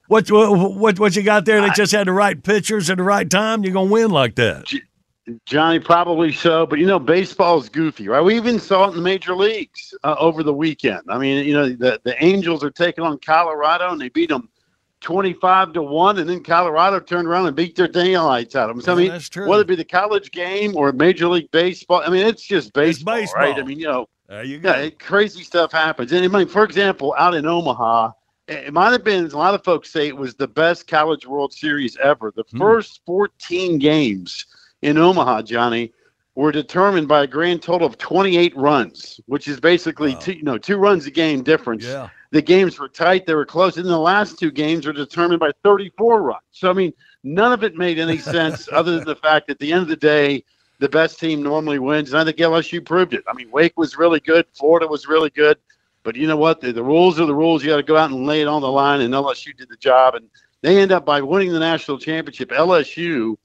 [0.06, 1.60] What, what what what you got there?
[1.60, 3.64] They just had the right pitchers at the right time.
[3.64, 4.72] You're gonna win like that.
[5.44, 8.20] Johnny, probably so, but you know, baseball is goofy, right?
[8.20, 11.00] We even saw it in the major leagues uh, over the weekend.
[11.08, 14.48] I mean, you know, the, the Angels are taking on Colorado and they beat them
[15.01, 18.82] 25 to 1, and then Colorado turned around and beat their daylights out of them.
[18.82, 19.47] So, I mean, that's true.
[19.47, 23.14] whether it be the college game or Major League Baseball, I mean, it's just baseball,
[23.14, 23.56] right?
[23.59, 24.74] I mean, you know, There you go.
[24.74, 26.12] yeah, crazy stuff happens.
[26.12, 28.12] And I mean, for example, out in Omaha,
[28.48, 31.52] it might have been a lot of folks say it was the best college World
[31.52, 32.32] Series ever.
[32.35, 32.59] The Hmm.
[32.59, 34.47] first 14 games
[34.82, 35.93] in Omaha, Johnny,
[36.36, 40.59] were determined by a grand total of 28 runs, which is basically two, you know
[40.59, 41.85] two runs a game difference.
[41.85, 42.09] Yeah.
[42.31, 45.53] The games were tight; they were close, and the last two games were determined by
[45.62, 46.43] 34 runs.
[46.51, 46.93] So I mean,
[47.23, 49.89] none of it made any sense other than the fact that at the end of
[49.89, 50.44] the day,
[50.78, 53.24] the best team normally wins, and I think LSU proved it.
[53.28, 55.59] I mean, Wake was really good, Florida was really good,
[56.03, 56.61] but you know what?
[56.61, 57.65] The, the rules are the rules.
[57.65, 59.77] You got to go out and lay it on the line, and LSU did the
[59.77, 60.28] job, and
[60.62, 62.51] they end up by winning the national championship.
[62.51, 63.36] LSU,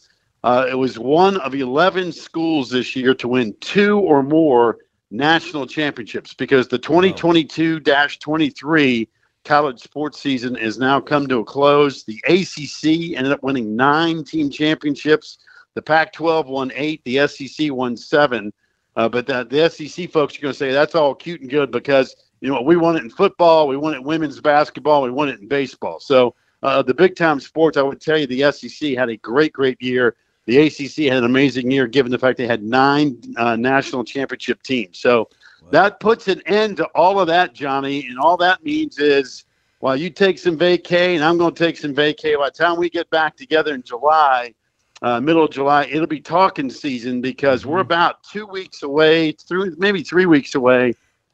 [0.44, 4.78] uh, it was one of 11 schools this year to win two or more
[5.12, 9.08] national championships because the 2022-23
[9.44, 12.04] college sports season is now come to a close.
[12.04, 15.40] The ACC ended up winning nine team championships.
[15.74, 17.02] The Pac-12 won eight.
[17.06, 18.54] The SEC won seven.
[18.96, 21.72] Uh, but the, the SEC folks are going to say that's all cute and good
[21.72, 25.12] because you know we won it in football, we won it in women's basketball, we
[25.12, 26.00] won it in baseball.
[26.00, 29.54] So uh, the big time sports, I would tell you, the SEC had a great,
[29.54, 30.16] great year.
[30.52, 34.61] The ACC had an amazing year, given the fact they had nine uh, national championship
[34.64, 34.99] teams.
[34.99, 35.30] So
[35.69, 38.06] that puts an end to all of that, Johnny.
[38.07, 39.45] And all that means is,
[39.80, 42.38] while you take some vacay, and I'm going to take some vacay.
[42.38, 44.53] By the time we get back together in July,
[45.02, 49.78] uh, middle of July, it'll be talking season because we're about two weeks away, through
[49.78, 50.94] maybe three weeks away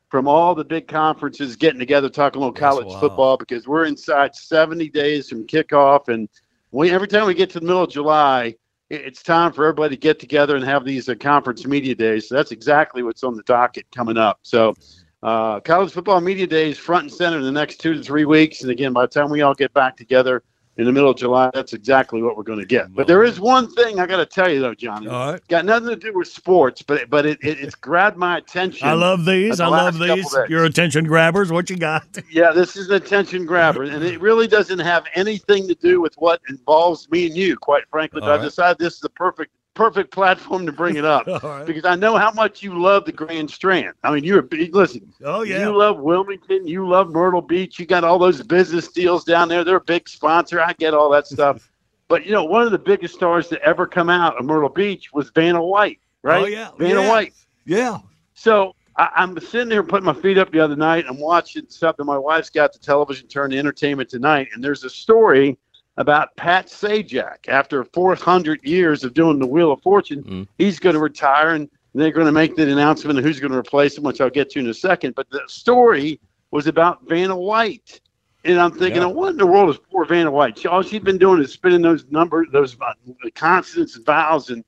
[0.09, 4.35] from all the big conferences getting together, talking about little college football because we're inside
[4.35, 6.07] 70 days from kickoff.
[6.07, 6.29] And
[6.69, 8.53] we, every time we get to the middle of July,
[8.89, 12.29] it's time for everybody to get together and have these uh, conference media days.
[12.29, 14.39] So that's exactly what's on the docket coming up.
[14.43, 14.75] So,
[15.23, 18.61] uh, college football media days front and center in the next two to three weeks.
[18.61, 20.43] And again, by the time we all get back together
[20.77, 22.93] in the middle of July, that's exactly what we're going to get.
[22.93, 25.07] But there is one thing I got to tell you though, Johnny.
[25.07, 25.47] All right.
[25.47, 28.87] Got nothing to do with sports, but but it, it it's grabbed my attention.
[28.87, 29.57] I love these.
[29.57, 30.35] the I love these.
[30.49, 31.51] Your attention grabbers.
[31.51, 32.05] What you got?
[32.29, 36.13] Yeah, this is an attention grabber, and it really doesn't have anything to do with
[36.15, 38.19] what involves me and you, quite frankly.
[38.19, 38.43] But All I right.
[38.43, 41.65] decided this is the perfect perfect platform to bring it up right.
[41.65, 43.93] because I know how much you love the Grand Strand.
[44.03, 45.13] I mean, you're a big listen.
[45.23, 45.61] Oh, yeah.
[45.61, 46.67] You love Wilmington.
[46.67, 47.77] You love Myrtle Beach.
[47.77, 49.63] You got all those business deals down there.
[49.63, 50.59] They're a big sponsor.
[50.59, 51.69] I get all that stuff.
[52.09, 55.11] But you know, one of the biggest stars to ever come out of Myrtle Beach
[55.11, 56.41] was Vanna White, oh, right?
[56.41, 56.69] Oh, yeah.
[56.77, 57.09] Vanna Yeah.
[57.09, 57.33] White.
[57.65, 57.97] Yeah.
[58.33, 61.03] So I, I'm sitting there putting my feet up the other night.
[61.09, 62.05] I'm watching something.
[62.05, 65.57] My wife's got the television turned to entertainment tonight, and there's a story
[65.97, 67.47] about Pat Sajak.
[67.47, 72.11] After 400 years of doing the Wheel of Fortune, he's going to retire, and they're
[72.11, 74.59] going to make the announcement of who's going to replace him, which I'll get to
[74.59, 75.15] in a second.
[75.15, 76.19] But the story
[76.51, 77.99] was about Vanna White.
[78.45, 79.07] And I'm thinking, Yeah.
[79.07, 80.57] what in the world is poor Vanna White?
[80.59, 82.93] She, all she's been doing is spinning those numbers, those uh,
[83.35, 84.49] consonants and vowels.
[84.51, 84.63] And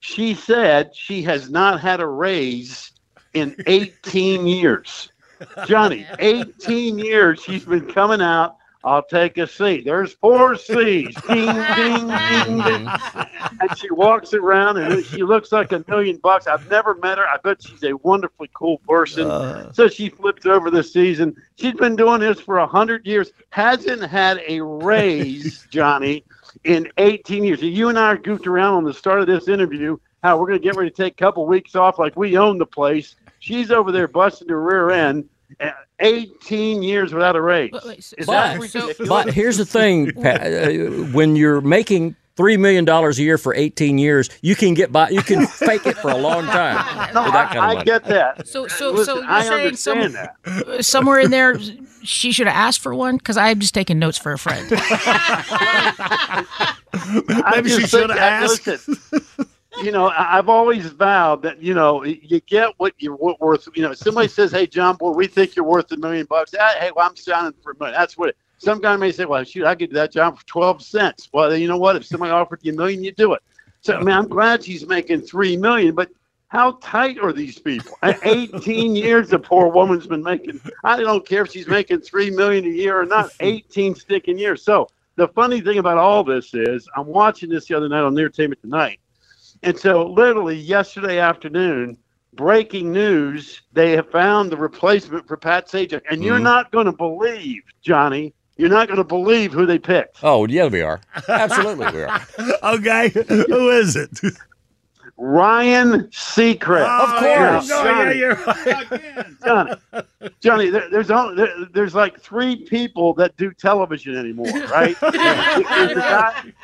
[0.00, 2.92] she said she has not had a raise
[3.34, 5.12] in 18 years.
[5.66, 8.56] Johnny, 18 years she's been coming out.
[8.82, 9.84] I'll take a seat.
[9.84, 11.14] There's four C's.
[11.26, 12.88] Ding, ding, ding, ding.
[13.60, 16.46] And she walks around and she looks like a million bucks.
[16.46, 17.26] I've never met her.
[17.26, 19.30] I bet she's a wonderfully cool person.
[19.30, 19.70] Uh.
[19.72, 21.36] so she flips over the season.
[21.56, 23.32] She's been doing this for 100 years.
[23.50, 26.24] Hasn't had a raise, Johnny,
[26.64, 27.60] in 18 years.
[27.60, 30.64] You and I goofed around on the start of this interview how we're going to
[30.64, 33.16] get ready to take a couple weeks off like we own the place.
[33.40, 35.28] She's over there busting her rear end.
[35.58, 35.70] Uh,
[36.00, 37.72] 18 years without a raise.
[38.18, 39.08] Is that But, ridiculous?
[39.08, 40.80] but here's the thing, Pat, uh,
[41.12, 45.10] when you're making three million dollars a year for 18 years, you can get by.
[45.10, 46.76] You can fake it for a long time
[47.14, 48.46] No, with that kind of I, I get that.
[48.48, 50.36] So, so, Listen, so you're I saying some, that.
[50.84, 51.58] somewhere in there,
[52.02, 54.70] she should have asked for one because I'm just taking notes for a friend.
[57.52, 58.66] Maybe she should have asked.
[58.66, 58.96] listen,
[59.82, 63.68] you know, I've always vowed that you know you get what you're worth.
[63.74, 66.74] You know, somebody says, "Hey, John Boy, we think you're worth a million bucks." Ah,
[66.78, 67.98] Hey, well, I'm signing for a million.
[67.98, 68.30] That's what.
[68.30, 71.28] It, some guy may say, "Well, shoot, I could do that job for twelve cents."
[71.32, 71.96] Well, you know what?
[71.96, 73.42] If somebody offered you a million, you do it.
[73.80, 76.10] So, I mean, I'm glad she's making three million, but
[76.48, 77.96] how tight are these people?
[78.02, 80.60] 18 years, the poor woman's been making.
[80.84, 83.30] I don't care if she's making three million a year or not.
[83.40, 84.62] 18 sticking years.
[84.62, 88.18] So the funny thing about all this is, I'm watching this the other night on
[88.18, 89.00] Entertainment Tonight,
[89.62, 91.96] and so literally yesterday afternoon,
[92.34, 96.42] breaking news: they have found the replacement for Pat Sajak, and you're Mhm.
[96.44, 98.32] not going to believe, Johnny.
[98.56, 100.18] You're not going to believe who they picked.
[100.22, 101.00] Oh yeah, we are.
[101.28, 102.20] Absolutely, we are.
[102.62, 104.10] okay, who is it?
[105.16, 106.86] Ryan Seacrest.
[106.88, 107.70] Of course.
[107.70, 109.26] Oh, yeah, you're right.
[109.44, 109.72] Johnny,
[110.40, 114.96] Johnny, there, there's only there, there's like three people that do television anymore, right?
[115.00, 116.54] there's, the guy, there-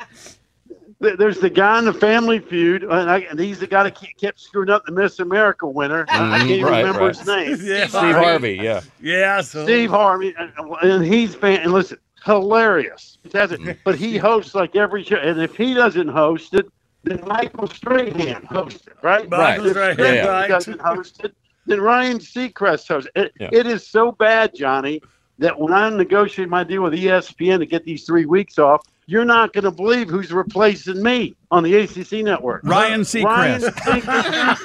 [0.99, 4.39] there's the guy in the Family Feud, and, I, and he's the guy that kept
[4.39, 6.05] screwing up the Miss America winner.
[6.09, 6.37] I mm-hmm.
[6.37, 7.15] can't even right, remember right.
[7.15, 7.57] his name.
[7.61, 7.87] Yeah.
[7.87, 8.81] Steve Harvey, yeah.
[8.99, 10.51] Yeah, so Steve Harvey, and,
[10.81, 11.61] and he's fan.
[11.61, 13.19] And listen, hilarious.
[13.23, 13.59] Fantastic.
[13.61, 13.77] Mm.
[13.83, 16.65] But he hosts like every show, and if he doesn't host it,
[17.03, 19.29] then Michael Strahan hosts it, right?
[19.29, 19.59] Right.
[19.59, 20.47] If Strahan, Strahan right.
[20.47, 21.35] doesn't host it,
[21.67, 23.33] then Ryan Seacrest hosts it.
[23.39, 23.49] Yeah.
[23.51, 25.01] It is so bad, Johnny,
[25.37, 29.25] that when I negotiated my deal with ESPN to get these three weeks off, you're
[29.25, 32.61] not going to believe who's replacing me on the ACC network.
[32.65, 33.69] Ryan Ryan Seacrest.
[33.71, 34.63] Seacrest.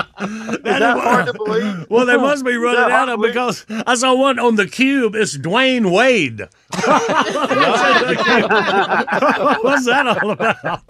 [0.20, 1.86] Is that hard to believe?
[1.88, 5.14] Well, they must be running out of because I saw one on the cube.
[5.14, 6.40] It's Dwyane Wade.
[9.62, 10.82] What's that all about?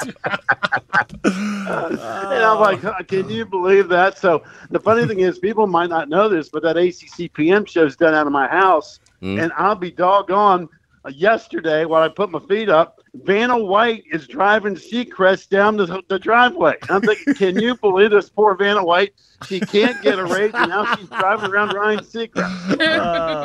[1.25, 4.19] and I'm like, can you believe that?
[4.19, 7.95] So the funny thing is, people might not know this, but that ACC PM show's
[7.95, 9.41] done out of my house, mm.
[9.41, 10.69] and I'll be doggone.
[11.09, 16.19] Yesterday, while I put my feet up, Vanna White is driving Seacrest down the, the
[16.19, 16.75] driveway.
[16.89, 19.13] I'm thinking, can you believe this poor Vanna White?
[19.47, 22.79] She can't get a raise, and now she's driving around Ryan Seacrest.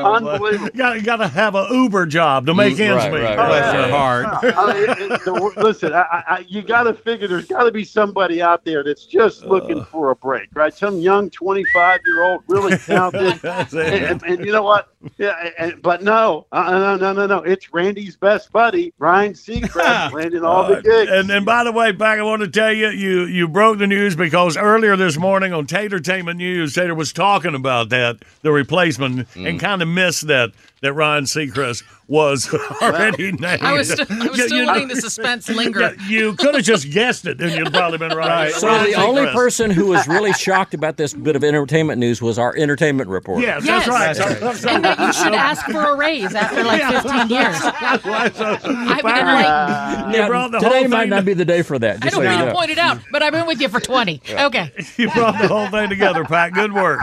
[0.03, 0.69] Unbelievable.
[0.75, 3.21] Got got to have a Uber job to make ends right, meet.
[3.21, 3.85] right, Bless right.
[3.85, 4.25] her heart.
[4.57, 7.63] I mean, it- it- the- listen, I, I, I- you got to figure there's got
[7.63, 10.73] to be somebody out there that's just looking for a break, right?
[10.73, 13.39] Some young 25 year old, really talented.
[13.85, 14.89] And, and, and you know what?
[15.17, 17.37] Yeah, and, but no, uh, no, no, no, no.
[17.43, 21.11] It's Randy's best buddy, Ryan Seacrest, landing all the gigs.
[21.11, 23.87] And and by the way, Pack, I want to tell you, you you broke the
[23.87, 29.27] news because earlier this morning on Tatertainment News, Tater was talking about that the replacement
[29.35, 29.49] Mm.
[29.49, 30.51] and kind of missed that
[30.81, 33.61] that Ryan Seacrest was already named.
[33.63, 35.79] I was, st- I was You- still you- letting the suspense linger.
[35.81, 38.51] Yeah, you could have just guessed it, and you'd probably been right.
[38.51, 39.33] So Ryan the only Seacrest.
[39.33, 43.41] person who was really shocked about this bit of entertainment news was our entertainment reporter.
[43.41, 43.85] Yes, Yes.
[43.87, 44.39] that's right.
[44.39, 47.59] So- so- and that you should ask for a raise after like 15 years.
[47.85, 51.25] That's why, so- I've been Pack, like, you Yeah, brought the today whole might not
[51.25, 51.97] be the day for that.
[52.05, 54.21] I don't so need to point it out, but I've been with you for 20.
[54.29, 54.71] Okay.
[54.97, 56.53] You brought the whole thing together, Pat.
[56.53, 56.99] Good work.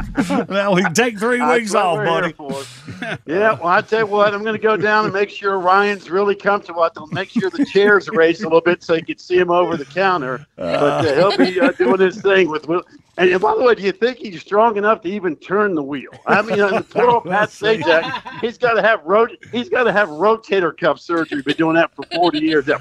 [0.49, 2.35] Now we can take three weeks off, we're buddy.
[3.27, 6.11] Yeah, well, I tell you what, I'm going to go down and make sure Ryan's
[6.11, 6.83] really comfortable.
[6.83, 9.19] I have to make sure the chairs are raised a little bit so you can
[9.19, 10.47] see him over the counter.
[10.57, 12.67] But uh, he'll be uh, doing his thing with.
[13.19, 16.11] And, by the way, do you think he's strong enough to even turn the wheel?
[16.27, 19.93] I mean, uh, poor old Pat Sajak, he's got to have rot- he's got to
[19.93, 21.43] have rotator cuff surgery.
[21.43, 22.69] Been doing that for 40 years.
[22.71, 22.79] I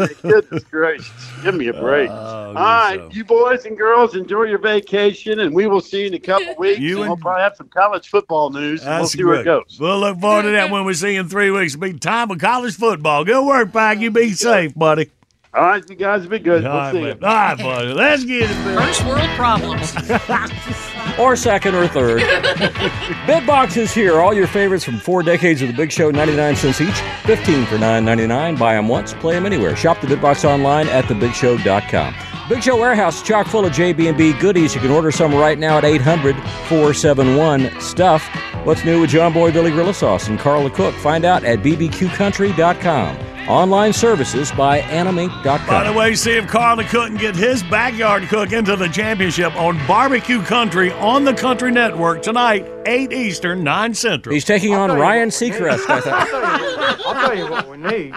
[0.00, 1.12] mean, goodness gracious,
[1.44, 2.10] give me a break.
[2.10, 6.14] All right, you boys and girls, enjoy your vacation, and we will see you in
[6.14, 6.80] a couple weeks.
[6.80, 9.44] You and and- we'll probably have some college football news, and we'll see where it
[9.44, 9.78] goes.
[9.80, 11.74] We'll look forward to that when we see you in three weeks.
[11.74, 13.24] It'll be time of college football.
[13.24, 14.00] Good work, Pack.
[14.00, 15.10] You be safe, buddy.
[15.56, 16.66] All right, you guys be good.
[16.66, 17.16] All we'll right, see man.
[17.18, 17.26] you.
[17.26, 17.92] All right, buddy.
[17.94, 18.78] Let's get it, Bill.
[18.78, 19.94] First world problems.
[21.18, 22.20] or second or third.
[23.26, 24.20] Bitbox is here.
[24.20, 27.76] All your favorites from four decades of the Big Show, 99 cents each, 15 for
[27.76, 28.58] 9.99.
[28.58, 29.74] Buy them once, play them anywhere.
[29.74, 32.14] Shop the Bitbox online at thebigshow.com.
[32.50, 34.74] Big Show Warehouse, chock full of JB&B goodies.
[34.74, 38.22] You can order some right now at 800-471-STUFF.
[38.66, 40.94] What's new with John Boy, Billy Gorilla Sauce, and Carl the Cook?
[40.96, 43.35] Find out at bbqcountry.com.
[43.48, 45.68] Online services by animink.com.
[45.68, 48.88] By the way, see if Carl the Cook can get his backyard cook into the
[48.88, 54.34] championship on Barbecue Country on the Country Network tonight, 8 Eastern, 9 Central.
[54.34, 56.28] He's taking on Ryan Seacrest, I thought.
[57.06, 58.12] I'll tell you what we need.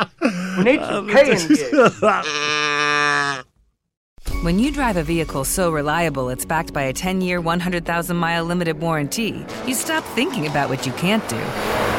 [0.57, 3.45] We need some K and
[4.43, 8.45] When you drive a vehicle so reliable it's backed by a 10 year, 100,000 mile
[8.45, 11.98] limited warranty, you stop thinking about what you can't do and